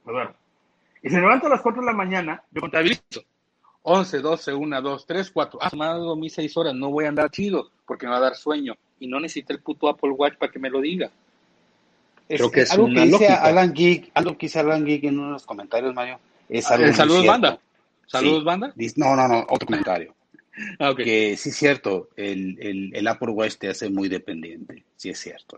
[0.05, 0.35] me duermo.
[1.03, 3.23] Y se levanto a las 4 de la mañana, yo contabilizo.
[3.83, 5.59] 11, 12, 1, 2, 3, 4.
[5.61, 8.35] Ah, dado mis 6 horas, no voy a andar chido porque me va a dar
[8.35, 8.75] sueño.
[8.99, 11.09] Y no necesito el puto Apple Watch para que me lo diga.
[12.27, 15.27] Creo que es algo que dice Alan Geek, algo que dice Alan Geek en uno
[15.27, 16.19] de los comentarios, Mario.
[16.47, 17.59] Es ah, saludos, banda.
[18.07, 18.73] Saludos, banda.
[18.95, 20.13] No, no, no, otro comentario.
[20.79, 25.09] Ah, que sí es cierto, el, el, el, Apple Watch te hace muy dependiente, sí
[25.09, 25.57] es cierto.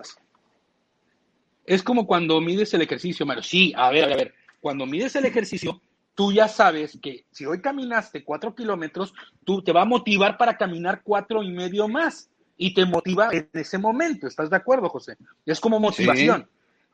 [1.66, 3.42] Es como cuando mides el ejercicio, Mario.
[3.42, 5.82] Sí, a ver, a ver, cuando mides el ejercicio,
[6.16, 10.58] tú ya sabes que si hoy caminaste cuatro kilómetros, tú te va a motivar para
[10.58, 14.28] caminar cuatro y medio más y te motiva en ese momento.
[14.28, 15.18] ¿Estás de acuerdo, José?
[15.46, 16.48] Es como motivación.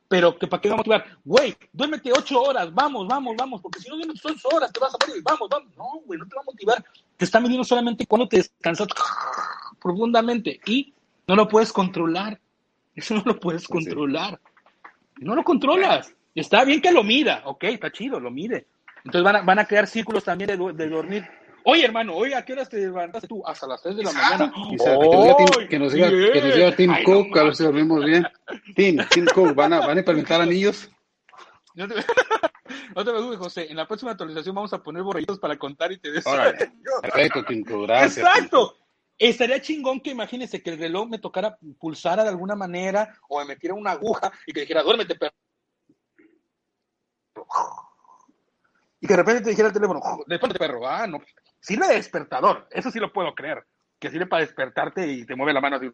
[0.08, 3.78] Pero que para qué va a motivar, güey, duérmete ocho horas, vamos, vamos, vamos, porque
[3.78, 5.76] si no duermes ocho horas te vas a morir, vamos, vamos.
[5.76, 6.84] No, güey, no te va a motivar.
[7.16, 8.88] Te está midiendo solamente cuando te descansas
[9.80, 10.92] profundamente y
[11.28, 12.40] no lo puedes controlar.
[12.96, 14.40] Eso no lo puedes controlar.
[15.18, 16.12] No lo controlas.
[16.34, 18.66] Está bien que lo mida, ok, está chido, lo mide.
[19.04, 21.28] Entonces van a, van a crear círculos también de, de dormir
[21.64, 23.42] Oye, hermano, oye, ¿a qué horas te levantaste tú?
[23.46, 24.52] Hasta las 3 de la mañana.
[25.68, 28.26] que, nos diga, que nos diga Tim Cook, a ver si dormimos bien.
[28.74, 30.90] Tim, Tim Cook, ¿van a, van a implementar anillos?
[31.74, 31.94] No te,
[32.96, 33.70] no te preocupes, José.
[33.70, 36.24] En la próxima actualización vamos a poner borrillitos para contar y te des.
[37.02, 38.26] Perfecto, Tim Cook, gracias.
[38.26, 38.76] Exacto.
[39.18, 43.44] Estaría chingón que imagínese que el reloj me tocara pulsara de alguna manera o me
[43.44, 45.34] metiera una aguja y que dijera, duérmete, perro.
[49.10, 51.20] De repente te dijera el teléfono, después de perro, ah, no,
[51.58, 53.64] Sirve de despertador, eso sí lo puedo creer,
[53.98, 55.90] que sirve para despertarte y te mueve la mano así,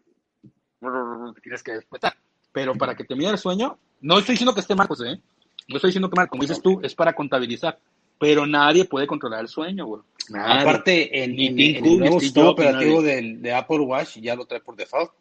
[1.41, 2.15] tienes que despertar.
[2.53, 5.21] Pero para que te mida el sueño, no estoy diciendo que esté mal, José, ¿eh?
[5.67, 7.79] no estoy diciendo que mal, como dices tú, es para contabilizar,
[8.19, 10.03] pero nadie puede controlar el sueño, güey.
[10.35, 15.11] Aparte, en, el nuevo sistema operativo de Apple Watch ya lo trae por default.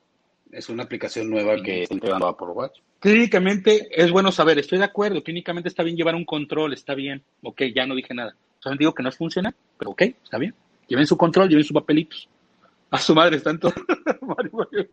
[0.53, 2.81] Es una aplicación nueva que está integrando Apple Watch.
[3.01, 7.23] Clínicamente es bueno saber, estoy de acuerdo, clínicamente está bien llevar un control, está bien,
[7.43, 8.35] ok, ya no dije nada.
[8.59, 10.55] Solamente digo que no funciona, pero ok, está bien.
[10.89, 12.29] Lleven su control, lleven sus papelitos.
[12.91, 13.75] A su madre están todos.
[14.23, 14.89] Mario, Mario.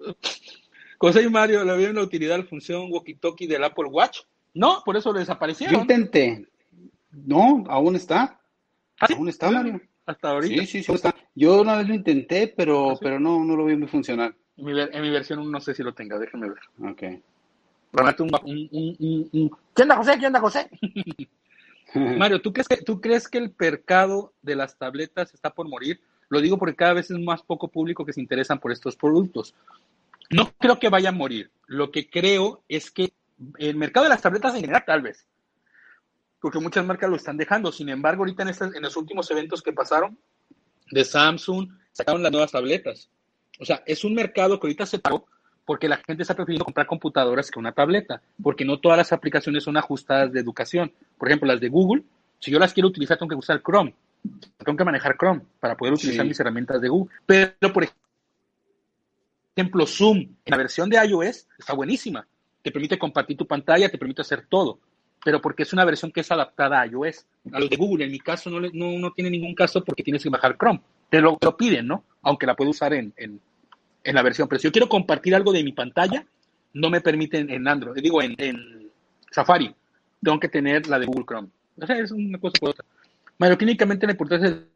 [0.98, 4.20] José y Mario, ¿le vieron la utilidad la función walkie-talkie del Apple Watch?
[4.54, 5.76] No, por eso lo desaparecieron.
[5.76, 6.48] Yo intenté.
[7.12, 8.40] No, aún está.
[9.00, 9.82] ¿Ah, aún está, Mario.
[10.06, 10.62] Hasta ahorita.
[10.62, 11.16] Sí, sí, sí, está.
[11.36, 14.36] Yo una vez lo intenté, pero, ¿Ah, pero no, no lo vi muy funcionar.
[14.58, 16.60] En mi, en mi, versión no sé si lo tenga, déjenme ver.
[16.92, 17.04] Ok.
[18.20, 20.18] Un, un, un, ¿Qué onda, José?
[20.20, 20.70] ¿Qué onda, José?
[21.96, 26.02] Mario, ¿tú crees, que, ¿tú crees que el mercado de las tabletas está por morir?
[26.30, 29.54] Lo digo porque cada vez es más poco público que se interesan por estos productos.
[30.32, 31.52] No creo que vaya a morir.
[31.68, 33.14] Lo que creo es que
[33.60, 35.28] el mercado de las tabletas en general, tal vez,
[36.40, 37.72] porque muchas marcas lo están dejando.
[37.72, 40.18] Sin embargo, ahorita en, en los últimos eventos que pasaron
[40.90, 43.10] de Samsung, sacaron las nuevas tabletas.
[43.60, 45.26] O sea, es un mercado que ahorita se paró
[45.66, 49.64] porque la gente está prefiriendo comprar computadoras que una tableta, porque no todas las aplicaciones
[49.64, 50.92] son ajustadas de educación.
[51.18, 52.04] Por ejemplo, las de Google,
[52.40, 53.96] si yo las quiero utilizar, tengo que usar Chrome.
[54.58, 57.14] Tengo que manejar Chrome para poder utilizar mis herramientas de Google.
[57.26, 57.88] Pero, por
[59.56, 62.28] ejemplo, Zoom en la versión de iOS está buenísima.
[62.62, 64.80] Te permite compartir tu pantalla, te permite hacer todo.
[65.24, 67.26] Pero porque es una versión que es adaptada a iOS.
[67.54, 70.24] A los de Google, en mi caso, no, no, no tiene ningún caso porque tienes
[70.24, 70.82] que bajar Chrome.
[71.14, 72.04] Te lo, piden, ¿no?
[72.24, 73.40] Aunque la puedo usar en, en
[74.04, 76.26] en la versión, pero si yo quiero compartir algo de mi pantalla,
[76.74, 78.36] no me permiten en Android, digo en,
[79.32, 79.74] Safari,
[80.22, 81.50] tengo que tener la de Google Chrome.
[81.80, 82.86] O sea, es una cosa por otra.
[83.40, 84.68] Bueno, clínicamente la importancia del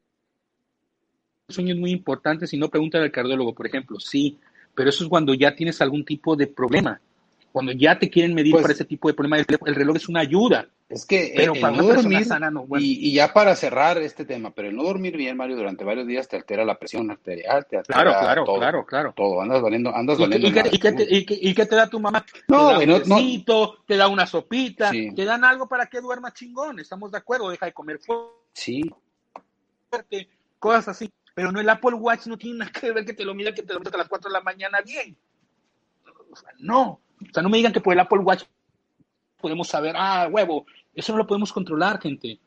[1.50, 4.40] sueño es muy importante, si no pregunta al cardiólogo, por ejemplo, sí,
[4.74, 7.00] pero eso es cuando ya tienes algún tipo de problema.
[7.58, 10.20] Cuando ya te quieren medir pues para ese tipo de problema, el reloj es una
[10.20, 10.68] ayuda.
[10.88, 12.28] Es que pero el, no dormir,
[12.78, 16.28] y, ya para cerrar este tema, pero el no dormir bien, Mario, durante varios días
[16.28, 19.14] te altera la presión arterial, te altera claro, claro, todo, claro, claro.
[19.16, 22.24] Todo, andas valiendo, andas ¿Y, ¿y, qué, y, qué te, da tu mamá?
[22.48, 26.36] No, te da un no, te da una sopita, te dan algo para que duermas
[26.36, 28.00] chingón, estamos de acuerdo, deja de comer
[28.54, 28.84] Sí,
[29.90, 30.30] fuerte,
[30.60, 31.12] cosas así.
[31.34, 33.64] Pero no el Apple Watch no tiene nada que ver que te lo mida que
[33.64, 35.18] te lo metas a las 4 de la mañana bien.
[36.32, 37.02] O sea, no.
[37.22, 38.44] O sea, no me digan que por el Apple Watch
[39.40, 42.40] podemos saber, ah, huevo, eso no lo podemos controlar, gente.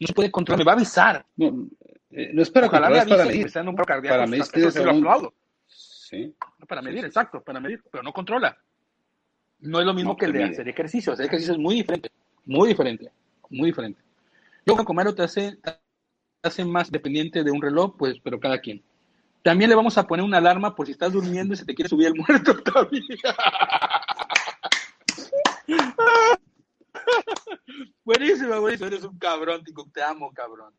[0.00, 1.26] No se puede controlar, me va a avisar.
[1.36, 1.66] No,
[2.10, 3.68] eh, no es para Ojalá me para avise si medir.
[3.68, 4.14] un cardíaco.
[4.16, 5.34] Para medir, Eso lo aplaudo.
[5.66, 6.34] Sí.
[6.66, 8.56] Para medir, exacto, para medir, pero no controla.
[9.60, 10.50] No es lo mismo No, que el de mide.
[10.50, 11.12] hacer ejercicio.
[11.12, 12.10] Hacer ejercicio es muy diferente,
[12.44, 13.10] muy diferente,
[13.50, 14.00] muy diferente.
[14.64, 15.78] Yo creo que te hace, te
[16.42, 18.82] hace más dependiente de un reloj, pues, pero cada quien.
[19.42, 21.88] También le vamos a poner una alarma por si estás durmiendo y se te quiere
[21.88, 23.00] subir el muerto todavía.
[28.04, 28.86] buenísimo, buenísimo.
[28.86, 29.88] Eres un cabrón, Tico.
[29.92, 30.72] Te amo, cabrón.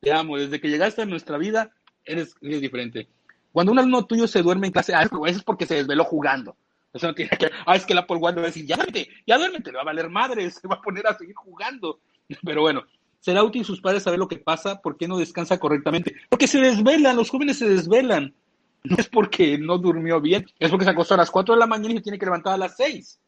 [0.00, 0.36] Te amo.
[0.36, 1.70] Desde que llegaste a nuestra vida,
[2.04, 3.08] eres, diferente.
[3.52, 6.56] Cuando un alumno tuyo se duerme en clase, ah, eso es porque se desveló jugando.
[6.92, 7.50] Eso no tiene que.
[7.66, 9.82] Ah, es que el Apple le va a decir, ya duérmete, ya duérmete, le va
[9.82, 12.00] a valer madre, se va a poner a seguir jugando.
[12.44, 12.84] Pero bueno,
[13.20, 16.14] será útil sus padres saber lo que pasa, por qué no descansa correctamente.
[16.28, 18.34] Porque se desvelan, los jóvenes se desvelan.
[18.82, 21.66] No es porque no durmió bien, es porque se acostó a las 4 de la
[21.66, 23.20] mañana y se tiene que levantar a las 6.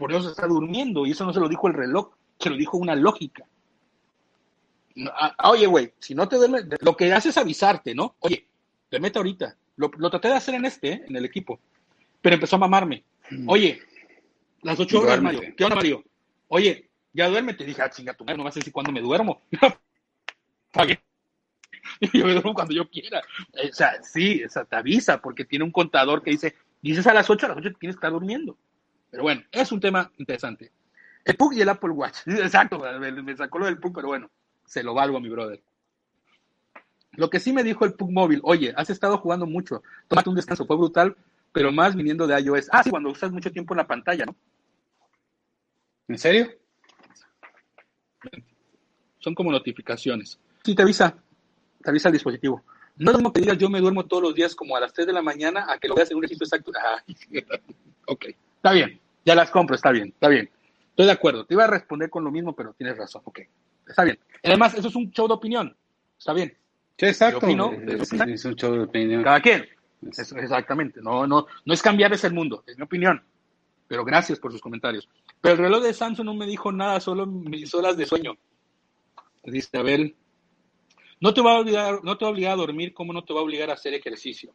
[0.00, 2.56] Por eso se está durmiendo, y eso no se lo dijo el reloj, se lo
[2.56, 3.44] dijo una lógica.
[4.94, 8.16] No, ah, Oye, güey, si no te duermes, lo que hace es avisarte, ¿no?
[8.20, 8.46] Oye,
[8.90, 9.58] duérmete ahorita.
[9.76, 11.04] Lo, lo traté de hacer en este, ¿eh?
[11.06, 11.60] en el equipo,
[12.22, 13.04] pero empezó a mamarme.
[13.46, 13.78] Oye,
[14.62, 15.20] las 8 horas.
[15.20, 15.42] Mario.
[15.54, 16.02] ¿Qué onda, Mario?
[16.48, 17.66] Oye, ya duérmete.
[17.66, 19.42] Dije, ah, chinga tu madre, no vas a decir cuándo me duermo.
[22.14, 23.20] Yo me duermo cuando yo quiera.
[23.52, 27.06] Eh, O sea, sí, o sea, te avisa porque tiene un contador que dice, dices
[27.06, 28.56] a las 8, a las 8 tienes que estar durmiendo.
[29.10, 30.70] Pero bueno, es un tema interesante.
[31.24, 32.18] El PUC y el Apple Watch.
[32.26, 34.30] Exacto, me, sacó lo del PUC, pero bueno,
[34.64, 35.60] se lo valgo a mi brother.
[37.12, 40.36] Lo que sí me dijo el PUC móvil, oye, has estado jugando mucho, tómate un
[40.36, 41.16] descanso, fue brutal,
[41.52, 42.68] pero más viniendo de iOS.
[42.70, 44.36] Ah, sí, cuando usas mucho tiempo en la pantalla, ¿no?
[46.08, 46.48] ¿En serio?
[49.18, 50.38] Son como notificaciones.
[50.64, 51.16] Sí, te avisa,
[51.82, 52.64] te avisa el dispositivo.
[52.96, 54.92] No es lo mismo que digas yo me duermo todos los días como a las
[54.92, 56.72] 3 de la mañana a que lo veas en un registro exacto.
[58.06, 58.26] Ok,
[58.60, 60.50] está bien, ya las compro, está bien, está bien.
[60.90, 63.40] Estoy de acuerdo, te iba a responder con lo mismo, pero tienes razón, ok,
[63.88, 64.18] está bien.
[64.44, 65.74] Además, eso es un show de opinión,
[66.18, 66.54] está bien.
[66.98, 67.38] Sí, exacto.
[67.38, 69.22] Opino, es, es un show de opinión.
[69.22, 69.66] Cada quien.
[70.02, 71.00] Exactamente.
[71.00, 73.22] No, no, no es cambiarles el mundo, es mi opinión.
[73.88, 75.08] Pero gracias por sus comentarios.
[75.40, 78.36] Pero el reloj de Samsung no me dijo nada, solo mis horas de sueño.
[79.44, 80.14] Dice Abel.
[81.20, 83.32] No te va a obligar, no te va a obligar a dormir, como no te
[83.32, 84.52] va a obligar a hacer ejercicio.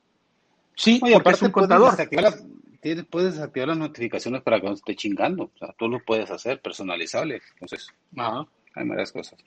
[0.76, 1.92] Sí, Oye, porque es aparte un puedes contador.
[1.92, 2.46] desactivar, las,
[2.86, 5.46] tienes- puedes desactivar las notificaciones para que no esté chingando.
[5.56, 7.42] O sea, tú lo puedes hacer personalizable.
[7.54, 8.46] Entonces, Ajá.
[8.76, 9.40] hay varias cosas.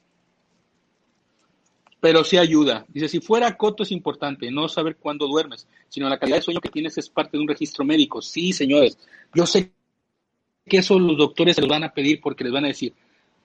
[2.01, 2.85] pero sí ayuda.
[2.87, 6.61] Dice, si fuera coto es importante, no saber cuándo duermes, sino la calidad de sueño
[6.61, 8.23] que tienes es parte de un registro médico.
[8.23, 8.97] Sí, señores,
[9.35, 9.73] yo sé
[10.65, 12.95] que eso los doctores se los van a pedir porque les van a decir,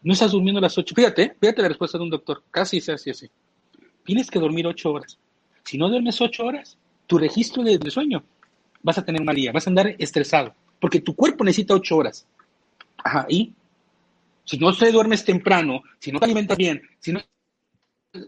[0.03, 0.93] no estás durmiendo a las ocho.
[0.93, 3.27] Fíjate, fíjate la respuesta de un doctor, casi es así, así.
[4.05, 5.17] Tienes que dormir ocho horas.
[5.63, 8.23] Si no duermes ocho horas, tu registro de, de sueño
[8.83, 11.97] vas a tener un mal día, vas a andar estresado, porque tu cuerpo necesita ocho
[11.97, 12.27] horas.
[13.03, 13.53] Ajá, y
[14.45, 17.21] si no te duermes temprano, si no te alimentas bien, si no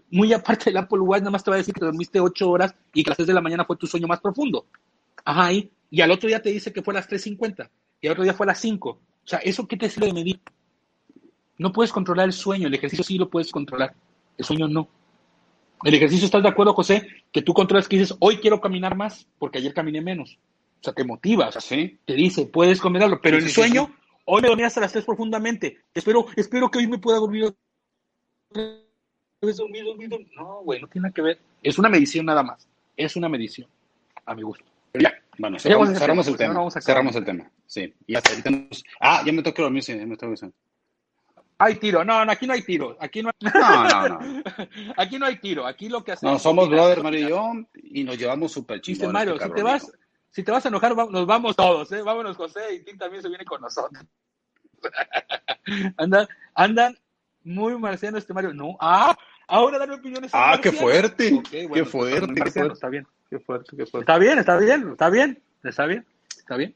[0.10, 2.76] muy aparte del Apple Watch, nada más te va a decir que dormiste 8 horas
[2.94, 4.65] y que a las 3 de la mañana fue tu sueño más profundo.
[5.23, 7.69] Ajá, y, y al otro día te dice que fue a las 3.50
[8.02, 8.90] y al otro día fue a las 5.
[8.90, 10.40] O sea, ¿eso qué te sirve de medir?
[11.57, 13.94] No puedes controlar el sueño, el ejercicio sí lo puedes controlar,
[14.38, 14.90] el sueño no.
[15.84, 17.08] El ejercicio, ¿estás de acuerdo, José?
[17.32, 20.38] Que tú controlas que dices, hoy quiero caminar más porque ayer caminé menos.
[20.82, 22.00] O sea, te motiva, o sea, Sí.
[22.06, 23.96] te dice, puedes combinarlo, pero Sí, el sí, sueño,
[24.26, 25.80] hoy me dormí hasta las 3 profundamente.
[25.94, 27.46] Espero, espero que hoy me pueda dormir
[28.50, 28.64] otra
[29.42, 30.32] vez, dormir, dormir, dormir.
[30.36, 31.40] No, güey, no tiene nada que ver.
[31.62, 32.68] Es una medición nada más.
[32.96, 33.68] Es una medición,
[34.26, 34.64] a mi gusto.
[34.92, 35.90] Pero ya, Bueno, Cerramos
[36.28, 36.70] el tema.
[36.82, 37.52] Cerramos el tema.
[37.68, 37.94] Sí.
[38.08, 38.32] Y hasta
[39.02, 40.54] Ah, ya me toca dormir, sí, ya me toca dormir.
[41.57, 42.03] Hay tiro.
[42.03, 42.98] No, no, aquí no hay tiro.
[42.99, 44.44] Aquí no, No, no, no.
[44.98, 45.65] aquí no hay tiro.
[45.65, 46.34] Aquí lo que hacemos.
[46.34, 49.11] No, somos brother, Mario y yo, y nos llevamos súper chingón.
[49.11, 49.91] Mario, este si te vas,
[50.32, 52.02] si te vas a enojar, nos vamos todos, ¿eh?
[52.02, 54.03] Vámonos, José, y Tim también se viene con nosotros.
[55.98, 56.98] andan, andan
[57.44, 58.53] muy marcianos este Mario.
[58.53, 59.18] No, ah,
[59.48, 60.32] ahora dan opiniones.
[60.34, 62.44] Ah, qué fuerte, qué fuerte.
[62.72, 63.99] Está bien, qué fuerte, qué fuerte.
[64.11, 66.06] Está bien, está bien, está bien, está bien,
[66.38, 66.76] está bien.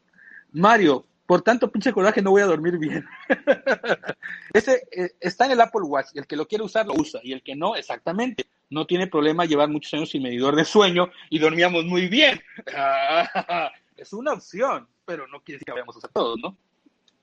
[0.52, 3.06] Mario, por tanto pinche coraje no voy a dormir bien.
[4.52, 7.34] Ese eh, está en el Apple Watch, el que lo quiere usar lo usa, y
[7.34, 8.48] el que no, exactamente.
[8.72, 12.42] No tiene problema llevar muchos años sin medidor de sueño y dormíamos muy bien.
[13.96, 16.58] Es una opción, pero no quiere decir que vayamos a usar todos, ¿no?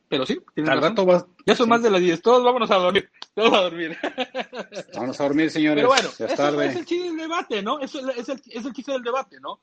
[0.09, 0.91] Pero sí, tienes Al razón.
[0.91, 1.27] rato vas.
[1.45, 1.71] Ya son sí.
[1.71, 3.99] más de las 10, todos vámonos a dormir, todos a dormir.
[4.95, 5.79] Vamos a dormir, señores.
[5.85, 6.67] Pero bueno, ya es eso tarde.
[6.69, 7.81] es el chiste del debate, ¿no?
[7.81, 9.59] Eso es, es el, es el chiste del debate, ¿no?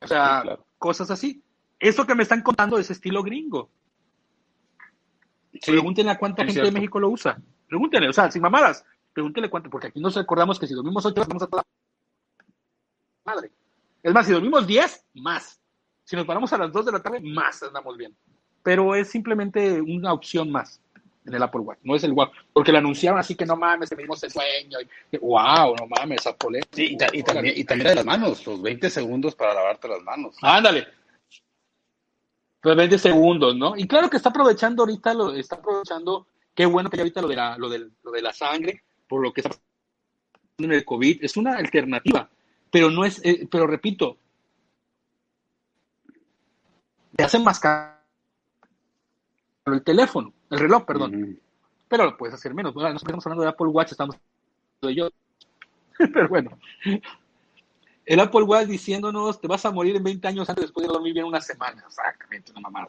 [0.00, 0.64] O sea, Sí, claro.
[0.78, 1.42] cosas así.
[1.78, 3.70] Eso que me están contando es estilo gringo.
[5.52, 5.70] Sí.
[5.72, 6.72] Pregúntenle a cuánta gente de cierto.
[6.72, 7.40] México lo usa.
[7.68, 8.84] Pregúntenle, o sea, sin mamadas.
[9.12, 11.62] pregúntele cuánto, porque aquí nos recordamos que si dormimos ocho horas, vamos a toda
[13.24, 13.50] madre.
[14.02, 15.60] Es más, si dormimos diez, más.
[16.04, 18.16] Si nos paramos a las dos de la tarde, más andamos bien.
[18.62, 20.80] Pero es simplemente una opción más
[21.26, 23.90] en el Apple Watch, no es el Watch, porque lo anunciaron así que no mames,
[23.90, 24.78] que medimos el sueño,
[25.12, 26.60] y, wow, no mames, Apple.
[26.72, 30.36] Sí, y, también, y también de las manos, los 20 segundos para lavarte las manos.
[30.40, 30.86] Ándale,
[32.60, 33.76] pues 20 segundos, ¿no?
[33.76, 37.28] Y claro que está aprovechando ahorita, lo, está aprovechando, qué bueno que ya ahorita lo
[37.28, 39.64] de la, lo de, lo de la sangre, por lo que está pasando
[40.58, 42.28] en el COVID, es una alternativa,
[42.70, 44.16] pero no es, eh, pero repito,
[47.14, 47.96] te hacen más caro
[49.66, 51.40] el teléfono, el reloj, perdón,
[51.88, 52.86] pero lo puedes hacer menos, ¿no?
[52.88, 54.16] estamos hablando de Apple Watch, estamos
[54.82, 55.10] de yo,
[55.98, 56.58] pero bueno,
[58.08, 61.12] el Apple Watch diciéndonos, te vas a morir en 20 años antes después de dormir
[61.12, 61.84] bien una semana.
[61.86, 62.88] Exactamente, una mamá.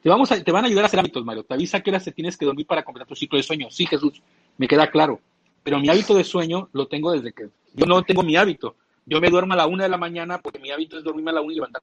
[0.00, 1.42] Te, vamos a, te van a ayudar a hacer hábitos, Mario.
[1.42, 3.72] Te avisa que horas te tienes que dormir para completar tu ciclo de sueño.
[3.72, 4.22] Sí, Jesús,
[4.56, 5.18] me queda claro.
[5.64, 8.76] Pero mi hábito de sueño lo tengo desde que yo no tengo mi hábito.
[9.04, 11.34] Yo me duermo a la una de la mañana porque mi hábito es dormirme a
[11.34, 11.82] la una y levantar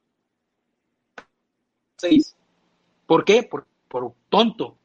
[1.98, 2.34] seis.
[3.06, 3.42] ¿Por qué?
[3.42, 4.78] Por, por tonto,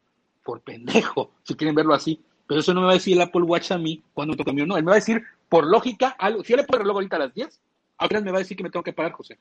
[0.44, 2.22] por pendejo, si quieren verlo así.
[2.46, 4.66] Pero eso no me va a decir el Apple Watch a mí cuando toque mío.
[4.66, 5.24] No, él me va a decir,
[5.54, 6.44] por lógica, algo.
[6.44, 7.62] Si yo le pongo el reloj ahorita a las 10,
[8.00, 9.38] ahora me va a decir que me tengo que parar, José.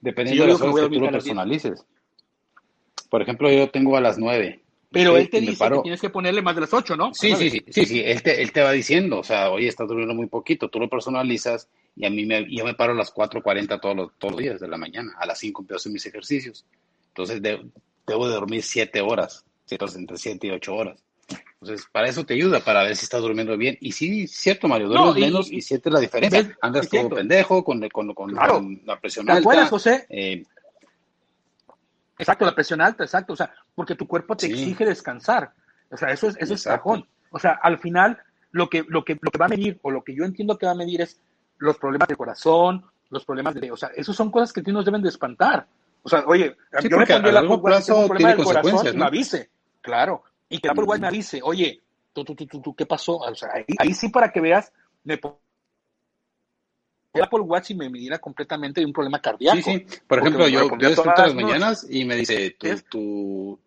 [0.00, 1.84] Dependiendo de las horas que tú lo personalices.
[3.08, 4.60] Por ejemplo, yo tengo a las 9.
[4.92, 7.12] Pero él te dice que tienes que ponerle más de las 8, ¿no?
[7.12, 8.00] Sí, sí, sí, sí, sí.
[8.00, 10.88] Él te, él te va diciendo, o sea, oye, estás durmiendo muy poquito, tú lo
[10.88, 14.40] personalizas y a mí me, yo me paro a las 4.40 todos los, todos los
[14.40, 16.64] días de la mañana, a las 5 empiezo mis ejercicios.
[17.08, 21.04] Entonces debo de dormir 7 horas, entonces entre 7 y 8 horas.
[21.60, 23.76] Entonces, para eso te ayuda, para ver si estás durmiendo bien.
[23.80, 26.56] Y sí, cierto, Mario, duermes menos y, sientes la diferencia.
[26.62, 28.34] Andas todo pendejo, con, con, con,
[28.86, 29.40] la presión alta.
[29.40, 30.06] acuerdas, José?
[30.08, 30.42] Eh,
[32.18, 33.34] exacto, la presión alta, exacto.
[33.34, 35.52] O sea, porque tu cuerpo te exige descansar.
[35.90, 37.06] O sea, eso es, eso es cajón.
[37.30, 38.18] O sea, al final,
[38.52, 40.64] lo que, lo, que, lo que va a medir, o lo que yo entiendo que
[40.64, 41.20] va a medir es
[41.58, 43.70] los problemas de corazón, los problemas de...
[43.70, 45.66] O sea, esos son cosas que ti nos deben de espantar.
[46.02, 46.56] O sea, oye,
[46.88, 49.00] yo me pondría la plazo tiene consecuencias, ¿no?
[49.00, 49.50] me avise.
[49.82, 51.80] Claro, y que Apple Watch me avise, oye,
[52.12, 53.16] tú, tú, tú, tú, ¿qué pasó?
[53.16, 54.72] O sea, ahí, sí para que veas,
[55.04, 55.18] me
[57.12, 59.56] el Apple Watch y me midiera completamente de un problema cardíaco.
[59.56, 60.00] Sí, sí.
[60.06, 63.60] Por ejemplo, yo, yo despierto las mañanas y me dice, tu, tu,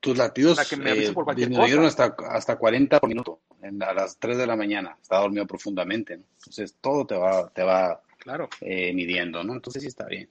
[0.00, 3.40] tus latidos eh, disminuyeron hasta, hasta 40 por minuto
[3.80, 4.96] a las 3 de la mañana.
[5.00, 6.16] Estaba dormido profundamente.
[6.16, 6.24] ¿no?
[6.38, 8.48] Entonces, todo te va, te va claro.
[8.60, 9.54] eh, midiendo, ¿no?
[9.54, 10.28] Entonces, sí está bien.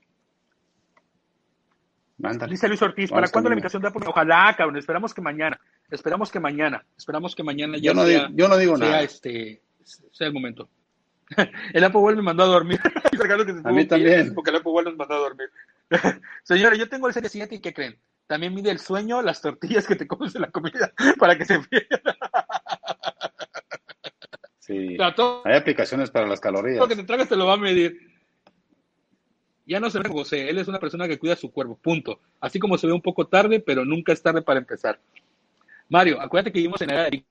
[2.18, 4.06] Dice Luis Ortiz, ¿para cuándo la invitación de Apple?
[4.08, 5.60] Ojalá, cabrón, esperamos que mañana.
[5.90, 6.86] Esperamos que mañana.
[6.98, 9.02] Esperamos que mañana ya yo no sea, digo, yo no digo nada.
[9.02, 10.70] Este, sea el momento.
[11.74, 12.80] el Apple World me mandó a dormir.
[13.64, 14.34] a mí también.
[14.34, 15.50] Porque el Apple World me mandó a dormir.
[16.44, 17.98] Señores, yo tengo el Serie 7 y ¿qué creen?
[18.28, 21.60] También mide el sueño, las tortillas que te comes en la comida para que se
[21.60, 22.18] pierda.
[24.60, 24.98] Sí.
[25.44, 26.80] Hay aplicaciones para las calorías.
[26.80, 28.15] Lo que te tragas te lo va a medir.
[29.66, 32.20] Ya no se ve José, él es una persona que cuida su cuerpo, punto.
[32.40, 35.00] Así como se ve un poco tarde, pero nunca es tarde para empezar.
[35.90, 37.26] Mario, acuérdate que vivimos en era de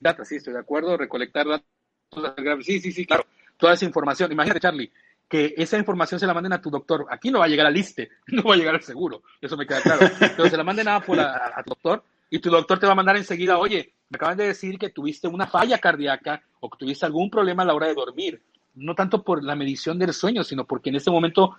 [0.00, 4.32] data, sí, estoy de acuerdo, recolectar datos, sí, sí, sí, claro, toda esa información.
[4.32, 4.92] Imagínate, Charlie,
[5.28, 7.06] que esa información se la manden a tu doctor.
[7.10, 9.66] Aquí no va a llegar al liste, no va a llegar al seguro, eso me
[9.66, 10.08] queda claro.
[10.18, 12.96] Pero se la manden a, por a, tu doctor y tu doctor te va a
[12.96, 17.06] mandar enseguida, oye, me acaban de decir que tuviste una falla cardíaca o que tuviste
[17.06, 18.42] algún problema a la hora de dormir
[18.76, 21.56] no tanto por la medición del sueño, sino porque en ese momento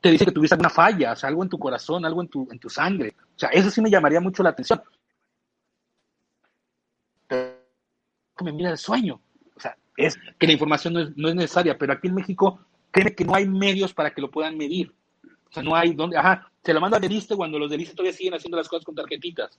[0.00, 2.48] te dice que tuviste alguna falla, o sea, algo en tu corazón, algo en tu,
[2.50, 3.14] en tu sangre.
[3.18, 4.82] O sea, eso sí me llamaría mucho la atención.
[7.28, 9.20] Me mira el sueño.
[9.54, 12.60] O sea, es que la información no es, no es necesaria, pero aquí en México
[12.90, 14.94] creen que no hay medios para que lo puedan medir.
[15.24, 18.12] O sea, no hay donde, ajá, se lo mando al deliste cuando los delistes todavía
[18.12, 19.58] siguen haciendo las cosas con tarjetitas.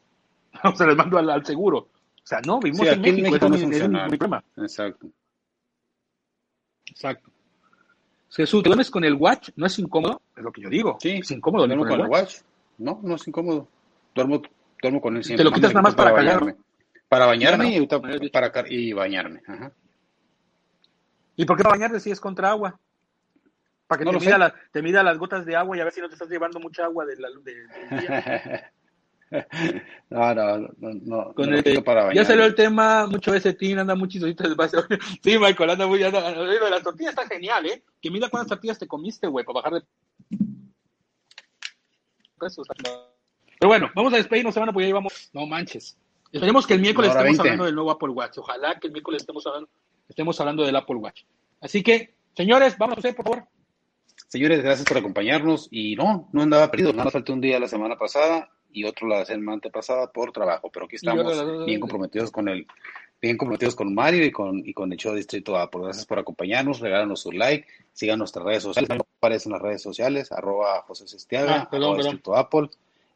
[0.63, 1.77] O sea, les mando al, seguro.
[1.79, 4.43] O sea, no, vivimos en México, en México es, no mi problema.
[4.57, 5.07] Exacto.
[6.89, 7.29] Exacto.
[8.29, 9.49] Jesús, ¿te duermes con el watch?
[9.55, 10.21] ¿No es incómodo?
[10.35, 10.97] Es lo que yo digo.
[10.99, 11.65] Sí, es incómodo.
[11.65, 12.37] ¿Duermo con, el watch?
[12.77, 13.67] No, no es incómodo.
[14.13, 14.41] Duermo,
[14.81, 15.43] duermo con él siempre.
[15.43, 16.55] ¿Te lo quitas nada más para, bañarme?
[17.07, 17.87] Para bañarme y,
[18.29, 19.41] para, y bañarme.
[19.47, 19.71] Ajá.
[21.35, 22.79] ¿Y por qué para bañarte si es contra agua?
[23.87, 25.93] Para que no te, mida la, te, mida las gotas de agua y a ver
[25.93, 28.71] si no te estás llevando mucha agua de la, de, del día.
[30.09, 31.33] No, no, no, no.
[31.33, 34.23] Con el, para ya salió el tema, mucho ese team anda muchos
[35.23, 37.83] Sí, Michael, anda muy, anda, la tortilla está genial, ¿eh?
[38.01, 39.83] Que mira cuántas tortillas te comiste, güey, para bajar de
[42.39, 45.97] Pero bueno, vamos a despedirnos, semana, porque ya llevamos, no manches.
[46.31, 48.37] Esperemos que el miércoles estemos hablando del nuevo Apple Watch.
[48.37, 49.69] Ojalá que el miércoles estemos hablando,
[50.07, 51.23] estemos hablando del Apple Watch.
[51.59, 53.47] Así que, señores, vamos a hacer, por favor.
[54.27, 55.67] Señores, gracias por acompañarnos.
[55.71, 59.07] Y no, no andaba perdido, nada más falté un día la semana pasada y otro
[59.07, 62.67] la semana pasada por trabajo, pero aquí estamos bien comprometidos con el
[63.21, 65.81] bien comprometidos con Mario y con, y con el show Distrito Apple.
[65.83, 70.83] Gracias por acompañarnos, regálanos su like, sigan nuestras redes sociales, aparecen las redes sociales, arroba
[70.83, 72.69] José Sestiaga, ah, Distrito Apple,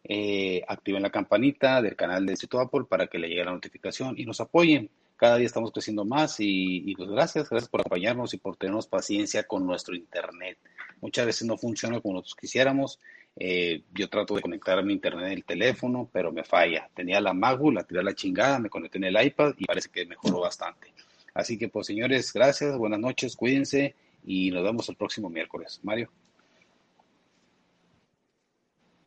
[0.03, 4.15] eh, activen la campanita del canal de Distrito Apple para que le llegue la notificación
[4.17, 4.89] y nos apoyen.
[5.17, 8.87] Cada día estamos creciendo más y, y pues gracias, gracias por acompañarnos y por tenernos
[8.87, 10.57] paciencia con nuestro internet.
[10.99, 12.99] Muchas veces no funciona como nosotros quisiéramos
[13.35, 16.89] eh, yo trato de conectar mi internet en el teléfono, pero me falla.
[16.93, 19.89] Tenía la Magu, la tiré a la chingada, me conecté en el iPad y parece
[19.89, 20.93] que mejoró bastante.
[21.33, 23.95] Así que, pues, señores, gracias, buenas noches, cuídense
[24.25, 25.79] y nos vemos el próximo miércoles.
[25.83, 26.09] Mario.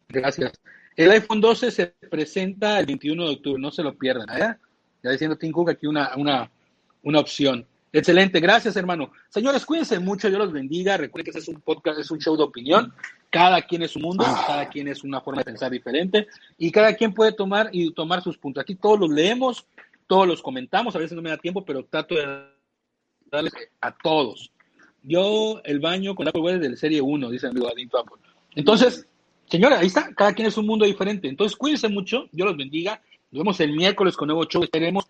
[0.09, 0.53] Gracias.
[0.97, 4.29] El iPhone 12 se presenta el 21 de octubre, no se lo pierdan.
[4.31, 4.57] ¿eh?
[5.03, 6.51] Ya diciendo Tim Cook aquí una, una,
[7.03, 7.67] una opción.
[7.95, 9.13] Excelente, gracias hermano.
[9.29, 10.97] Señores, cuídense mucho, Dios los bendiga.
[10.97, 12.93] Recuerden que este es un podcast, es un show de opinión.
[13.31, 14.45] Cada quien es su mundo, ah.
[14.49, 16.27] cada quien es una forma de pensar diferente
[16.59, 18.63] y cada quien puede tomar y tomar sus puntos.
[18.63, 19.65] Aquí todos los leemos,
[20.09, 22.27] todos los comentamos, a veces no me da tiempo, pero trato de
[23.31, 24.51] darles a todos.
[25.05, 28.17] Yo el baño con Apple Web del Serie 1, dice amigo Adinto Apple.
[28.57, 29.07] Entonces,
[29.47, 31.29] señores, ahí está, cada quien es un mundo diferente.
[31.29, 33.01] Entonces, cuídense mucho, Dios los bendiga.
[33.31, 34.65] Nos vemos el miércoles con nuevo show.
[34.65, 35.07] Estaremos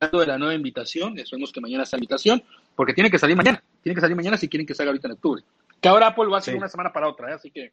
[0.00, 2.42] de la nueva invitación, esperemos que mañana sea invitación,
[2.74, 5.12] porque tiene que salir mañana, tiene que salir mañana si quieren que salga ahorita en
[5.12, 5.42] octubre.
[5.80, 7.34] Que ahora Apple va a ser una semana para otra, ¿eh?
[7.34, 7.72] así que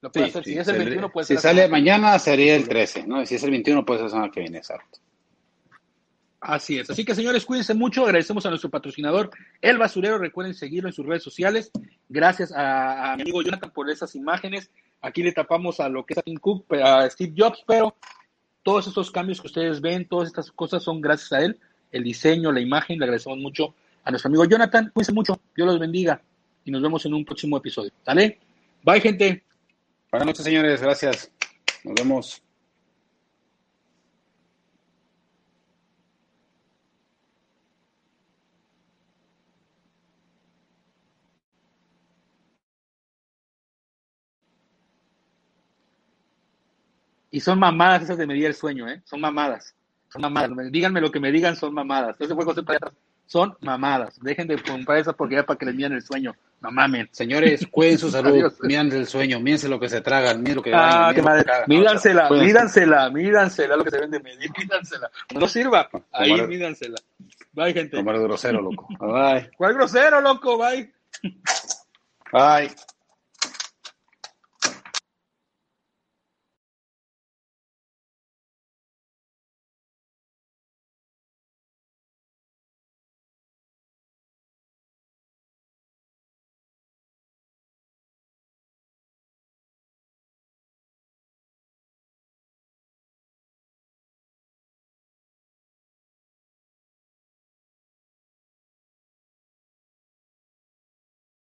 [0.00, 0.44] lo puede hacer.
[0.44, 1.36] Si es el 21, puede ser.
[1.36, 3.24] Si sale mañana, sería el 13, ¿no?
[3.26, 4.98] Si es el 21, puede ser la semana que viene, exacto.
[6.40, 6.88] Así es.
[6.88, 8.04] Así que, señores, cuídense mucho.
[8.04, 9.30] Agradecemos a nuestro patrocinador,
[9.60, 10.18] El Basurero.
[10.18, 11.72] Recuerden seguirlo en sus redes sociales.
[12.08, 14.70] Gracias a, mi amigo Jonathan por esas imágenes.
[15.00, 17.96] Aquí le tapamos a lo que es a Tim Cook, a Steve Jobs, pero
[18.68, 21.58] todos estos cambios que ustedes ven, todas estas cosas son gracias a él,
[21.90, 23.74] el diseño, la imagen, le agradecemos mucho
[24.04, 26.20] a nuestro amigo Jonathan, cuídense mucho, Dios los bendiga.
[26.66, 28.38] Y nos vemos en un próximo episodio, ¿sale?
[28.82, 29.42] Bye gente.
[30.12, 31.30] Buenas noches señores, gracias,
[31.82, 32.47] nos vemos.
[47.30, 49.02] Y son mamadas esas de medir el sueño, ¿eh?
[49.04, 49.74] Son mamadas.
[50.08, 50.50] Son mamadas.
[50.70, 52.16] Díganme lo que me digan, son mamadas.
[52.18, 52.62] Ese fue José
[53.26, 54.18] Son mamadas.
[54.20, 56.34] Dejen de comprar esas porque ya para que les miren el sueño.
[56.60, 57.08] No mamen.
[57.12, 58.52] Señores, cuiden su salud.
[58.62, 59.38] Miren el sueño.
[59.40, 60.40] Mírense lo que se tragan.
[60.40, 61.44] Miren lo que ah, qué madre.
[61.66, 64.50] Mídansela, mídansela, mídansela lo que se vende medir.
[64.58, 65.10] Mídansela.
[65.34, 65.88] No sirva.
[66.12, 66.96] Ahí mídansela.
[67.52, 67.96] Bye, gente.
[67.96, 68.86] Tomar grosero, loco.
[69.00, 69.50] Bye.
[69.56, 70.56] ¿Cuál grosero, loco?
[70.58, 70.92] Bye.
[72.32, 72.70] Bye.